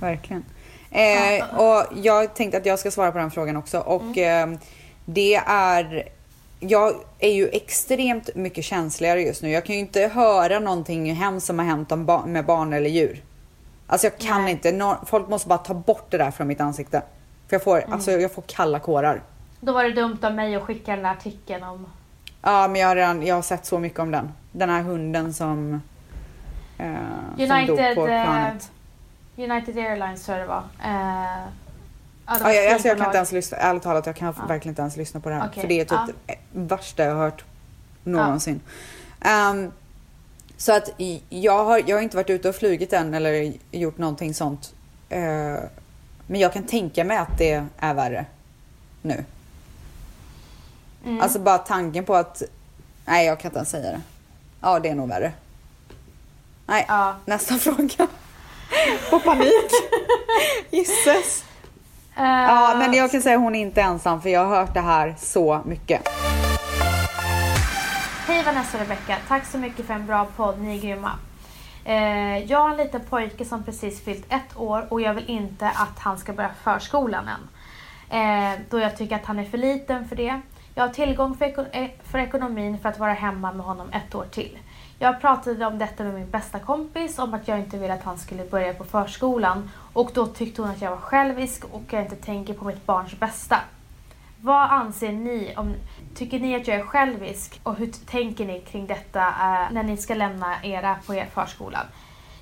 Verkligen. 0.00 0.44
Eh, 0.90 1.60
och 1.60 1.84
jag 2.02 2.34
tänkte 2.34 2.58
att 2.58 2.66
jag 2.66 2.78
ska 2.78 2.90
svara 2.90 3.12
på 3.12 3.18
den 3.18 3.30
frågan 3.30 3.56
också. 3.56 3.78
Och 3.78 4.18
eh, 4.18 4.48
det 5.04 5.34
är... 5.46 6.08
Jag 6.60 6.94
är 7.18 7.32
ju 7.32 7.48
extremt 7.48 8.34
mycket 8.34 8.64
känsligare 8.64 9.22
just 9.22 9.42
nu. 9.42 9.50
Jag 9.50 9.64
kan 9.64 9.74
ju 9.74 9.80
inte 9.80 10.00
höra 10.00 10.58
någonting 10.58 11.14
hemskt 11.14 11.46
som 11.46 11.58
har 11.58 11.66
hänt 11.66 11.90
med 12.26 12.44
barn 12.46 12.72
eller 12.72 12.90
djur. 12.90 13.22
Alltså 13.86 14.06
jag 14.06 14.18
kan 14.18 14.42
Nej. 14.42 14.52
inte. 14.52 14.96
Folk 15.06 15.28
måste 15.28 15.48
bara 15.48 15.58
ta 15.58 15.74
bort 15.74 16.06
det 16.10 16.18
där 16.18 16.30
från 16.30 16.46
mitt 16.46 16.60
ansikte. 16.60 17.02
För 17.48 17.54
jag 17.54 17.62
får, 17.62 17.84
alltså, 17.90 18.10
jag 18.10 18.32
får 18.32 18.42
kalla 18.46 18.78
kårar. 18.78 19.22
Då 19.60 19.72
var 19.72 19.84
det 19.84 19.92
dumt 19.92 20.18
av 20.22 20.34
mig 20.34 20.56
att 20.56 20.62
skicka 20.62 20.92
den 20.94 21.02
där 21.02 21.10
artikeln 21.10 21.62
om... 21.62 21.86
Ja, 22.42 22.68
men 22.68 22.80
jag 22.80 22.88
har, 22.88 22.96
redan, 22.96 23.26
jag 23.26 23.34
har 23.34 23.42
sett 23.42 23.66
så 23.66 23.78
mycket 23.78 23.98
om 23.98 24.10
den. 24.10 24.32
Den 24.52 24.70
här 24.70 24.82
hunden 24.82 25.34
som, 25.34 25.82
eh, 26.78 26.86
som 27.36 27.48
dog 27.48 27.50
United, 27.50 27.94
på 27.94 28.06
eh, 28.06 28.24
planet. 28.24 28.70
United 29.36 29.78
Airlines 29.78 30.24
tror 30.24 30.38
jag 30.38 30.46
det 30.46 30.48
var. 30.48 30.62
Eh, 30.84 31.48
ja, 32.26 32.38
det 32.38 32.40
Ja, 32.40 32.52
jag, 32.52 32.72
alltså 32.72 32.88
jag 32.88 32.96
kan 32.98 33.06
inte 33.06 33.16
ens 33.16 33.32
lyssna, 33.32 33.58
ärligt 33.58 33.82
talat, 33.82 34.06
jag 34.06 34.16
kan 34.16 34.34
Ja. 34.38 34.46
verkligen 34.46 34.72
inte 34.72 34.82
ens 34.82 34.96
lyssna 34.96 35.20
på 35.20 35.28
det 35.28 35.34
här. 35.34 35.48
Okej, 35.48 35.60
För 35.60 35.68
det 35.68 35.80
är 35.80 35.84
typ 35.84 36.16
ja. 36.26 36.34
det 36.52 36.60
värsta 36.74 37.04
jag 37.04 37.14
har 37.14 37.22
hört 37.24 37.44
någonsin. 38.04 38.60
Ehm, 39.20 39.72
så 40.56 40.72
att 40.72 40.90
jag 41.28 41.64
har, 41.64 41.82
jag 41.86 41.96
har 41.96 42.02
inte 42.02 42.16
varit 42.16 42.30
ute 42.30 42.48
och 42.48 42.54
flugit 42.56 42.92
än 42.92 43.14
eller 43.14 43.52
gjort 43.70 43.98
någonting 43.98 44.34
sånt. 44.34 44.74
Eh, 45.08 45.20
men 46.26 46.40
jag 46.40 46.52
kan 46.52 46.62
tänka 46.62 47.04
mig 47.04 47.16
att 47.16 47.38
det 47.38 47.64
är 47.78 47.94
värre 47.94 48.26
nu. 49.02 49.24
Mm. 51.04 51.20
Alltså 51.20 51.38
bara 51.38 51.58
tanken 51.58 52.04
på 52.04 52.14
att, 52.14 52.42
nej 53.04 53.26
jag 53.26 53.40
kan 53.40 53.48
inte 53.48 53.58
ens 53.58 53.70
säga 53.70 53.90
det. 53.92 54.00
Ja 54.60 54.78
det 54.78 54.88
är 54.88 54.94
nog 54.94 55.08
värre. 55.08 55.32
Nej, 56.66 56.84
Ja. 56.88 57.16
nästa 57.24 57.54
fråga. 57.58 58.06
Får 59.10 59.20
panik. 59.20 59.70
Gisses. 60.70 61.44
Eh, 62.16 62.22
Ja, 62.24 62.74
men 62.78 62.92
jag 62.94 63.10
kan 63.10 63.22
säga 63.22 63.36
hon 63.36 63.54
är 63.54 63.60
inte 63.60 63.80
ensam 63.82 64.22
för 64.22 64.28
jag 64.28 64.44
har 64.46 64.56
hört 64.56 64.74
det 64.74 64.80
här 64.80 65.14
så 65.18 65.60
mycket. 65.66 66.08
Hej 68.26 68.42
Vanessa 68.44 68.76
och 68.76 68.82
Rebecca, 68.82 69.16
tack 69.28 69.44
så 69.46 69.58
mycket 69.58 69.86
för 69.86 69.94
en 69.94 70.06
bra 70.06 70.26
podd, 70.36 70.60
ni 70.60 70.76
är 70.78 70.82
grymma. 70.82 71.10
Eh, 71.84 72.38
jag 72.38 72.58
har 72.58 72.70
en 72.70 72.76
liten 72.76 73.00
pojke 73.00 73.44
som 73.44 73.62
precis 73.64 74.04
fyllt 74.04 74.24
ett 74.28 74.56
år 74.56 74.86
och 74.90 75.00
jag 75.00 75.14
vill 75.14 75.30
inte 75.30 75.68
att 75.68 75.98
han 75.98 76.18
ska 76.18 76.32
börja 76.32 76.50
förskolan 76.62 77.24
än. 77.28 77.48
Eh, 78.10 78.60
då 78.70 78.78
jag 78.78 78.96
tycker 78.96 79.16
att 79.16 79.24
han 79.24 79.38
är 79.38 79.44
för 79.44 79.58
liten 79.58 80.08
för 80.08 80.16
det. 80.16 80.40
Jag 80.74 80.82
har 80.86 80.94
tillgång 80.94 81.36
för, 81.36 81.44
eko- 81.46 81.66
eh, 81.72 81.90
för 82.04 82.18
ekonomin 82.18 82.78
för 82.78 82.88
att 82.88 82.98
vara 82.98 83.12
hemma 83.12 83.52
med 83.52 83.66
honom 83.66 83.88
ett 83.92 84.14
år 84.14 84.26
till. 84.30 84.58
Jag 84.98 85.20
pratade 85.20 85.66
om 85.66 85.78
detta 85.78 86.04
med 86.04 86.14
min 86.14 86.30
bästa 86.30 86.58
kompis 86.58 87.18
om 87.18 87.34
att 87.34 87.48
jag 87.48 87.58
inte 87.58 87.78
ville 87.78 87.94
att 87.94 88.04
han 88.04 88.18
skulle 88.18 88.44
börja 88.44 88.74
på 88.74 88.84
förskolan 88.84 89.70
och 89.92 90.10
då 90.14 90.26
tyckte 90.26 90.62
hon 90.62 90.70
att 90.70 90.82
jag 90.82 90.90
var 90.90 90.96
självisk 90.96 91.64
och 91.72 91.82
jag 91.90 92.02
inte 92.02 92.16
tänker 92.16 92.54
på 92.54 92.64
mitt 92.64 92.86
barns 92.86 93.18
bästa. 93.20 93.56
Vad 94.40 94.70
anser 94.70 95.12
ni? 95.12 95.54
om 95.56 95.74
Tycker 96.16 96.38
ni 96.38 96.56
att 96.56 96.68
jag 96.68 96.76
är 96.76 96.82
självisk? 96.84 97.60
Och 97.62 97.74
hur 97.76 97.86
tänker 98.06 98.44
ni 98.46 98.60
kring 98.60 98.86
detta 98.86 99.20
eh, 99.28 99.72
när 99.72 99.82
ni 99.82 99.96
ska 99.96 100.14
lämna 100.14 100.64
era 100.64 100.96
på 101.06 101.14
er 101.14 101.26
förskolan? 101.34 101.86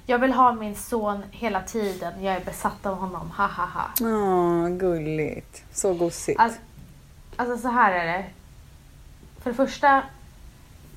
Jag 0.07 0.19
vill 0.19 0.33
ha 0.33 0.53
min 0.53 0.77
son 0.77 1.23
hela 1.31 1.63
tiden. 1.63 2.25
Jag 2.25 2.35
är 2.35 2.45
besatt 2.45 2.87
av 2.87 2.95
honom. 2.95 3.31
Ha 3.31 3.47
ha 3.47 3.65
ha. 3.65 3.85
Åh, 4.01 4.69
gulligt. 4.69 5.65
Så 5.73 5.95
gosigt. 5.95 6.41
Alltså, 6.41 6.61
alltså 7.37 7.59
så 7.59 7.69
här 7.69 7.93
är 7.93 8.07
det. 8.07 8.25
För 9.43 9.51
det 9.51 9.57
första, 9.57 10.03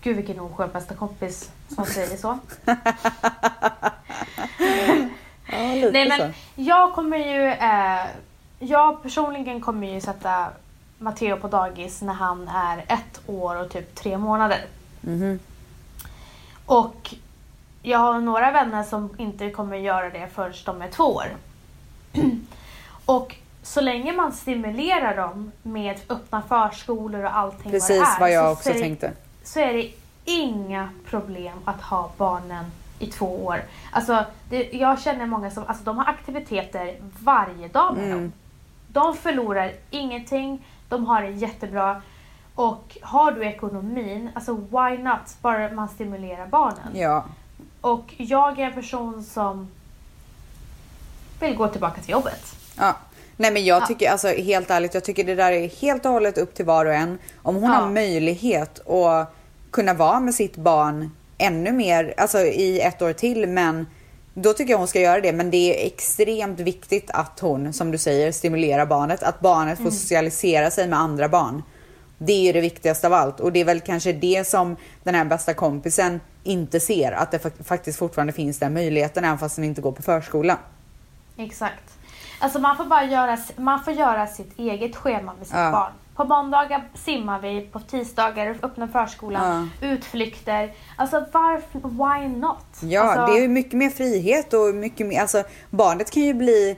gud 0.02 0.16
vilken 0.16 0.40
oskön 0.40 0.70
bästa 0.74 0.96
kompis 0.96 1.52
som 1.76 1.86
säger 1.86 2.18
så. 2.18 2.40
Ja, 5.52 5.74
lite 5.74 5.92
Nej 5.92 6.08
men 6.08 6.34
så. 6.34 6.40
jag 6.56 6.94
kommer 6.94 7.18
ju, 7.18 7.48
eh, 7.48 8.06
jag 8.60 9.04
personligen 9.04 9.62
kommer 9.62 9.94
ju 9.94 10.02
sätta 10.02 10.48
Matteo 10.97 11.38
på 11.38 11.47
dagis 11.47 12.01
när 12.01 12.13
han 12.13 12.47
är 12.47 12.77
ett 12.88 13.21
år 13.27 13.62
och 13.62 13.69
typ 13.69 13.95
tre 13.95 14.17
månader. 14.17 14.65
Mhm. 15.01 15.39
Och 16.65 17.13
jag 17.81 17.99
har 17.99 18.19
några 18.19 18.51
vänner 18.51 18.83
som 18.83 19.10
inte 19.17 19.49
kommer 19.49 19.77
göra 19.77 20.10
det 20.10 20.27
förrän 20.33 20.53
de 20.65 20.81
är 20.81 20.88
två 20.89 21.03
år. 21.03 21.25
och 23.05 23.36
så 23.63 23.81
länge 23.81 24.13
man 24.13 24.31
stimulerar 24.33 25.15
dem 25.17 25.51
med 25.63 25.99
öppna 26.10 26.41
förskolor 26.41 27.23
och 27.23 27.38
allting 27.38 27.71
Precis 27.71 27.89
vad 27.99 28.07
det 28.07 28.13
är. 28.15 28.19
vad 28.19 28.31
jag 28.31 28.45
så 28.45 28.51
också 28.53 28.69
är 28.69 28.73
det- 28.73 28.79
tänkte. 28.79 29.12
så 29.43 29.60
är 29.60 29.73
det 29.73 29.91
inga 30.25 30.89
problem 31.10 31.57
att 31.65 31.81
ha 31.81 32.12
barnen 32.17 32.65
i 32.99 33.07
två 33.07 33.45
år. 33.45 33.62
Alltså, 33.91 34.25
det, 34.49 34.69
jag 34.71 34.99
känner 35.01 35.25
många 35.25 35.51
som 35.51 35.63
alltså, 35.67 35.83
de 35.83 35.97
har 35.97 36.05
aktiviteter 36.05 36.95
varje 37.23 37.67
dag 37.67 37.95
med 37.97 38.05
Mm. 38.05 38.19
dem. 38.21 38.31
De 38.88 39.15
förlorar 39.17 39.71
ingenting, 39.89 40.65
de 40.89 41.06
har 41.06 41.21
det 41.21 41.30
jättebra. 41.30 42.02
Och 42.56 42.97
har 43.02 43.32
du 43.32 43.45
ekonomin, 43.45 44.30
alltså 44.36 44.56
why 44.56 44.97
not? 45.04 45.36
Bara 45.41 45.71
man 45.71 45.89
stimulerar 45.89 46.47
barnen. 46.47 46.91
Ja. 46.93 47.26
Och 47.82 48.13
jag 48.17 48.60
är 48.60 48.63
en 48.65 48.73
person 48.73 49.23
som 49.23 49.67
vill 51.39 51.56
gå 51.56 51.67
tillbaka 51.67 52.02
till 52.02 52.12
jobbet. 52.12 52.56
ja. 52.78 52.95
Nej 53.39 53.52
men 53.52 53.65
jag 53.65 53.82
Ja. 53.82 53.86
tycker 53.88 54.12
alltså 54.12 54.28
helt 54.28 54.69
ärligt, 54.69 54.93
jag 54.93 55.04
tycker 55.04 55.23
det 55.23 55.36
där 55.36 55.52
är 55.52 55.67
helt 55.82 56.06
och 56.06 56.12
hållet 56.12 56.38
upp 56.38 56.54
till 56.56 56.65
var 56.65 56.86
och 56.86 56.93
en. 56.93 57.17
Om 57.41 57.56
hon 57.56 57.63
Ja. 57.63 57.69
har 57.69 57.89
möjlighet 57.89 58.88
att 58.89 59.36
kunna 59.71 59.93
vara 59.93 60.19
med 60.19 60.34
sitt 60.36 60.56
barn 60.56 61.12
ännu 61.38 61.71
mer, 61.71 62.13
alltså 62.17 62.39
i 62.39 62.80
ett 62.82 63.02
år 63.02 63.13
till 63.13 63.50
men 63.50 63.88
då 64.41 64.54
tycker 64.54 64.71
jag 64.73 64.78
hon 64.78 64.88
ska 64.88 65.00
göra 65.00 65.21
det. 65.21 65.34
Men 65.34 65.52
det 65.52 65.58
är 65.84 65.88
extremt 65.88 66.60
viktigt 66.60 67.12
att 67.12 67.39
hon, 67.39 67.73
som 67.73 67.91
du 67.91 67.97
säger, 67.97 68.32
stimulerar 68.32 68.86
barnet. 68.86 69.23
Att 69.23 69.39
barnet 69.39 69.78
får 69.78 69.89
socialisera 69.91 70.71
sig 70.71 70.88
med 70.88 71.00
andra 71.00 71.30
barn. 71.30 71.63
Det 72.17 72.50
är 72.50 72.54
det 72.54 72.62
viktigaste 72.62 73.08
av 73.08 73.13
allt. 73.13 73.39
Och 73.39 73.52
det 73.52 73.60
är 73.60 73.65
väl 73.65 73.80
kanske 73.80 74.13
det 74.13 74.47
som 74.47 74.76
den 75.04 75.15
här 75.15 75.26
bästa 75.26 75.54
kompisen 75.54 76.19
inte 76.43 76.80
ser. 76.80 77.12
Att 77.12 77.32
det 77.32 77.38
fak- 77.38 77.63
faktiskt 77.63 78.00
fortfarande 78.00 78.34
finns 78.34 78.60
den 78.60 78.73
möjligheten 78.73 79.26
även 79.26 79.38
fast 79.39 79.56
den 79.56 79.65
inte 79.65 79.82
går 79.82 79.91
på 79.91 80.02
förskola. 80.02 80.58
Exakt. 81.38 81.84
Alltså 82.39 82.60
man 82.60 82.78
får 82.78 82.86
bara 82.86 83.04
göra, 83.04 83.38
man 83.56 83.84
får 83.84 83.93
göra 83.93 84.28
sitt 84.28 84.60
eget 84.60 84.95
schema 84.95 85.34
med 85.38 85.47
sitt 85.47 85.56
Ja. 85.56 85.71
barn. 85.71 85.91
På 86.17 86.25
måndagar 86.25 86.89
simmar 86.93 87.39
vi, 87.39 87.62
på 87.62 87.80
tisdagar 87.80 88.56
öppnar 88.62 88.88
förskolan, 88.88 89.71
utflykter. 89.82 90.73
Alltså 90.95 91.25
varför, 91.32 91.80
why 91.80 92.27
not? 92.27 92.65
Ja, 92.82 93.01
alltså, 93.01 93.34
det 93.34 93.39
är 93.39 93.41
ju 93.41 93.47
mycket 93.47 93.73
mer 93.73 93.89
frihet 93.89 94.53
och 94.53 94.75
mycket 94.75 95.08
mer, 95.08 95.21
alltså 95.21 95.43
barnet 95.69 96.12
kan 96.12 96.23
ju 96.23 96.34
bli 96.34 96.77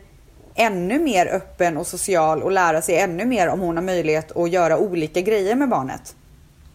ännu 0.56 1.00
mer 1.00 1.28
öppen 1.28 1.78
och 1.78 1.88
social 1.88 2.44
och 2.44 2.52
lära 2.52 2.82
sig 2.82 3.00
ännu 3.00 3.26
mer 3.26 3.50
om 3.50 3.60
hon 3.60 3.78
har 3.78 3.84
möjlighet 3.84 4.38
att 4.38 4.50
göra 4.50 4.78
olika 4.78 5.22
grejer 5.22 5.56
med 5.56 5.70
barnet. 5.70 6.16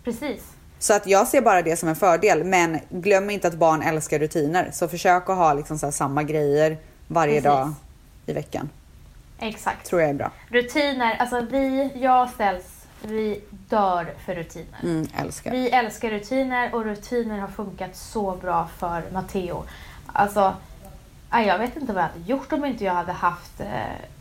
Precis. 0.04 0.42
Så 0.78 0.94
att 0.94 1.06
jag 1.06 1.28
ser 1.28 1.40
bara 1.40 1.62
det 1.62 1.76
som 1.76 1.88
en 1.88 1.96
fördel. 1.96 2.44
Men 2.44 2.78
glöm 2.90 3.30
inte 3.30 3.48
att 3.48 3.54
barn 3.54 3.82
älskar 3.82 4.18
rutiner. 4.18 4.70
Så 4.72 4.88
försök 4.88 5.28
att 5.28 5.36
ha 5.36 5.54
liksom 5.54 5.78
så 5.78 5.92
samma 5.92 6.22
grejer 6.22 6.78
varje 7.08 7.32
Precis. 7.32 7.44
dag 7.44 7.72
i 8.26 8.32
veckan. 8.32 8.68
Exakt. 9.38 9.86
Tror 9.86 10.00
jag 10.00 10.10
är 10.10 10.14
bra. 10.14 10.30
Rutiner, 10.48 11.16
alltså 11.16 11.40
vi, 11.40 11.92
jag 11.94 12.30
ställs, 12.30 12.86
vi 13.02 13.40
dör 13.50 14.14
för 14.26 14.34
rutiner. 14.34 14.78
Mm, 14.82 15.08
älskar. 15.16 15.50
Vi 15.50 15.70
älskar 15.70 16.10
rutiner 16.10 16.74
och 16.74 16.84
rutiner 16.84 17.38
har 17.38 17.48
funkat 17.48 17.96
så 17.96 18.32
bra 18.36 18.68
för 18.78 19.02
Matteo. 19.12 19.64
Alltså, 20.12 20.54
jag 21.30 21.58
vet 21.58 21.76
inte 21.76 21.92
vad 21.92 22.02
jag 22.02 22.08
hade 22.08 22.20
gjort 22.24 22.52
om 22.52 22.64
inte 22.64 22.84
jag 22.84 22.94
hade 22.94 23.12
haft 23.12 23.60
eh, 23.60 23.66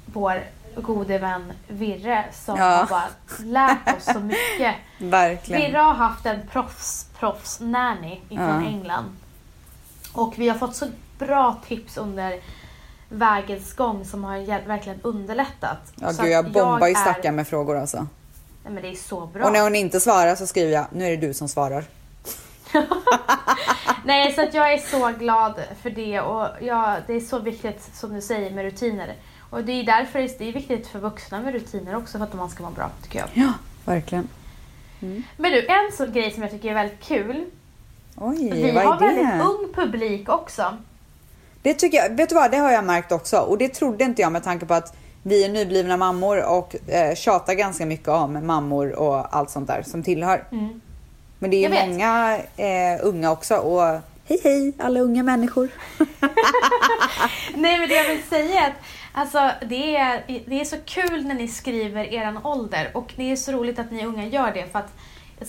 vår 0.06 0.44
gode 0.76 1.18
vän 1.18 1.54
Virre 1.68 2.26
som 2.34 2.58
Ja. 2.58 2.66
har 2.66 2.86
bara 2.86 3.08
lärt 3.44 3.98
oss 3.98 4.04
så 4.06 4.20
mycket. 4.20 4.76
Verkligen. 4.98 5.62
Virre 5.62 5.78
har 5.78 5.94
haft 5.94 6.26
en 6.26 6.48
proffs, 6.48 7.08
proffs 7.20 7.60
nanny 7.60 8.20
från 8.28 8.38
Ja. 8.40 8.68
England. 8.68 9.16
Och 10.14 10.34
vi 10.38 10.50
har 10.50 10.58
fått 10.58 10.76
så 10.76 10.86
bra 11.20 11.58
tips 11.68 11.98
under 11.98 12.40
vägens 13.14 13.74
gång 13.74 14.06
som 14.06 14.24
har 14.24 14.68
verkligen 14.68 15.00
underlättat. 15.02 15.94
Ja, 15.96 16.14
Så 16.14 16.24
gud, 16.24 16.32
jag 16.32 16.52
bombar 16.52 16.88
ju 16.88 16.94
är- 16.94 16.98
stackaren 16.98 17.36
med 17.36 17.48
frågor 17.48 17.78
alltså. 17.78 17.98
Nej, 18.64 18.74
men 18.74 18.84
det 18.84 18.90
är 18.90 18.96
så 18.96 19.26
bra. 19.26 19.46
Och 19.46 19.52
när 19.54 19.62
hon 19.64 19.76
inte 19.76 20.00
svarar 20.00 20.36
så 20.36 20.48
skriver 20.48 20.72
jag, 20.74 20.86
nu 20.92 21.06
är 21.06 21.10
det 21.10 21.28
du 21.28 21.34
som 21.34 21.48
svarar. 21.48 21.86
Nej, 24.06 24.34
så 24.34 24.42
att 24.44 24.54
jag 24.54 24.74
är 24.74 24.78
så 24.78 25.12
glad 25.20 25.54
för 25.82 25.90
det 25.90 26.22
och 26.22 26.48
ja, 26.62 26.98
det 27.08 27.14
är 27.14 27.20
så 27.20 27.40
viktigt 27.40 27.90
som 27.94 28.14
du 28.14 28.22
säger 28.22 28.52
med 28.52 28.64
rutiner. 28.66 29.14
Och 29.50 29.64
det 29.64 29.72
är 29.72 29.84
därför 29.84 30.20
det 30.20 30.50
är 30.50 30.54
viktigt 30.54 30.88
för 30.88 31.00
vuxna 31.00 31.42
med 31.42 31.54
rutiner 31.54 31.96
också 31.96 32.18
för 32.18 32.26
att 32.26 32.34
man 32.34 32.50
ska 32.50 32.64
må 32.64 32.70
bra, 32.70 32.90
tycker 33.04 33.20
jag. 33.20 33.28
Ja, 33.34 33.54
verkligen. 33.86 34.28
Men 35.38 35.52
du, 35.52 35.68
en 35.68 35.92
sån 35.98 36.14
grej 36.14 36.32
som 36.32 36.42
jag 36.44 36.52
tycker 36.52 36.70
är 36.70 36.74
väldigt 36.74 37.04
kul. 37.04 37.46
Oj, 38.16 38.52
Vi 38.54 38.72
har 38.72 38.96
är 38.96 39.00
väldigt 39.00 39.46
ung 39.46 39.74
publik 39.76 40.30
också. 40.30 40.78
Det 41.64 41.74
tycker 41.74 41.98
jag, 41.98 42.10
vet 42.10 42.30
du 42.30 42.36
vad, 42.36 42.52
det 42.52 42.58
har 42.58 42.72
jag 42.72 42.86
märkt 42.86 43.12
också. 43.12 43.38
Och 43.38 43.58
det 43.58 43.70
trodde 43.70 44.04
inte 44.04 44.22
jag 44.22 44.32
med 44.32 44.44
tanke 44.44 44.66
på 44.66 44.74
att 44.74 44.96
vi 45.24 45.46
är 45.46 45.50
nyblivna 45.50 45.98
mammor 45.98 46.44
och 46.44 46.76
eh, 46.90 47.16
tjatar 47.16 47.54
ganska 47.54 47.86
mycket 47.86 48.08
om 48.08 48.48
mammor 48.48 48.92
och 48.92 49.36
allt 49.36 49.50
sånt 49.50 49.68
där 49.68 49.84
som 49.84 50.04
tillhör. 50.04 50.44
Mm. 50.52 50.82
Men 51.40 51.52
det 51.52 51.66
är 51.66 51.70
ju 51.70 51.88
många 51.88 52.38
eh, 52.58 53.00
unga 53.02 53.32
också 53.32 53.56
och 53.56 53.82
hej 54.26 54.40
hej 54.44 54.74
alla 54.80 55.00
unga 55.00 55.24
människor. 55.24 55.70
Nej 57.56 57.80
men 57.80 57.90
det 57.90 57.96
jag 57.96 58.10
vill 58.10 58.24
säga 58.24 58.62
är 58.62 58.68
att 58.68 58.76
alltså, 59.14 59.52
det, 59.66 59.96
är, 59.96 60.24
det 60.46 60.62
är 60.62 60.66
så 60.66 60.78
kul 60.86 61.26
när 61.26 61.36
ni 61.36 61.48
skriver 61.48 62.14
eran 62.14 62.46
ålder 62.46 62.92
och 62.94 63.14
det 63.16 63.32
är 63.32 63.36
så 63.36 63.52
roligt 63.52 63.80
att 63.80 63.92
ni 63.92 64.06
unga 64.06 64.28
gör 64.28 64.52
det 64.52 64.72
för 64.72 64.80
att 64.80 64.94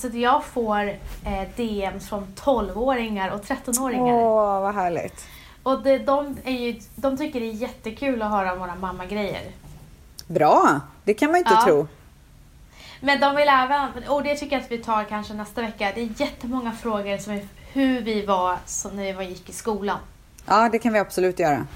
att 0.02 0.14
jag 0.14 0.44
får 0.44 0.88
eh, 1.24 1.48
DMs 1.56 2.08
från 2.08 2.26
12-åringar 2.36 3.30
och 3.30 3.44
13-åringar. 3.44 4.14
Åh, 4.14 4.60
vad 4.60 4.74
härligt. 4.74 5.26
Och 5.64 5.82
det, 5.82 5.98
de, 5.98 6.36
är 6.44 6.52
ju, 6.52 6.80
de 6.94 7.16
tycker 7.16 7.40
det 7.40 7.46
är 7.46 7.52
jättekul 7.52 8.22
att 8.22 8.30
höra 8.30 8.52
om 8.52 8.58
våra 8.58 8.74
mammagrejer. 8.74 9.42
Bra, 10.26 10.80
det 11.04 11.14
kan 11.14 11.30
man 11.30 11.38
inte 11.38 11.52
Ja. 11.54 11.64
tro. 11.64 11.88
Men 13.00 13.20
de 13.20 13.36
vill 13.36 13.48
även, 13.48 14.08
och 14.08 14.22
det 14.22 14.34
tycker 14.36 14.56
jag 14.56 14.62
att 14.64 14.70
vi 14.70 14.78
tar 14.78 15.04
kanske 15.04 15.34
nästa 15.34 15.62
vecka, 15.62 15.92
det 15.94 16.00
är 16.00 16.20
jättemånga 16.20 16.72
frågor 16.72 17.18
som 17.18 17.32
är 17.32 17.48
hur 17.72 18.00
vi 18.00 18.26
var 18.26 18.58
när 18.92 19.02
vi 19.04 19.12
var, 19.12 19.22
gick 19.22 19.50
i 19.50 19.52
skolan. 19.52 19.98
Ja, 20.46 20.68
det 20.72 20.78
kan 20.78 20.92
vi 20.92 20.98
absolut 20.98 21.38
göra. 21.38 21.66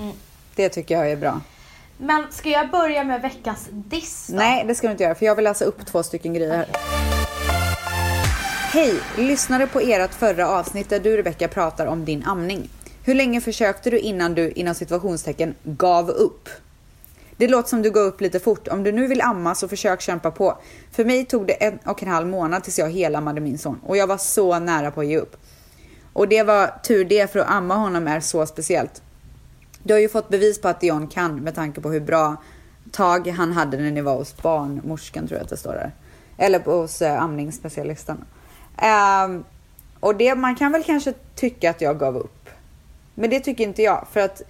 Mm. 0.00 0.12
Det 0.54 0.68
tycker 0.68 0.94
jag 0.94 1.10
är 1.10 1.16
bra. 1.16 1.40
Men 1.98 2.26
ska 2.30 2.48
jag 2.48 2.70
börja 2.70 3.04
med 3.04 3.22
veckans 3.22 3.68
diss 3.70 4.26
då? 4.26 4.36
Nej, 4.36 4.64
det 4.68 4.74
ska 4.74 4.86
du 4.86 4.90
inte 4.90 5.04
göra 5.04 5.14
för 5.14 5.26
jag 5.26 5.34
vill 5.34 5.44
läsa 5.44 5.64
upp 5.64 5.86
två 5.86 6.02
stycken 6.02 6.34
grejer 6.34 6.56
här. 6.56 6.66
Hej! 8.72 9.00
Lyssnade 9.16 9.66
på 9.66 9.80
ert 9.80 10.14
förra 10.14 10.48
avsnitt 10.48 10.88
där 10.90 11.00
du 11.00 11.16
Rebecka 11.16 11.48
pratar 11.48 11.86
om 11.86 12.04
din 12.04 12.24
amning. 12.24 12.68
Hur 13.08 13.14
länge 13.14 13.40
försökte 13.40 13.90
du 13.90 13.98
innan 13.98 14.34
du 14.34 14.50
inom 14.50 14.74
situationstecken 14.74 15.54
gav 15.62 16.10
upp? 16.10 16.48
Det 17.36 17.48
låter 17.48 17.68
som 17.68 17.82
du 17.82 17.90
gav 17.90 18.04
upp 18.04 18.20
lite 18.20 18.40
fort. 18.40 18.68
Om 18.68 18.82
du 18.82 18.92
nu 18.92 19.06
vill 19.06 19.20
amma 19.20 19.54
så 19.54 19.68
försök 19.68 20.00
kämpa 20.00 20.30
på. 20.30 20.58
För 20.92 21.04
mig 21.04 21.24
tog 21.24 21.46
det 21.46 21.52
en 21.52 21.78
och 21.84 22.02
en 22.02 22.08
halv 22.08 22.26
månad 22.26 22.64
tills 22.64 22.78
jag 22.78 22.90
helammade 22.90 23.40
min 23.40 23.58
son 23.58 23.80
och 23.86 23.96
jag 23.96 24.06
var 24.06 24.16
så 24.16 24.58
nära 24.58 24.90
på 24.90 25.00
att 25.00 25.06
ge 25.06 25.18
upp. 25.18 25.36
Och 26.12 26.28
det 26.28 26.42
var 26.42 26.80
tur 26.82 27.04
det 27.04 27.32
för 27.32 27.38
att 27.38 27.50
amma 27.50 27.74
honom 27.74 28.08
är 28.08 28.20
så 28.20 28.46
speciellt. 28.46 29.02
Du 29.82 29.94
har 29.94 30.00
ju 30.00 30.08
fått 30.08 30.28
bevis 30.28 30.60
på 30.60 30.68
att 30.68 30.80
Dion 30.80 31.08
kan 31.08 31.36
med 31.36 31.54
tanke 31.54 31.80
på 31.80 31.90
hur 31.90 32.00
bra 32.00 32.36
tag 32.92 33.28
han 33.28 33.52
hade 33.52 33.76
när 33.76 33.90
ni 33.90 34.00
var 34.00 34.16
hos 34.16 34.42
barnmorskan 34.42 35.26
tror 35.26 35.38
jag 35.38 35.44
att 35.44 35.50
det 35.50 35.56
står 35.56 35.72
där. 35.72 35.92
Eller 36.36 36.60
hos 36.60 37.02
eh, 37.02 37.22
amningsspecialisten. 37.22 38.24
Ehm, 38.76 39.44
och 40.00 40.16
det, 40.16 40.34
man 40.34 40.56
kan 40.56 40.72
väl 40.72 40.84
kanske 40.84 41.14
tycka 41.34 41.70
att 41.70 41.80
jag 41.80 41.98
gav 41.98 42.16
upp. 42.16 42.37
Men 43.18 43.30
det 43.30 43.40
tycker 43.40 43.64
inte 43.64 43.82
jag 43.82 44.06
för 44.12 44.20
att 44.20 44.42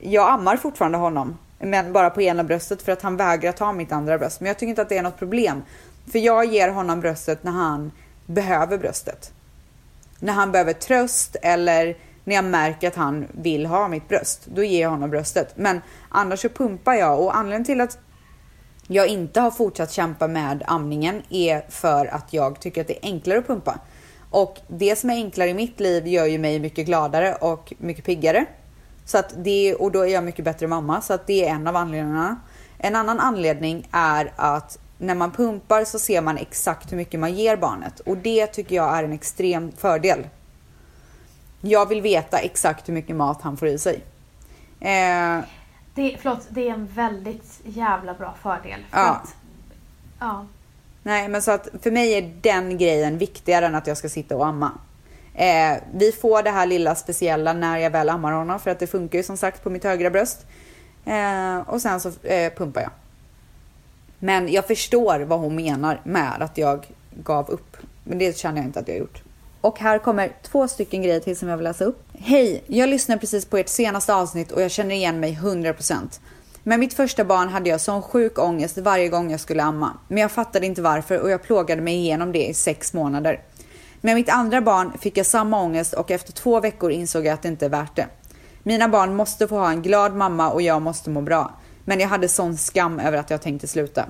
jag 0.00 0.30
ammar 0.30 0.56
fortfarande 0.56 0.98
honom. 0.98 1.38
Men 1.58 1.92
bara 1.92 2.10
på 2.10 2.22
ena 2.22 2.44
bröstet 2.44 2.82
för 2.82 2.92
att 2.92 3.02
han 3.02 3.16
vägrar 3.16 3.52
ta 3.52 3.72
mitt 3.72 3.92
andra 3.92 4.18
bröst. 4.18 4.40
Men 4.40 4.46
jag 4.46 4.58
tycker 4.58 4.70
inte 4.70 4.82
att 4.82 4.88
det 4.88 4.98
är 4.98 5.02
något 5.02 5.18
problem. 5.18 5.62
För 6.12 6.18
jag 6.18 6.44
ger 6.44 6.68
honom 6.68 7.00
bröstet 7.00 7.44
när 7.44 7.52
han 7.52 7.92
behöver 8.26 8.78
bröstet 8.78 9.32
när 10.24 10.32
han 10.32 10.52
behöver 10.52 10.72
tröst 10.72 11.36
eller 11.42 11.96
när 12.24 12.34
jag 12.34 12.44
märker 12.44 12.88
att 12.88 12.94
han 12.94 13.26
vill 13.32 13.66
ha 13.66 13.88
mitt 13.88 14.08
bröst, 14.08 14.46
då 14.46 14.64
ger 14.64 14.82
jag 14.82 14.90
honom 14.90 15.10
bröstet. 15.10 15.52
Men 15.56 15.80
annars 16.08 16.40
så 16.40 16.48
pumpar 16.48 16.94
jag 16.94 17.20
och 17.20 17.36
anledningen 17.36 17.64
till 17.64 17.80
att 17.80 17.98
jag 18.86 19.08
inte 19.08 19.40
har 19.40 19.50
fortsatt 19.50 19.92
kämpa 19.92 20.28
med 20.28 20.62
amningen 20.66 21.22
är 21.28 21.64
för 21.68 22.06
att 22.06 22.32
jag 22.32 22.60
tycker 22.60 22.80
att 22.80 22.86
det 22.86 23.06
är 23.06 23.10
enklare 23.10 23.38
att 23.38 23.46
pumpa. 23.46 23.78
Och 24.34 24.60
det 24.68 24.96
som 24.96 25.10
är 25.10 25.14
enklare 25.14 25.50
i 25.50 25.54
mitt 25.54 25.80
liv 25.80 26.06
gör 26.06 26.26
ju 26.26 26.38
mig 26.38 26.60
mycket 26.60 26.86
gladare 26.86 27.34
och 27.34 27.72
mycket 27.78 28.04
piggare. 28.04 28.46
Så 29.04 29.18
att 29.18 29.34
det, 29.36 29.74
och 29.74 29.92
då 29.92 30.00
är 30.00 30.12
jag 30.12 30.24
mycket 30.24 30.44
bättre 30.44 30.66
mamma, 30.66 31.00
så 31.00 31.12
att 31.14 31.26
det 31.26 31.48
är 31.48 31.50
en 31.54 31.66
av 31.66 31.76
anledningarna. 31.76 32.40
En 32.78 32.96
annan 32.96 33.20
anledning 33.20 33.88
är 33.90 34.32
att 34.36 34.78
när 34.98 35.14
man 35.14 35.30
pumpar 35.30 35.84
så 35.84 35.98
ser 35.98 36.20
man 36.20 36.38
exakt 36.38 36.92
hur 36.92 36.96
mycket 36.96 37.20
man 37.20 37.34
ger 37.34 37.56
barnet 37.56 38.00
och 38.00 38.16
det 38.16 38.46
tycker 38.46 38.76
jag 38.76 38.98
är 38.98 39.04
en 39.04 39.12
extrem 39.12 39.72
fördel. 39.72 40.26
Jag 41.60 41.88
vill 41.88 42.02
veta 42.02 42.38
exakt 42.38 42.88
hur 42.88 42.94
mycket 42.94 43.16
mat 43.16 43.42
han 43.42 43.56
får 43.56 43.68
i 43.68 43.78
sig. 43.78 43.94
Eh, 44.80 45.40
Det, 45.94 46.16
förlåt, 46.20 46.46
det 46.48 46.68
är 46.68 46.72
en 46.72 46.86
väldigt 46.86 47.60
jävla 47.64 48.14
bra 48.14 48.34
fördel. 48.42 48.80
För 48.90 48.98
Ja. 48.98 49.10
Att, 49.10 49.36
ja. 50.20 50.46
Nej, 51.06 51.28
men 51.28 51.42
så 51.42 51.50
att 51.50 51.68
för 51.82 51.90
mig 51.90 52.12
är 52.12 52.32
den 52.40 52.78
grejen 52.78 53.18
viktigare 53.18 53.66
än 53.66 53.74
att 53.74 53.86
jag 53.86 53.96
ska 53.96 54.08
sitta 54.08 54.36
och 54.36 54.46
amma. 54.46 54.72
Eh, 55.34 55.76
vi 55.94 56.12
får 56.12 56.42
det 56.42 56.50
här 56.50 56.66
lilla 56.66 56.94
speciella 56.94 57.52
när 57.52 57.78
jag 57.78 57.90
väl 57.90 58.08
ammar 58.08 58.32
honom 58.32 58.60
för 58.60 58.70
att 58.70 58.78
det 58.78 58.86
funkar 58.86 59.18
ju 59.18 59.22
som 59.22 59.36
sagt 59.36 59.62
på 59.62 59.70
mitt 59.70 59.84
högra 59.84 60.10
bröst. 60.10 60.46
Eh, 61.04 61.58
och 61.58 61.82
sen 61.82 62.00
så 62.00 62.08
eh, 62.22 62.52
pumpar 62.52 62.80
jag. 62.80 62.90
Men 64.18 64.52
jag 64.52 64.66
förstår 64.66 65.20
vad 65.20 65.40
hon 65.40 65.56
menar 65.56 66.00
med 66.04 66.42
att 66.42 66.58
jag 66.58 66.86
gav 67.22 67.50
upp. 67.50 67.76
Men 68.04 68.18
det 68.18 68.36
känner 68.36 68.56
jag 68.56 68.66
inte 68.66 68.80
att 68.80 68.88
jag 68.88 68.94
har 68.94 69.00
gjort. 69.00 69.22
Och 69.60 69.78
här 69.78 69.98
kommer 69.98 70.32
två 70.42 70.68
stycken 70.68 71.02
grejer 71.02 71.20
till 71.20 71.36
som 71.36 71.48
jag 71.48 71.56
vill 71.56 71.64
läsa 71.64 71.84
upp. 71.84 72.02
Hej! 72.18 72.62
Jag 72.66 72.88
lyssnade 72.88 73.20
precis 73.20 73.44
på 73.44 73.56
ert 73.58 73.68
senaste 73.68 74.14
avsnitt 74.14 74.52
och 74.52 74.62
jag 74.62 74.70
känner 74.70 74.94
igen 74.94 75.20
mig 75.20 75.38
100%. 75.42 76.20
Med 76.66 76.80
mitt 76.80 76.94
första 76.94 77.24
barn 77.24 77.48
hade 77.48 77.70
jag 77.70 77.80
sån 77.80 78.02
sjuk 78.02 78.38
ångest 78.38 78.78
varje 78.78 79.08
gång 79.08 79.30
jag 79.30 79.40
skulle 79.40 79.62
amma. 79.62 79.98
Men 80.08 80.18
jag 80.18 80.30
fattade 80.32 80.66
inte 80.66 80.82
varför 80.82 81.20
och 81.20 81.30
jag 81.30 81.42
plågade 81.42 81.82
mig 81.82 81.94
igenom 81.94 82.32
det 82.32 82.46
i 82.46 82.54
sex 82.54 82.92
månader. 82.92 83.40
Med 84.00 84.14
mitt 84.14 84.28
andra 84.28 84.60
barn 84.60 84.92
fick 85.00 85.16
jag 85.16 85.26
samma 85.26 85.60
ångest 85.62 85.94
och 85.94 86.10
efter 86.10 86.32
två 86.32 86.60
veckor 86.60 86.90
insåg 86.90 87.26
jag 87.26 87.32
att 87.34 87.42
det 87.42 87.48
inte 87.48 87.64
är 87.64 87.70
värt 87.70 87.96
det. 87.96 88.06
Mina 88.62 88.88
barn 88.88 89.14
måste 89.16 89.48
få 89.48 89.56
ha 89.56 89.70
en 89.70 89.82
glad 89.82 90.14
mamma 90.14 90.50
och 90.50 90.62
jag 90.62 90.82
måste 90.82 91.10
må 91.10 91.20
bra. 91.20 91.52
Men 91.84 92.00
jag 92.00 92.08
hade 92.08 92.28
sån 92.28 92.56
skam 92.56 93.00
över 93.00 93.18
att 93.18 93.30
jag 93.30 93.42
tänkte 93.42 93.66
sluta. 93.66 94.06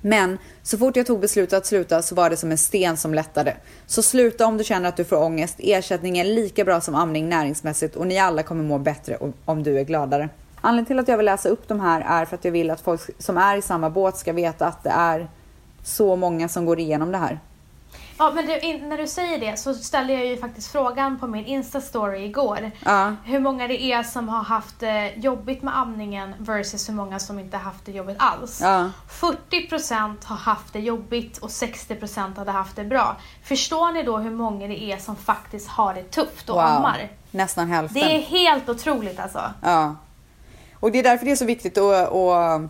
Men 0.00 0.38
så 0.62 0.78
fort 0.78 0.96
jag 0.96 1.06
tog 1.06 1.20
beslutet 1.20 1.56
att 1.58 1.66
sluta 1.66 2.02
så 2.02 2.14
var 2.14 2.30
det 2.30 2.36
som 2.36 2.50
en 2.50 2.58
sten 2.58 2.96
som 2.96 3.14
lättade. 3.14 3.56
Så 3.86 4.02
sluta 4.02 4.46
om 4.46 4.58
du 4.58 4.64
känner 4.64 4.88
att 4.88 4.96
du 4.96 5.04
får 5.04 5.16
ångest. 5.16 5.54
Ersättning 5.58 6.18
är 6.18 6.24
lika 6.24 6.64
bra 6.64 6.80
som 6.80 6.94
amning 6.94 7.28
näringsmässigt 7.28 7.96
och 7.96 8.06
ni 8.06 8.18
alla 8.18 8.42
kommer 8.42 8.64
må 8.64 8.78
bättre 8.78 9.16
om- 9.16 9.32
om 9.44 9.62
du 9.62 9.78
är 9.78 9.84
gladare. 9.84 10.28
Anledningen 10.64 10.86
till 10.86 10.98
att 10.98 11.08
jag 11.08 11.16
vill 11.16 11.26
läsa 11.26 11.48
upp 11.48 11.68
de 11.68 11.80
här 11.80 12.00
är 12.00 12.24
för 12.24 12.36
att 12.36 12.44
jag 12.44 12.52
vill 12.52 12.70
att 12.70 12.80
folk 12.80 13.00
som 13.18 13.38
är 13.38 13.56
i 13.56 13.62
samma 13.62 13.90
båt 13.90 14.16
ska 14.16 14.32
veta 14.32 14.66
att 14.66 14.82
det 14.82 14.90
är 14.90 15.28
så 15.84 16.16
många 16.16 16.48
som 16.48 16.64
går 16.64 16.78
igenom 16.80 17.12
det 17.12 17.18
här. 17.18 17.40
Ja, 18.18 18.32
men 18.34 18.46
du, 18.46 18.78
när 18.86 18.98
du 18.98 19.06
säger 19.06 19.38
det 19.38 19.56
så 19.56 19.74
ställde 19.74 20.12
jag 20.12 20.26
ju 20.26 20.36
faktiskt 20.36 20.72
frågan 20.72 21.18
på 21.18 21.26
min 21.26 21.44
Insta-story 21.44 22.16
igår. 22.16 22.70
Ja. 22.84 23.14
Hur 23.24 23.40
många 23.40 23.68
det 23.68 23.82
är 23.82 24.02
som 24.02 24.28
har 24.28 24.42
haft 24.42 24.80
det 24.80 25.12
jobbigt 25.16 25.62
med 25.62 25.78
amningen 25.78 26.34
versus 26.38 26.88
hur 26.88 26.94
många 26.94 27.18
som 27.18 27.38
inte 27.38 27.56
haft 27.56 27.86
det 27.86 27.92
jobbigt 27.92 28.16
alls. 28.18 28.60
Ja. 28.60 28.90
40% 29.10 30.16
har 30.24 30.36
haft 30.36 30.72
det 30.72 30.80
jobbigt 30.80 31.38
och 31.38 31.48
60% 31.48 32.36
hade 32.36 32.50
haft 32.50 32.76
det 32.76 32.84
bra. 32.84 33.16
Förstår 33.44 33.92
ni 33.92 34.02
då 34.02 34.18
hur 34.18 34.30
många 34.30 34.66
det 34.66 34.82
är 34.82 34.98
som 34.98 35.16
faktiskt 35.16 35.68
har 35.68 35.94
det 35.94 36.02
tufft 36.02 36.50
och 36.50 36.64
ammar? 36.64 37.08
Nästan 37.30 37.68
hälften. 37.68 38.02
Det 38.02 38.16
är 38.16 38.20
helt 38.20 38.68
otroligt 38.68 39.20
alltså. 39.20 39.42
Ja. 39.62 39.96
Och 40.82 40.92
det 40.92 40.98
är 40.98 41.02
därför 41.02 41.26
det 41.26 41.32
är 41.32 41.36
så 41.36 41.44
viktigt 41.44 41.78
att, 41.78 42.12
att 42.12 42.62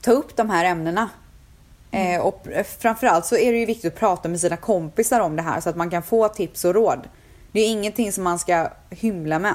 ta 0.00 0.10
upp 0.10 0.36
de 0.36 0.50
här 0.50 0.64
ämnena. 0.64 1.08
Eh, 1.90 2.20
och 2.20 2.46
framförallt 2.78 3.26
så 3.26 3.36
är 3.36 3.52
det 3.52 3.58
ju 3.58 3.66
viktigt 3.66 3.92
att 3.92 4.00
prata 4.00 4.28
med 4.28 4.40
sina 4.40 4.56
kompisar 4.56 5.20
om 5.20 5.36
det 5.36 5.42
här 5.42 5.60
så 5.60 5.70
att 5.70 5.76
man 5.76 5.90
kan 5.90 6.02
få 6.02 6.28
tips 6.28 6.64
och 6.64 6.74
råd. 6.74 7.08
Det 7.52 7.60
är 7.60 7.68
ingenting 7.68 8.12
som 8.12 8.24
man 8.24 8.38
ska 8.38 8.68
hymla 8.90 9.38
med. 9.38 9.54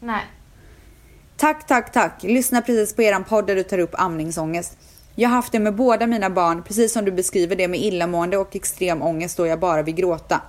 Nej. 0.00 0.22
Tack, 1.36 1.66
tack, 1.66 1.92
tack. 1.92 2.22
Lyssna 2.22 2.62
precis 2.62 2.96
på 2.96 3.02
eran 3.02 3.24
podd 3.24 3.46
där 3.46 3.54
du 3.54 3.62
tar 3.62 3.78
upp 3.78 3.94
amningsångest. 4.00 4.78
Jag 5.14 5.28
har 5.28 5.36
haft 5.36 5.52
det 5.52 5.58
med 5.58 5.74
båda 5.74 6.06
mina 6.06 6.30
barn, 6.30 6.62
precis 6.62 6.92
som 6.92 7.04
du 7.04 7.12
beskriver 7.12 7.56
det 7.56 7.68
med 7.68 7.80
illamående 7.80 8.36
och 8.36 8.56
extrem 8.56 9.02
ångest 9.02 9.36
då 9.36 9.46
jag 9.46 9.60
bara 9.60 9.82
vill 9.82 9.94
gråta. 9.94 10.40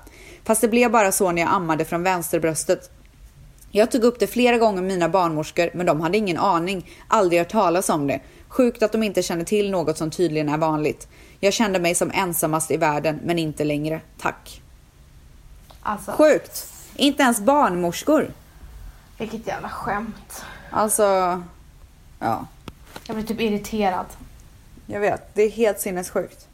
Fast 0.44 0.62
det 0.62 0.68
blev 0.68 0.92
bara 0.92 1.12
så 1.12 1.32
när 1.32 1.42
jag 1.42 1.52
ammade 1.52 1.86
från 1.86 2.04
vänsterbröstet. 2.04 2.92
Jag 3.78 3.91
tog 3.91 4.03
upp 4.03 4.19
det 4.19 4.28
flera 4.28 4.57
gånger 4.57 4.82
med 4.82 4.88
mina 4.93 5.09
barnmorskor, 5.09 5.69
men 5.73 5.86
de 5.86 6.01
hade 6.01 6.17
ingen 6.17 6.38
aning, 6.38 6.89
aldrig 7.07 7.39
hört 7.41 7.49
talas 7.51 7.89
om 7.89 8.07
det. 8.07 8.19
Sjukt 8.47 8.84
att 8.84 8.91
de 8.91 9.03
inte 9.03 9.23
känner 9.23 9.43
till 9.43 9.71
något 9.71 9.97
som 9.97 10.11
tydligen 10.11 10.49
är 10.49 10.57
vanligt. 10.57 11.07
Jag 11.39 11.53
kände 11.53 11.80
mig 11.80 11.95
som 11.95 12.11
ensamast 12.13 12.71
i 12.71 12.78
världen, 12.78 13.19
men 13.23 13.39
inte 13.39 13.63
längre. 13.63 14.01
Tack. 14.21 14.61
Alltså, 15.82 16.11
Sjukt! 16.11 16.67
Inte 16.95 17.23
ens 17.23 17.39
barnmorskor. 17.39 18.32
vilket 19.17 19.47
jävla 19.47 19.69
skämt. 19.69 20.45
Alltså, 20.71 21.03
ja. 22.19 22.45
Jag 23.07 23.15
blir 23.15 23.25
typ 23.28 23.41
irriterad. 23.41 24.05
Jag 24.86 24.99
vet, 24.99 25.36
det 25.36 25.41
är 25.43 25.49
helt 25.49 25.80
sinnessjukt. 25.80 26.47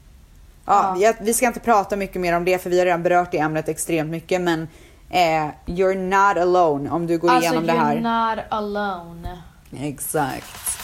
Ja, 0.65 0.95
Ja. 0.99 1.05
jag- 1.05 1.15
vi 1.25 1.33
ska 1.33 1.47
inte 1.47 1.59
prata 1.59 1.95
mycket 1.95 2.21
mer 2.21 2.35
om 2.37 2.45
det 2.45 2.57
för 2.63 2.69
vi 2.69 2.79
har 2.79 2.85
redan 2.85 3.03
berört 3.03 3.31
det 3.31 3.37
ämnet 3.37 3.67
extremt 3.69 4.09
mycket 4.09 4.41
men 4.41 4.67
Eh, 5.13 5.51
you're 5.65 5.95
not 5.95 6.37
alone 6.37 6.89
om 6.89 7.07
du 7.07 7.17
går 7.17 7.29
alltså, 7.29 7.43
igenom 7.51 7.65
det 7.65 7.73
här. 7.73 7.95
Alltså 7.95 8.09
you're 8.09 8.35
not 8.35 8.45
alone. 8.49 9.41
Exakt. 9.71 10.79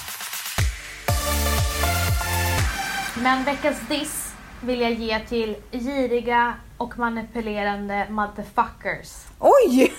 Men 3.23 3.43
veckans 3.43 3.77
diss 3.89 4.33
vill 4.61 4.81
jag 4.81 4.93
ge 4.93 5.19
till 5.19 5.55
giriga 5.71 6.53
och 6.77 6.99
manipulerande 6.99 8.07
motherfuckers. 8.09 9.09
Oj! 9.39 9.93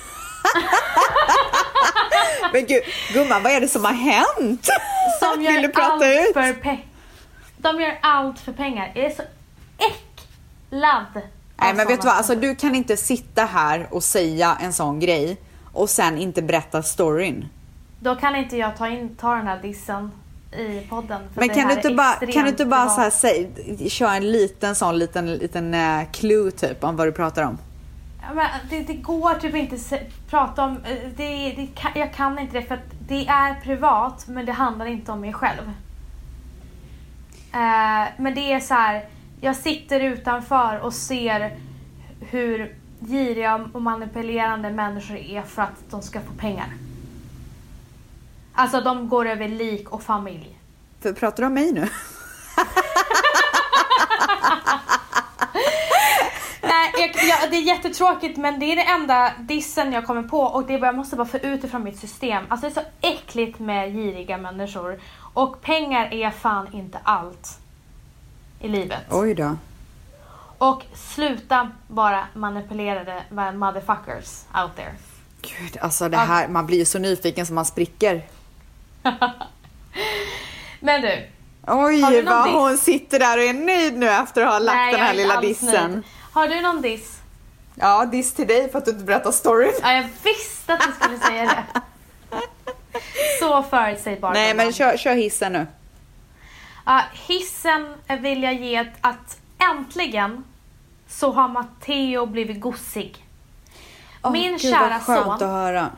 Men 2.53 2.67
gud, 2.67 2.83
gumman 3.13 3.43
vad 3.43 3.53
är 3.53 3.61
det 3.61 3.69
som 3.69 3.85
har 3.85 3.93
hänt? 3.93 4.69
Som 5.21 5.43
gör 5.43 5.71
allt 5.75 6.03
ut? 6.03 6.35
för 6.35 6.53
pengar. 6.53 6.87
De 7.57 7.81
gör 7.81 7.99
allt 8.03 8.39
för 8.39 8.53
pengar. 8.53 8.93
Jag 8.95 9.05
är 9.05 9.11
så 9.11 9.23
äcklad 9.79 11.23
Nej 11.61 11.75
men 11.75 11.87
vet 11.87 12.01
du 12.01 12.07
vad, 12.07 12.17
alltså 12.17 12.35
du 12.35 12.55
kan 12.55 12.75
inte 12.75 12.97
sitta 12.97 13.45
här 13.45 13.89
och 13.91 14.03
säga 14.03 14.57
en 14.61 14.73
sån 14.73 15.01
grej 15.01 15.37
och 15.73 15.91
sen 15.91 16.19
inte 16.19 16.43
berätta 16.43 16.83
storyn. 16.83 17.49
Då 18.01 18.17
kan 18.17 18.37
inte 18.37 18.57
jag 18.57 18.77
ta, 18.77 18.89
in, 18.89 19.17
ta 19.17 19.35
den 19.35 19.47
här 19.47 19.63
dissen 19.63 20.11
i 20.53 20.87
podden. 20.89 21.23
Men 21.35 21.49
kan 21.49 21.69
du 21.69 21.75
inte 21.75 21.95
bara, 21.95 22.15
kan 22.15 22.43
du 22.43 22.49
inte 22.49 22.67
bara 22.67 22.89
så 22.89 23.01
här 23.01 23.11
säg, 23.11 23.51
köra 23.89 24.17
en 24.17 24.33
liten 24.33 24.75
sån 24.75 24.99
liten, 24.99 25.35
liten 25.35 25.75
uh, 25.75 26.05
clue 26.13 26.51
typ 26.51 26.85
om 26.85 26.97
vad 26.97 27.07
du 27.07 27.13
pratar 27.13 27.43
om? 27.43 27.59
Ja, 28.23 28.35
men 28.35 28.47
det, 28.71 28.81
det 28.81 28.95
går 28.95 29.35
typ 29.35 29.55
inte 29.55 29.79
se, 29.79 30.01
prata 30.31 30.65
om, 30.65 30.73
eh, 30.73 31.09
det, 31.17 31.53
det, 31.57 31.69
jag 31.95 32.15
kan 32.15 32.39
inte 32.39 32.61
det 32.61 32.63
för 32.63 32.75
att 32.75 32.91
det 33.09 33.27
är 33.27 33.55
privat 33.55 34.25
men 34.29 34.47
det 34.47 34.53
handlar 34.53 34.87
inte 34.87 35.13
om 35.13 35.21
mig 35.21 35.33
själv. 35.33 35.73
Eh, 37.53 38.09
men 38.17 38.35
det 38.35 38.53
är 38.53 38.61
så 38.61 38.75
här, 38.75 39.05
jag 39.41 39.57
sitter 39.57 40.01
utanför 40.01 40.81
och 40.81 40.95
ser 40.95 41.57
hur 42.21 42.77
giriga 43.01 43.69
och 43.73 43.83
manipulerande 43.83 44.71
människor 44.71 45.17
är 45.17 45.43
för 45.43 45.63
att 45.63 45.91
de 45.91 46.03
ska 46.03 46.21
få 46.21 46.33
pengar. 46.33 46.69
Alltså 48.55 48.81
de 48.81 49.09
går 49.09 49.27
över 49.27 49.49
lik 49.49 49.91
och 49.91 50.03
familj. 50.03 50.59
För, 51.01 51.13
pratar 51.13 51.43
du 51.43 51.47
om 51.47 51.55
mig 51.55 51.73
nu? 51.73 51.81
Nej, 56.63 56.93
jag, 56.99 57.11
jag, 57.29 57.51
det 57.51 57.57
är 57.57 57.63
jättetråkigt 57.63 58.39
men 58.39 58.61
det 58.61 58.67
är 58.73 58.77
det 58.77 58.83
enda 58.83 59.33
dissen 59.39 59.93
jag 59.93 60.07
kommer 60.07 60.23
på 60.23 60.41
och 60.41 60.67
det 60.67 60.75
är 60.75 60.79
bara, 60.79 60.87
jag 60.87 60.97
måste 60.97 61.17
bara 61.17 61.29
få 61.29 61.39
ut 61.39 61.63
det 61.63 61.69
från 61.69 61.85
mitt 61.85 61.99
system. 61.99 62.45
Alltså 62.49 62.67
det 62.69 62.73
är 62.73 62.83
så 62.83 62.89
äckligt 63.01 63.59
med 63.59 63.93
giriga 63.93 64.39
människor. 64.39 65.01
Och 65.35 65.61
pengar 65.63 66.13
är 66.13 66.31
fan 66.31 66.67
inte 66.73 66.99
allt 67.03 67.61
i 68.61 68.69
livet. 68.69 69.01
Oj 69.11 69.35
då. 69.35 69.57
Och 70.59 70.83
sluta 70.95 71.71
bara 71.87 72.27
manipulerade 72.35 73.23
motherfuckers 73.31 74.45
out 74.63 74.77
there. 74.77 74.95
Gud, 75.43 75.79
alltså 75.81 76.09
det 76.09 76.17
här, 76.17 76.49
man 76.49 76.67
blir 76.67 76.79
ju 76.79 76.85
så 76.85 76.99
nyfiken 76.99 77.47
som 77.47 77.55
man 77.55 77.65
spricker. 77.65 78.23
Men 80.81 81.03
du. 81.03 81.27
Oj, 81.67 82.05
du 82.11 82.23
vad 82.23 82.45
diss? 82.45 82.55
hon 82.55 82.79
sitter 82.79 83.19
där 83.19 83.39
och 83.39 83.45
är 83.45 83.53
nöjd 83.53 83.99
nu 83.99 84.09
efter 84.09 84.43
att 84.43 84.53
ha 84.53 84.59
lagt 84.59 84.77
nej, 84.77 84.93
den 84.93 85.01
här 85.01 85.15
lilla 85.15 85.41
dissen. 85.41 85.91
nöjd. 85.93 86.03
Har 86.33 86.49
du 86.49 86.61
någon 86.61 86.83
diss? 86.83 87.19
Ja, 87.75 88.05
diss 88.05 88.35
till 88.35 88.47
dig 88.47 88.71
för 88.71 88.79
att 88.79 88.85
du 88.85 88.91
inte 88.91 89.05
berättar 89.05 89.33
storyn. 89.33 89.73
Ja, 89.83 89.93
jag 89.93 90.09
visste 90.25 90.75
att 90.75 90.81
du 90.81 90.93
skulle 91.01 91.19
säga 91.19 91.45
det. 91.45 91.81
Så 93.41 93.63
förutsägbar. 93.63 94.33
Nej, 94.33 94.55
men 94.55 94.73
kör, 94.73 94.97
kör 94.97 95.15
hissen 95.15 95.53
nu. 95.53 95.67
Ja, 96.85 97.03
hissen 97.13 97.95
vill 98.21 98.43
jag 98.43 98.55
ge 98.55 98.93
att 99.01 99.41
äntligen 99.59 100.45
så 101.09 101.33
har 101.33 101.49
Matteo 101.49 102.27
blivit 102.27 102.61
gossig. 102.61 103.27
min 104.33 104.51
Gud, 104.51 104.61
kära 104.61 104.89
vad 104.89 105.03
skönt 105.03 105.25
son. 105.25 105.33
att 105.33 105.41
höra. 105.41 105.91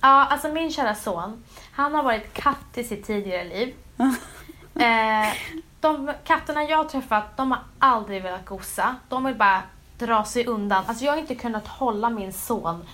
Ja, 0.00 0.26
alltså 0.26 0.48
min 0.48 0.70
kära 0.70 0.94
son. 0.94 1.44
Han 1.72 1.94
har 1.94 2.02
varit 2.02 2.32
katt 2.34 2.78
i 2.78 2.84
sitt 2.84 3.06
tidigare 3.06 3.44
liv. 3.44 3.74
eh, 4.74 5.34
de 5.80 6.12
katterna 6.24 6.64
jag 6.64 6.76
har 6.76 6.84
träffat, 6.84 7.36
de 7.36 7.50
har 7.50 7.60
aldrig 7.78 8.22
velat 8.22 8.44
gossa. 8.46 8.96
De 9.08 9.24
vill 9.24 9.34
bara 9.34 9.62
dra 9.98 10.24
sig 10.24 10.46
undan. 10.46 10.84
Alltså 10.86 11.04
jag 11.04 11.12
har 11.12 11.18
inte 11.18 11.34
kunnat 11.34 11.68
hålla 11.68 12.10
min 12.10 12.32
son 12.32 12.84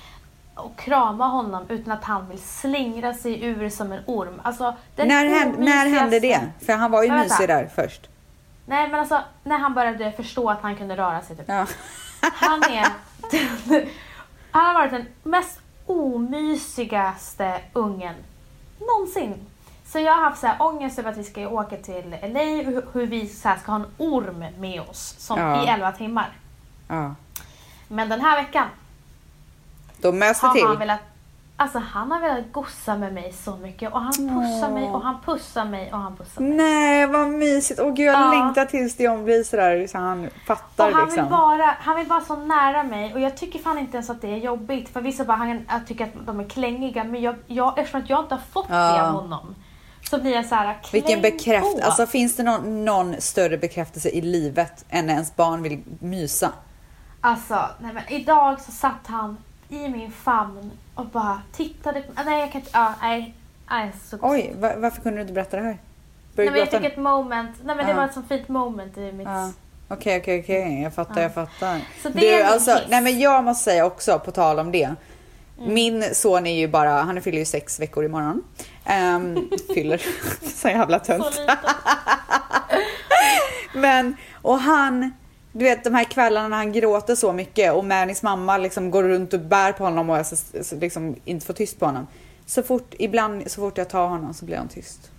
och 0.54 0.76
krama 0.76 1.26
honom 1.28 1.64
utan 1.68 1.92
att 1.92 2.04
han 2.04 2.28
vill 2.28 2.38
slingra 2.42 3.14
sig 3.14 3.44
ur 3.44 3.68
som 3.68 3.92
en 3.92 4.02
orm. 4.06 4.40
Alltså, 4.44 4.74
När, 4.96 5.26
hände, 5.26 5.58
när 5.58 5.86
hände 5.86 6.20
det? 6.20 6.40
För 6.66 6.72
han 6.72 6.90
var 6.90 7.02
ju 7.02 7.12
mysig 7.12 7.48
där 7.48 7.70
först. 7.74 8.08
Nej 8.66 8.88
men 8.88 9.00
alltså 9.00 9.20
när 9.44 9.58
han 9.58 9.74
började 9.74 10.12
förstå 10.12 10.50
att 10.50 10.62
han 10.62 10.76
kunde 10.76 10.96
röra 10.96 11.20
sig 11.22 11.36
typ. 11.36 11.44
Ja. 11.48 11.66
Han 12.20 12.62
är 12.62 12.86
Han 14.50 14.64
har 14.66 14.74
varit 14.74 14.90
den 14.90 15.06
mest 15.22 15.60
omysigaste 15.86 17.60
ungen 17.72 18.14
någonsin. 18.78 19.46
Så 19.86 19.98
jag 19.98 20.14
har 20.14 20.22
haft 20.24 20.40
så 20.40 20.46
här 20.46 20.56
ångest 20.62 20.98
över 20.98 21.10
att 21.10 21.16
vi 21.16 21.24
ska 21.24 21.48
åka 21.48 21.76
till 21.76 22.10
LA 22.22 22.40
och 22.78 22.92
hur, 22.92 23.06
vi 23.06 23.26
så 23.28 23.52
ska 23.62 23.72
ha 23.72 23.76
en 23.78 23.86
orm 23.98 24.44
med 24.58 24.80
oss 24.80 25.14
som 25.18 25.38
Ja. 25.38 25.64
i 25.64 25.68
11 25.68 25.92
timmar. 25.92 26.28
ja. 26.88 27.14
Men 27.88 28.08
den 28.08 28.20
här 28.20 28.42
veckan 28.42 28.66
Då 30.02 30.12
mös 30.12 30.40
det 30.40 30.46
har 30.46 30.58
han 30.60 30.70
till. 30.70 30.78
velat 30.78 31.00
Alltså 31.56 31.78
han 31.78 32.12
har 32.12 32.20
velat 32.20 32.52
gossa 32.52 32.96
med 32.96 33.12
mig 33.14 33.32
så 33.32 33.56
mycket 33.56 33.92
och 33.92 34.00
han 34.00 34.12
pussar 34.12 34.70
mig 34.70 34.84
och 34.90 35.02
han 35.02 35.16
pussar 35.24 35.64
mig 35.64 35.92
och 35.92 35.98
han 35.98 36.16
pussar 36.16 36.42
mig. 36.42 36.50
Nej, 36.56 37.06
vad 37.06 37.28
mysigt. 37.28 37.80
Åh 37.80 37.92
gud, 37.94 38.06
jag 38.06 38.14
Ja. 38.20 38.30
längtar 38.30 38.64
tills 38.64 38.96
Dion 38.96 39.24
blir 39.24 39.44
sådär 39.44 39.86
så 39.86 39.98
han 39.98 40.28
fattar 40.46 40.88
Och 40.88 40.94
han 40.94 41.04
liksom. 41.04 41.24
vill, 41.24 41.30
bara, 41.30 41.76
han 41.80 41.96
vill 41.96 42.06
vara 42.06 42.20
så 42.20 42.36
nära 42.36 42.82
mig 42.82 43.14
och 43.14 43.20
jag 43.20 43.36
tycker 43.36 43.58
fan 43.58 43.78
inte 43.78 43.96
ens 43.96 44.10
att 44.10 44.20
det 44.20 44.28
är 44.32 44.36
jobbigt. 44.36 44.88
För 44.88 45.00
vissa 45.00 45.24
bara, 45.24 45.36
han, 45.36 45.66
jag 45.70 45.86
tycker 45.86 46.04
att 46.04 46.26
de 46.26 46.40
är 46.40 46.44
klängiga 46.48 47.04
men 47.04 47.22
jag, 47.22 47.34
jag, 47.46 47.78
eftersom 47.78 48.00
att 48.02 48.10
jag 48.10 48.20
inte 48.24 48.34
har 48.34 48.42
fått 48.52 48.66
Ja. 48.68 48.76
det 48.92 49.02
av 49.02 49.12
honom 49.14 49.54
så 50.10 50.18
blir 50.18 50.34
jag 50.34 50.46
så 50.46 50.54
här, 50.54 50.64
kläng 50.82 51.02
Vilken 51.02 51.20
bekräftelse. 51.22 51.84
Alltså 51.84 52.06
finns 52.06 52.36
det 52.36 52.42
någon, 52.42 52.84
någon 52.84 53.14
större 53.20 53.58
bekräftelse 53.58 54.08
i 54.08 54.20
livet 54.20 54.84
än 54.88 55.06
när 55.06 55.12
ens 55.14 55.36
barn 55.36 55.62
vill 55.62 55.82
mysa? 56.00 56.50
Alltså, 57.20 57.60
nej 57.80 57.92
men 57.92 58.02
idag 58.08 58.60
så 58.60 58.72
satt 58.72 59.06
han 59.06 59.36
i 59.72 59.88
min 59.88 60.10
famn 60.12 60.70
och 60.94 61.06
bara 61.06 61.42
tittade 61.52 62.00
på 62.02 62.12
Nej 62.24 62.40
jag 62.40 62.52
kan 62.52 62.60
inte, 62.60 62.70
ja, 62.74 62.94
nej. 63.02 63.34
nej 63.70 63.92
så 64.04 64.18
Oj, 64.20 64.52
va- 64.58 64.72
varför 64.76 65.02
kunde 65.02 65.18
du 65.18 65.22
inte 65.22 65.32
berätta 65.32 65.56
det 65.56 65.62
här? 65.62 65.78
Nej 66.36 66.50
men 66.50 66.58
jag 66.58 66.68
fick 66.70 66.84
ett 66.84 66.96
moment, 66.96 67.56
nej 67.64 67.76
men 67.76 67.86
det 67.86 67.94
var 67.94 68.04
ett 68.04 68.14
så 68.14 68.22
fint 68.22 68.48
moment 68.48 68.98
i 68.98 69.12
mitt... 69.12 69.28
Okej, 69.88 70.20
okej, 70.20 70.40
okej. 70.40 70.82
Jag 70.82 70.94
fattar, 70.94 71.16
Ja. 71.16 71.22
jag 71.22 71.34
fattar. 71.34 71.80
Så 72.02 72.08
det 72.08 72.20
Du, 72.20 72.26
är 72.28 72.44
alltså, 72.44 72.78
nej 72.88 73.00
men 73.02 73.18
jag 73.20 73.44
måste 73.44 73.64
säga 73.64 73.86
också, 73.86 74.18
på 74.18 74.30
tal 74.30 74.58
om 74.58 74.72
det. 74.72 74.84
Mm. 75.58 75.74
Min 75.74 76.04
son 76.14 76.46
är 76.46 76.58
ju 76.58 76.68
bara, 76.68 76.90
han 76.90 77.22
fyller 77.22 77.38
ju 77.38 77.44
sex 77.44 77.80
veckor 77.80 78.04
imorgon. 78.04 78.42
Um, 79.16 79.50
fyller, 79.74 80.02
så 80.60 80.68
jävla 80.68 80.98
tönt. 80.98 81.40
Men, 83.74 84.16
och 84.42 84.58
han, 84.58 85.12
du 85.52 85.64
vet 85.64 85.84
de 85.84 85.94
här 85.94 86.04
kvällarna 86.04 86.48
när 86.48 86.56
han 86.56 86.72
gråter 86.72 87.14
så 87.14 87.32
mycket 87.32 87.72
och 87.72 87.84
Mannys 87.84 88.22
mamma 88.22 88.58
liksom 88.58 88.90
går 88.90 89.02
runt 89.02 89.32
och 89.32 89.40
bär 89.40 89.72
på 89.72 89.84
honom 89.84 90.10
och 90.10 90.18
jag 90.18 90.26
liksom 90.80 91.16
inte 91.24 91.46
får 91.46 91.54
tyst 91.54 91.78
på 91.78 91.86
honom. 91.86 92.06
Så 92.46 92.62
fort, 92.62 92.94
ibland 92.98 93.50
så 93.50 93.60
fort 93.60 93.78
jag 93.78 93.88
tar 93.88 94.08
honom 94.08 94.34
så 94.34 94.44
blir 94.44 94.56
han 94.56 94.68
tyst. 94.68 95.10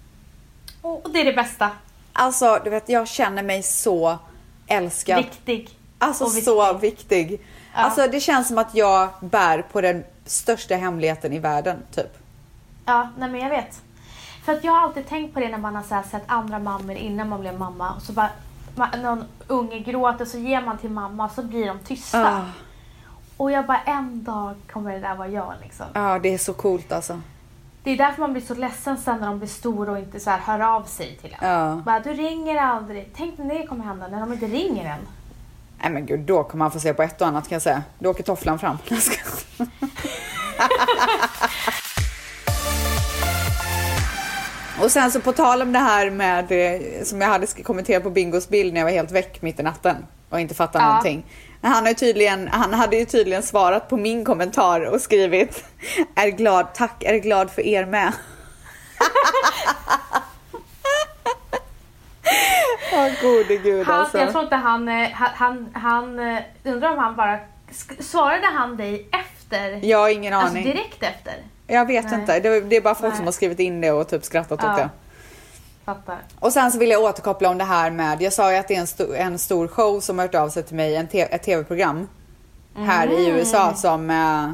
Och 0.82 1.10
det 1.14 1.22
är 1.22 1.26
det 1.26 1.34
bästa. 1.34 1.72
Alltså, 2.14 2.62
du 2.64 2.70
vet 2.70 2.90
jag 2.90 3.08
känner 3.08 3.44
mig 3.44 3.64
så 3.64 4.18
älskad. 4.68 5.18
Viktig. 5.18 5.70
Alltså 5.98 6.26
viktig. 6.26 6.44
så 6.44 6.74
viktig. 6.74 7.42
Ja. 7.74 7.80
Alltså 7.80 8.08
det 8.08 8.20
känns 8.20 8.48
som 8.48 8.58
att 8.58 8.76
jag 8.76 9.10
bär 9.22 9.62
på 9.62 9.82
den 9.82 10.04
största 10.26 10.76
hemligheten 10.76 11.34
i 11.34 11.40
världen, 11.40 11.78
typ. 11.96 12.18
Ja, 12.86 13.10
nej 13.18 13.30
men 13.30 13.42
jag 13.42 13.50
vet. 13.50 13.82
För 14.46 14.54
att 14.54 14.64
jag 14.64 14.72
har 14.72 14.82
alltid 14.82 15.08
tänkt 15.08 15.34
på 15.34 15.40
det 15.40 15.50
när 15.50 15.58
man 15.58 15.76
har 15.76 15.84
så 15.84 16.10
sett 16.10 16.24
andra 16.28 16.60
mammor 16.60 16.96
innan 16.96 17.30
man 17.30 17.42
blev 17.42 17.60
mamma. 17.60 17.94
Och 17.94 18.02
så 18.02 18.14
bara, 18.14 18.30
någon 18.76 19.24
unge 19.48 19.80
gråter 19.80 20.26
så 20.26 20.38
ger 20.38 20.62
man 20.62 20.78
till 20.78 20.90
mamma 20.90 21.30
så 21.30 21.44
blir 21.44 21.68
de 21.68 21.80
tysta. 21.80 22.38
Ah, 22.38 22.42
Och 23.38 23.52
jag 23.52 23.66
bara, 23.66 23.82
en 23.86 24.24
dag 24.24 24.56
kommer 24.74 24.94
det 24.94 25.00
där 25.00 25.16
vara 25.16 25.28
jag 25.28 25.54
liksom. 25.64 25.86
ah, 25.94 26.20
det 26.20 26.34
är 26.34 26.38
så 26.38 26.54
coolt 26.54 26.92
alltså. 26.92 27.22
Det 27.84 27.92
är 27.92 27.98
därför 27.98 28.22
man 28.22 28.34
blir 28.34 28.42
så 28.44 28.56
ledsen 28.56 28.98
sen 28.98 29.20
när 29.20 29.28
de 29.28 29.38
blir 29.40 29.50
stora 29.50 29.92
och 29.92 29.98
inte 30.00 30.20
så 30.20 30.30
här 30.30 30.40
hör 30.40 30.60
av 30.60 30.84
sig 30.84 31.18
till 31.22 31.36
en. 31.40 31.50
Ja. 31.50 31.82
Bara, 31.86 32.00
du 32.00 32.14
ringer 32.14 32.56
aldrig. 32.58 33.10
Tänk 33.16 33.38
när 33.38 33.56
det 33.60 33.68
kommer 33.68 33.86
hända, 33.86 34.08
när 34.08 34.20
de 34.20 34.34
inte 34.34 34.48
ringer 34.48 34.86
en. 34.86 35.00
Nej 35.82 35.92
men 35.92 36.06
gud, 36.06 36.20
då 36.20 36.44
kommer 36.44 36.66
man 36.66 36.72
få 36.72 36.80
se 36.80 36.94
på 36.94 37.04
ett 37.04 37.22
och 37.22 37.28
annat 37.28 37.48
kan 37.50 37.56
jag 37.56 37.62
säga. 37.62 37.84
Då 38.00 38.10
åker 38.10 38.24
tofflan 38.24 38.60
fram. 38.60 38.78
Och 44.82 44.92
sen 44.92 45.12
så 45.12 45.20
på 45.20 45.32
tal 45.34 45.62
om 45.62 45.72
det 45.74 45.80
här 45.80 46.10
med, 46.10 46.52
eh, 46.52 46.82
som 47.04 47.22
jag 47.22 47.28
hade 47.28 47.48
kommenterat 47.48 48.04
på 48.04 48.10
Bingos 48.10 48.50
bild 48.50 48.74
när 48.74 48.80
jag 48.82 48.86
var 48.86 48.92
helt 48.92 49.12
väck 49.12 49.42
mitt 49.42 49.60
i 49.60 49.64
natten 49.64 49.96
och 50.30 50.40
inte 50.40 50.56
fattade 50.56 50.84
Ja. 50.84 50.88
någonting. 50.88 51.24
Han, 51.62 51.86
har 51.86 51.94
tydligen, 51.94 52.48
han 52.48 52.74
hade 52.74 52.96
ju 52.98 53.06
tydligen 53.06 53.44
svarat 53.44 53.90
på 53.90 53.98
min 53.98 54.26
kommentar 54.26 54.82
och 54.82 55.02
skrivit 55.02 55.66
Är 56.16 56.28
glad, 56.28 56.74
tack, 56.74 57.04
är 57.04 57.16
glad 57.18 57.52
för 57.52 57.62
er 57.62 57.86
med. 57.86 58.14
Åh 62.94 63.10
gode 63.22 63.58
gud 63.58 63.88
Han, 63.88 64.00
alltså. 64.00 64.18
Jag 64.18 64.32
tror 64.32 64.44
inte 64.44 64.56
han, 64.56 64.90
eh, 64.90 65.10
han, 65.12 65.30
han, 65.36 65.70
han 65.74 66.20
eh, 66.20 66.40
undrar 66.64 66.92
om 66.92 66.98
han 66.98 67.16
bara, 67.16 67.40
svarade 68.00 68.48
han 68.48 68.78
dig 68.78 69.10
efter? 69.12 69.86
Jag 69.86 69.98
har 69.98 70.10
ingen 70.10 70.34
Alltså 70.34 70.52
aning. 70.52 70.64
direkt 70.64 71.04
efter? 71.04 71.34
Jag 71.68 71.86
vet 71.86 72.06
Nej. 72.12 72.20
inte. 72.20 72.40
Det, 72.40 72.62
det 72.62 72.76
är 72.76 72.82
bara 72.82 72.96
folk 72.96 73.12
Nej. 73.12 73.18
som 73.18 73.26
har 73.26 73.32
skrivit 73.32 73.60
in 73.60 73.82
det 73.82 73.92
och 73.92 74.08
typ 74.08 74.26
skrattat 74.26 74.52
åt 74.52 74.64
Ja. 74.64 74.76
det. 74.76 74.90
Fattar. 75.86 76.18
Och 76.40 76.54
sen 76.54 76.72
så 76.72 76.78
vill 76.78 76.90
jag 76.90 77.02
återkoppla 77.04 77.50
om 77.50 77.58
det 77.58 77.64
här 77.64 77.92
med, 77.92 78.22
jag 78.22 78.34
sa 78.34 78.52
ju 78.52 78.58
att 78.58 78.68
det 78.68 78.76
är 78.76 78.80
en, 78.80 78.88
sto, 78.88 79.14
en 79.14 79.40
stor 79.40 79.68
show 79.68 80.00
som 80.00 80.18
har 80.20 80.26
hört 80.26 80.36
av 80.36 80.50
sig 80.50 80.64
till 80.64 80.76
mig, 80.76 80.96
en 80.96 81.08
te, 81.08 81.22
ett 81.22 81.44
tv-program 81.44 82.08
här 82.76 83.08
i 83.12 83.26
Mm. 83.26 83.38
USA 83.38 83.74
som, 83.74 84.10
eh, 84.10 84.52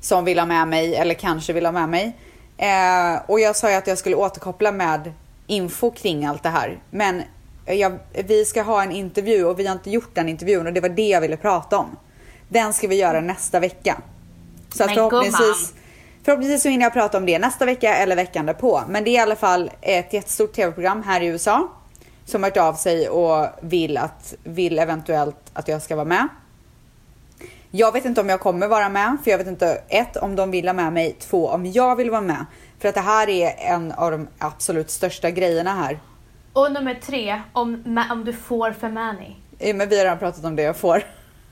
som 0.00 0.24
vill 0.24 0.38
ha 0.38 0.46
med 0.46 0.68
mig, 0.68 0.94
eller 0.94 1.14
kanske 1.14 1.52
vill 1.52 1.64
ha 1.66 1.72
med 1.72 1.88
mig. 1.88 2.16
Eh, 2.56 3.20
och 3.26 3.40
jag 3.40 3.56
sa 3.56 3.70
ju 3.70 3.76
att 3.76 3.86
jag 3.86 3.98
skulle 3.98 4.16
återkoppla 4.16 4.72
med 4.72 5.12
info 5.46 5.90
kring 5.90 6.24
allt 6.26 6.42
det 6.42 6.48
här. 6.48 6.78
Men 6.90 7.22
jag, 7.66 7.98
vi 8.24 8.44
ska 8.44 8.62
ha 8.62 8.82
en 8.82 8.92
intervju 8.92 9.44
och 9.44 9.58
vi 9.58 9.66
har 9.66 9.72
inte 9.72 9.90
gjort 9.90 10.14
den 10.14 10.28
intervjun 10.28 10.66
och 10.66 10.72
det 10.72 10.80
var 10.80 10.88
det 10.88 11.08
jag 11.08 11.20
ville 11.20 11.36
prata 11.36 11.78
om. 11.78 11.96
Den 12.48 12.74
ska 12.74 12.88
vi 12.88 12.96
göra 12.96 13.20
nästa 13.20 13.60
vecka. 13.60 13.96
Så 14.74 14.82
att 14.82 14.88
Men 14.88 14.94
förhoppningsvis, 14.96 15.40
gumman. 15.72 15.83
Förhoppningsvis 16.24 16.62
så 16.62 16.68
hinner 16.68 16.84
jag 16.84 16.92
prata 16.92 17.18
om 17.18 17.26
det 17.26 17.38
nästa 17.38 17.64
vecka 17.64 17.96
eller 17.96 18.16
veckan 18.16 18.46
därpå. 18.46 18.82
Men 18.88 19.04
det 19.04 19.10
är 19.10 19.12
i 19.12 19.18
alla 19.18 19.36
fall 19.36 19.70
ett 19.80 20.12
jättestort 20.12 20.52
tv-program 20.52 21.02
här 21.02 21.20
i 21.20 21.26
USA 21.26 21.68
som 22.24 22.42
har 22.42 22.50
hört 22.50 22.56
av 22.56 22.74
sig 22.74 23.08
och 23.08 23.46
vill, 23.60 23.96
att, 23.96 24.34
vill 24.44 24.78
eventuellt 24.78 25.36
att 25.52 25.68
jag 25.68 25.82
ska 25.82 25.96
vara 25.96 26.04
med. 26.04 26.28
Jag 27.70 27.92
vet 27.92 28.04
inte 28.04 28.20
om 28.20 28.28
jag 28.28 28.40
kommer 28.40 28.68
vara 28.68 28.88
med, 28.88 29.16
för 29.24 29.30
jag 29.30 29.38
vet 29.38 29.46
inte 29.46 29.82
ett 29.88 30.16
om 30.16 30.36
de 30.36 30.50
vill 30.50 30.68
ha 30.68 30.72
med 30.72 30.92
mig, 30.92 31.16
två 31.20 31.48
om 31.48 31.66
jag 31.66 31.96
vill 31.96 32.10
vara 32.10 32.20
med. 32.20 32.46
För 32.78 32.88
att 32.88 32.94
det 32.94 33.00
här 33.00 33.28
är 33.28 33.54
en 33.58 33.92
av 33.92 34.10
de 34.10 34.28
absolut 34.38 34.90
största 34.90 35.30
grejerna 35.30 35.74
här. 35.74 35.98
Och 36.52 36.72
nummer 36.72 36.94
tre, 36.94 37.42
om, 37.52 37.98
om 38.10 38.24
du 38.24 38.32
får 38.32 38.72
för 38.72 38.88
Manny. 38.88 39.34
Men 39.74 39.88
vi 39.88 39.96
har 39.96 40.04
redan 40.04 40.18
pratat 40.18 40.44
om 40.44 40.56
det 40.56 40.62
jag 40.62 40.76
får. 40.76 41.02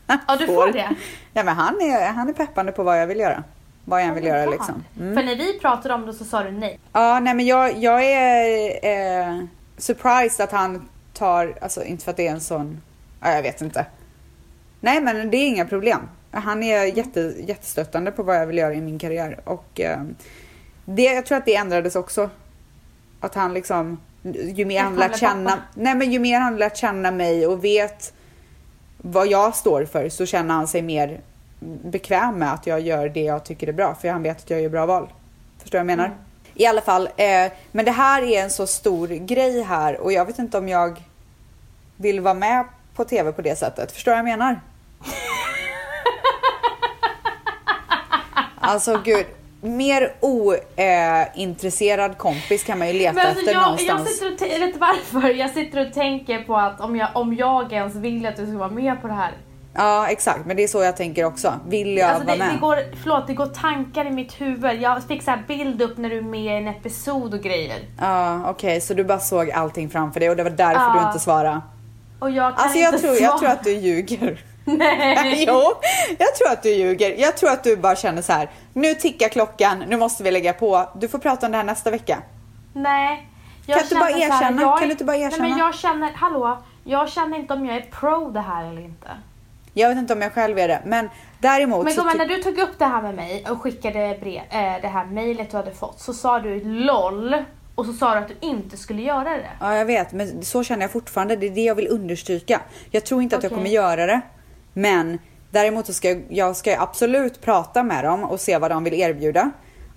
Ja, 0.06 0.36
du 0.38 0.46
får 0.46 0.72
det? 0.72 0.88
Ja, 1.32 1.44
men 1.44 1.56
han 1.56 1.80
är, 1.80 2.12
han 2.12 2.28
är 2.28 2.32
peppande 2.32 2.72
på 2.72 2.82
vad 2.82 3.00
jag 3.00 3.06
vill 3.06 3.20
göra. 3.20 3.44
Vad 3.84 4.00
jag 4.00 4.08
än 4.08 4.14
vill 4.14 4.24
göra 4.24 4.50
liksom. 4.50 4.84
Mm. 5.00 5.14
För 5.14 5.22
när 5.22 5.36
vi 5.36 5.58
pratade 5.58 5.94
om 5.94 6.06
det 6.06 6.14
så 6.14 6.24
sa 6.24 6.42
du 6.42 6.50
nej. 6.50 6.78
Ja, 6.92 7.20
nej 7.20 7.34
men 7.34 7.46
jag, 7.46 7.78
jag 7.78 8.04
är 8.04 8.70
eh, 8.82 9.44
surprised 9.76 10.44
att 10.44 10.52
han 10.52 10.88
tar, 11.12 11.58
alltså 11.60 11.84
inte 11.84 12.04
för 12.04 12.10
att 12.10 12.16
det 12.16 12.26
är 12.26 12.32
en 12.32 12.40
sån, 12.40 12.80
ja 13.20 13.30
jag 13.34 13.42
vet 13.42 13.60
inte. 13.60 13.86
Nej 14.80 15.00
men 15.00 15.30
det 15.30 15.36
är 15.36 15.46
inga 15.46 15.64
problem. 15.64 16.00
Han 16.30 16.62
är 16.62 16.84
jätte, 16.84 17.34
jättestöttande 17.46 18.12
på 18.12 18.22
vad 18.22 18.36
jag 18.36 18.46
vill 18.46 18.58
göra 18.58 18.74
i 18.74 18.80
min 18.80 18.98
karriär 18.98 19.40
och 19.44 19.80
eh, 19.80 20.02
det, 20.84 21.02
jag 21.02 21.26
tror 21.26 21.38
att 21.38 21.44
det 21.44 21.54
ändrades 21.54 21.96
också. 21.96 22.30
Att 23.20 23.34
han 23.34 23.54
liksom, 23.54 24.00
ju 24.54 24.64
mer 24.64 24.82
han 24.82 24.96
lärt 24.96 25.18
känna, 25.18 25.50
pappa. 25.50 25.62
nej 25.74 25.94
men 25.94 26.12
ju 26.12 26.18
mer 26.18 26.40
han 26.40 26.56
lärt 26.56 26.76
känna 26.76 27.10
mig 27.10 27.46
och 27.46 27.64
vet 27.64 28.12
vad 28.98 29.26
jag 29.26 29.56
står 29.56 29.84
för 29.84 30.08
så 30.08 30.26
känner 30.26 30.54
han 30.54 30.68
sig 30.68 30.82
mer 30.82 31.20
bekväm 31.84 32.38
med 32.38 32.52
att 32.52 32.66
jag 32.66 32.80
gör 32.80 33.08
det 33.08 33.22
jag 33.22 33.44
tycker 33.44 33.66
är 33.66 33.72
bra 33.72 33.94
för 33.94 34.08
han 34.08 34.22
vet 34.22 34.36
att 34.36 34.50
jag 34.50 34.60
gör 34.60 34.68
bra 34.68 34.86
val. 34.86 35.08
Förstår 35.58 35.78
du 35.78 35.84
vad 35.84 35.90
jag 35.90 35.96
menar? 35.96 36.06
Mm. 36.06 36.18
I 36.54 36.66
alla 36.66 36.80
fall, 36.80 37.08
eh, 37.16 37.52
men 37.72 37.84
det 37.84 37.90
här 37.90 38.22
är 38.22 38.42
en 38.42 38.50
så 38.50 38.66
stor 38.66 39.08
grej 39.08 39.62
här 39.62 40.00
och 40.00 40.12
jag 40.12 40.24
vet 40.24 40.38
inte 40.38 40.58
om 40.58 40.68
jag 40.68 41.02
vill 41.96 42.20
vara 42.20 42.34
med 42.34 42.64
på 42.94 43.04
tv 43.04 43.32
på 43.32 43.42
det 43.42 43.58
sättet. 43.58 43.92
Förstår 43.92 44.12
du 44.12 44.14
vad 44.22 44.30
jag 44.30 44.38
menar? 44.38 44.60
Alltså 48.64 49.02
gud, 49.04 49.26
mer 49.60 50.14
ointresserad 50.20 52.18
kompis 52.18 52.64
kan 52.64 52.78
man 52.78 52.88
ju 52.88 52.94
leta 52.94 53.20
alltså, 53.20 53.40
efter 53.40 53.52
jag, 53.52 53.62
jag 53.62 53.62
någonstans. 53.62 54.18
sitter 54.18 54.46
och 54.46 54.68
vet 54.68 54.76
varför? 54.76 55.28
Jag 55.28 55.50
sitter 55.50 55.86
och 55.86 55.92
tänker 55.92 56.42
på 56.42 56.56
att 56.56 56.80
om 56.80 56.96
jag, 56.96 57.08
om 57.14 57.34
jag 57.34 57.72
ens 57.72 57.94
vill 57.94 58.26
att 58.26 58.36
du 58.36 58.46
ska 58.46 58.58
vara 58.58 58.70
med 58.70 59.00
på 59.02 59.08
det 59.08 59.14
här. 59.14 59.32
Ja 59.74 60.06
exakt, 60.08 60.46
men 60.46 60.56
det 60.56 60.62
är 60.62 60.68
så 60.68 60.82
jag 60.82 60.96
tänker 60.96 61.24
också. 61.24 61.54
Vill 61.68 61.96
jag 61.96 62.10
Alltså 62.10 62.26
vara 62.26 62.36
det, 62.36 62.44
med? 62.44 62.54
det, 62.54 62.58
går, 62.60 62.78
förlåt, 63.02 63.26
det 63.26 63.34
går 63.34 63.46
tankar 63.46 64.04
i 64.04 64.10
mitt 64.10 64.40
huvud. 64.40 64.82
Jag 64.82 65.02
fick 65.04 65.22
så 65.22 65.30
här 65.30 65.44
bild 65.48 65.82
upp 65.82 65.98
när 65.98 66.10
du 66.10 66.18
är 66.18 66.22
med 66.22 66.40
i 66.44 66.48
en 66.48 66.68
episod 66.68 67.34
och 67.34 67.40
grejer. 67.40 67.80
Ja 68.00 68.50
okej, 68.50 68.80
så 68.80 68.94
du 68.94 69.04
bara 69.04 69.18
såg 69.20 69.50
allting 69.50 69.90
framför 69.90 70.20
dig 70.20 70.30
och 70.30 70.36
det 70.36 70.42
var 70.42 70.50
därför 70.50 70.92
du 70.92 70.98
Ja. 70.98 71.06
inte 71.06 71.20
svarade. 71.20 71.60
Och 72.18 72.30
jag 72.30 72.54
kan 72.56 72.64
Alltså 72.64 72.78
jag 72.78 72.88
inte 72.94 73.02
tror, 73.06 73.14
svara. 73.14 73.30
jag 73.30 73.38
tror 73.38 73.48
att 73.50 73.64
du 73.64 73.70
ljuger. 73.72 74.40
Nej. 74.64 75.44
jo, 75.48 75.62
jag 76.18 76.34
tror 76.34 76.48
att 76.52 76.62
du 76.62 76.70
ljuger. 76.70 77.14
Jag 77.18 77.36
tror 77.36 77.50
att 77.50 77.64
du 77.64 77.76
bara 77.76 77.96
känner 77.96 78.22
så 78.22 78.32
här. 78.32 78.50
Nu 78.72 78.94
tickar 78.94 79.28
klockan, 79.28 79.84
nu 79.88 79.96
måste 79.96 80.22
vi 80.22 80.30
lägga 80.30 80.52
på. 80.52 80.88
Du 80.94 81.08
får 81.08 81.18
prata 81.18 81.46
om 81.46 81.52
det 81.52 81.58
här 81.58 81.64
nästa 81.64 81.90
vecka. 81.90 82.18
Nej. 82.72 83.28
Kan 83.66 83.78
du 83.88 83.94
bara 83.94 84.10
så 84.10 84.18
här, 84.18 84.26
erkänna? 84.26 84.62
jag 84.62 84.78
Kan 84.78 84.88
du 84.88 84.92
inte 84.92 85.04
bara 85.04 85.16
erkänna? 85.16 85.42
Nej 85.42 85.50
men 85.50 85.58
jag 85.58 85.74
känner, 85.74 86.10
hallå. 86.14 86.62
Jag 86.84 87.08
känner 87.08 87.38
inte 87.38 87.54
om 87.54 87.66
jag 87.66 87.76
är 87.76 87.80
pro 87.80 88.30
det 88.30 88.40
här 88.40 88.64
eller 88.70 88.82
inte. 88.82 89.08
Jag 89.74 89.88
vet 89.88 89.98
inte 89.98 90.12
om 90.12 90.22
jag 90.22 90.32
själv 90.32 90.58
är 90.58 90.68
det, 90.68 90.82
men 90.86 91.08
däremot 91.40 91.84
Men 91.84 91.94
gumman, 91.94 92.16
när 92.16 92.26
du 92.26 92.42
tog 92.42 92.58
upp 92.58 92.78
det 92.78 92.84
här 92.84 93.02
med 93.02 93.14
mig 93.14 93.44
och 93.50 93.62
skickade 93.62 94.18
brev, 94.20 94.42
äh, 94.50 94.82
det 94.82 94.88
här 94.88 95.04
mejlet 95.06 95.50
du 95.50 95.56
hade 95.56 95.72
fått 95.72 96.00
så 96.00 96.14
sa 96.14 96.40
du 96.40 96.60
LOL 96.64 97.34
och 97.74 97.86
så 97.86 97.92
sa 97.92 98.14
du 98.14 98.20
att 98.20 98.28
du 98.28 98.34
inte 98.40 98.76
skulle 98.76 99.02
göra 99.02 99.24
det. 99.30 99.50
Ja, 99.60 99.76
jag 99.76 99.84
vet, 99.84 100.12
men 100.12 100.44
så 100.44 100.64
känner 100.64 100.82
jag 100.82 100.90
fortfarande. 100.90 101.36
Det 101.36 101.46
är 101.46 101.50
det 101.50 101.60
jag 101.64 101.74
vill 101.74 101.88
understryka. 101.88 102.60
Jag 102.90 103.04
tror 103.04 103.22
inte 103.22 103.36
att 103.36 103.42
jag 103.42 103.52
kommer 103.52 103.70
göra 103.70 104.06
det, 104.06 104.20
men 104.72 105.18
däremot 105.50 105.86
så 105.86 105.92
ska 105.92 106.08
jag, 106.08 106.22
jag 106.28 106.56
ska 106.56 106.80
absolut 106.80 107.40
prata 107.40 107.82
med 107.82 108.04
dem 108.04 108.24
och 108.24 108.40
se 108.40 108.58
vad 108.58 108.70
de 108.70 108.84
vill 108.84 108.94
erbjuda. 108.94 109.50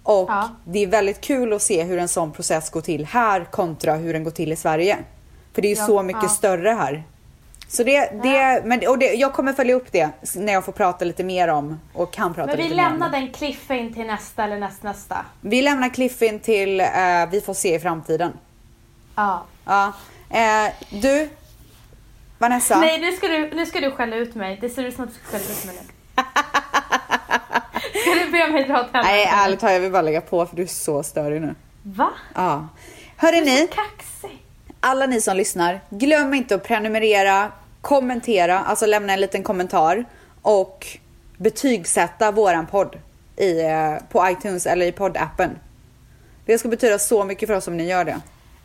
Och 0.03 0.29
Ja. 0.29 0.49
det 0.65 0.83
är 0.83 0.87
väldigt 0.87 1.21
kul 1.21 1.53
att 1.53 1.61
se 1.61 1.83
hur 1.83 1.97
en 1.97 2.07
sån 2.07 2.31
process 2.31 2.69
går 2.69 2.81
till 2.81 3.05
här 3.05 3.43
kontra 3.51 3.95
hur 3.95 4.13
den 4.13 4.23
går 4.23 4.31
till 4.31 4.51
i 4.51 4.55
Sverige. 4.55 4.97
För 5.53 5.61
det 5.61 5.67
är 5.67 5.69
ju 5.69 5.81
Ja, 5.81 5.85
så 5.85 6.03
mycket 6.03 6.23
ja. 6.23 6.29
större 6.29 6.69
här. 6.69 7.03
Så 7.67 7.83
det, 7.83 8.09
det, 8.23 8.61
men, 8.65 8.87
och 8.87 8.99
det, 8.99 9.05
jag 9.13 9.33
kommer 9.33 9.53
följa 9.53 9.75
upp 9.75 9.91
det 9.91 10.09
när 10.35 10.53
jag 10.53 10.65
får 10.65 10.71
prata 10.71 11.05
lite 11.05 11.23
mer 11.23 11.47
om 11.47 11.79
och 11.93 12.13
kan 12.13 12.33
prata 12.33 12.47
Men 12.47 12.57
vi 12.57 12.63
lite 12.63 12.75
mer 12.75 12.83
om 12.85 12.91
lämnar 12.91 13.09
det. 13.09 13.17
den 13.17 13.33
cliffen 13.33 13.93
till 13.93 14.05
nästa 14.07 14.43
eller 14.43 14.59
nästnästa. 14.59 15.25
Vi 15.41 15.61
lämnar 15.61 15.89
Cliffin 15.89 16.39
till 16.39 16.79
eh, 16.79 16.87
vi 17.31 17.41
får 17.45 17.53
se 17.53 17.75
i 17.75 17.79
framtiden. 17.79 18.33
Ja. 19.15 19.45
Ja. 19.65 19.93
Eh, 20.29 20.73
du, 20.89 21.29
Vanessa. 22.37 22.79
Nej, 22.79 22.99
nu 23.01 23.11
ska, 23.11 23.27
du, 23.27 23.51
nu 23.55 23.65
ska 23.65 23.79
du 23.79 23.91
skälla 23.91 24.15
ut 24.15 24.35
mig. 24.35 24.57
Det 24.61 24.69
ser 24.69 24.83
ut 24.83 24.95
som 24.95 25.03
att 25.03 25.09
du 25.09 25.15
ska 25.15 25.37
skälla 25.37 25.51
ut 25.51 25.65
mig 25.65 25.75
nu. 25.75 25.87
ska 28.01 28.25
du 28.25 28.31
be 28.31 28.51
mig 28.51 28.63
dra 28.63 28.73
åt 28.81 28.85
helvete? 28.93 29.01
Nej, 29.03 29.25
ärligt 29.33 29.59
talat, 29.59 29.73
jag 29.73 29.79
vill 29.79 29.91
bara 29.91 30.01
lägga 30.01 30.21
på 30.21 30.45
för 30.45 30.55
du 30.55 30.61
är 30.63 30.67
så 30.67 31.03
störig 31.03 31.41
nu. 31.41 31.55
Va? 31.83 32.09
Ja. 32.35 32.67
Hörde 33.17 33.41
Du 33.41 33.51
är 33.51 33.67
så 33.67 33.73
kaxig 33.73 34.41
alla 34.85 35.05
ni 35.05 35.21
som 35.21 35.37
lyssnar, 35.37 35.79
glöm 35.89 36.33
inte 36.33 36.55
att 36.55 36.63
prenumerera, 36.63 37.51
kommentera, 37.81 38.59
alltså 38.59 38.85
lämna 38.85 39.13
en 39.13 39.21
liten 39.21 39.43
kommentar 39.43 40.05
och 40.41 40.87
betygsätta 41.37 42.31
våran 42.31 42.65
podd 42.65 42.95
i, 43.35 43.61
eh, 43.61 43.95
på 44.11 44.29
iTunes 44.29 44.65
eller 44.65 44.85
i 44.85 44.91
poddappen. 44.91 45.59
Det 46.45 46.57
ska 46.57 46.69
betyda 46.69 46.99
så 46.99 47.23
mycket 47.23 47.49
för 47.49 47.55
oss 47.55 47.67
om 47.67 47.77
ni 47.77 47.87
gör 47.87 48.05
det. 48.05 48.21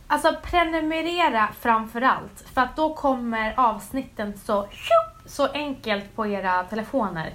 Alltså 0.06 0.36
prenumerera 0.42 1.48
framför 1.60 2.00
allt. 2.00 2.44
För 2.54 2.60
att 2.60 2.76
då 2.76 2.94
kommer 2.94 3.54
avsnitten 3.56 4.32
så, 4.46 4.66
tjup, 4.70 5.30
så 5.32 5.46
enkelt 5.46 6.16
på 6.16 6.26
era 6.26 6.64
telefoner. 6.64 7.32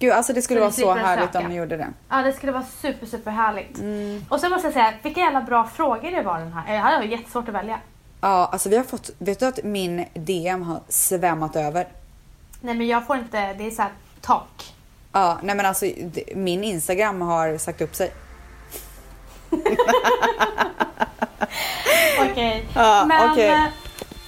Gud, 0.00 0.12
alltså 0.12 0.32
det 0.32 0.42
skulle 0.42 0.60
Så 0.72 0.86
vara 0.86 0.96
så 0.98 1.06
härligt 1.06 1.32
söka. 1.32 1.38
om 1.38 1.44
ni 1.50 1.54
gjorde 1.56 1.76
det. 1.76 1.88
Ja, 2.08 2.22
det 2.22 2.32
skulle 2.32 2.52
vara 2.52 2.64
super, 2.82 3.06
super 3.06 3.30
härligt. 3.30 3.78
Mm. 3.78 4.24
Och 4.28 4.40
så 4.40 4.48
måste 4.48 4.66
jag 4.66 4.74
säga, 4.74 4.92
vilka 5.02 5.20
jävla 5.20 5.40
bra 5.40 5.64
frågor 5.74 6.10
det 6.10 6.22
var 6.22 6.38
den 6.38 6.52
här. 6.52 6.74
Jag 6.74 6.80
hade 6.82 7.04
jättesvårt 7.06 7.48
att 7.48 7.54
välja. 7.54 7.78
Ja, 8.20 8.48
alltså 8.52 8.68
vi 8.68 8.76
har 8.76 8.84
fått, 8.84 9.10
vet 9.18 9.40
du 9.40 9.46
att 9.46 9.64
min 9.64 10.04
DM 10.14 10.62
har 10.62 10.80
svämmat 10.88 11.56
över? 11.56 11.86
Nej 12.60 12.74
men 12.74 12.86
jag 12.86 13.06
får 13.06 13.16
inte, 13.16 13.52
det 13.52 13.66
är 13.66 13.70
så 13.70 13.82
här 13.82 13.90
tak. 14.20 14.74
Ja, 15.12 15.38
nej 15.42 15.54
men 15.56 15.66
alltså 15.66 15.86
min 16.34 16.64
Instagram 16.64 17.20
har 17.20 17.58
sagt 17.58 17.80
upp 17.80 17.94
sig. 17.94 18.12
Okej. 22.30 22.66
Ja, 22.74 23.04
men, 23.08 23.30
okej. 23.30 23.48
eh, 23.50 23.64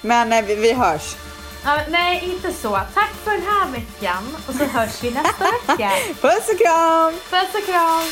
Men 0.01 0.33
eh, 0.33 0.41
vi, 0.45 0.55
vi 0.55 0.73
hörs. 0.73 1.15
Ja, 1.63 1.79
nej 1.89 2.23
inte 2.33 2.53
så. 2.53 2.79
Tack 2.93 3.11
för 3.23 3.31
den 3.31 3.41
här 3.41 3.71
veckan 3.71 4.37
och 4.47 4.55
så 4.55 4.63
hörs 4.65 5.03
vi 5.03 5.11
nästa 5.11 5.43
vecka. 5.43 5.91
Puss 6.21 6.49
och 6.49 6.59
kram! 6.59 7.13
Puss 7.29 7.55
och 7.55 7.65
kram! 7.65 8.03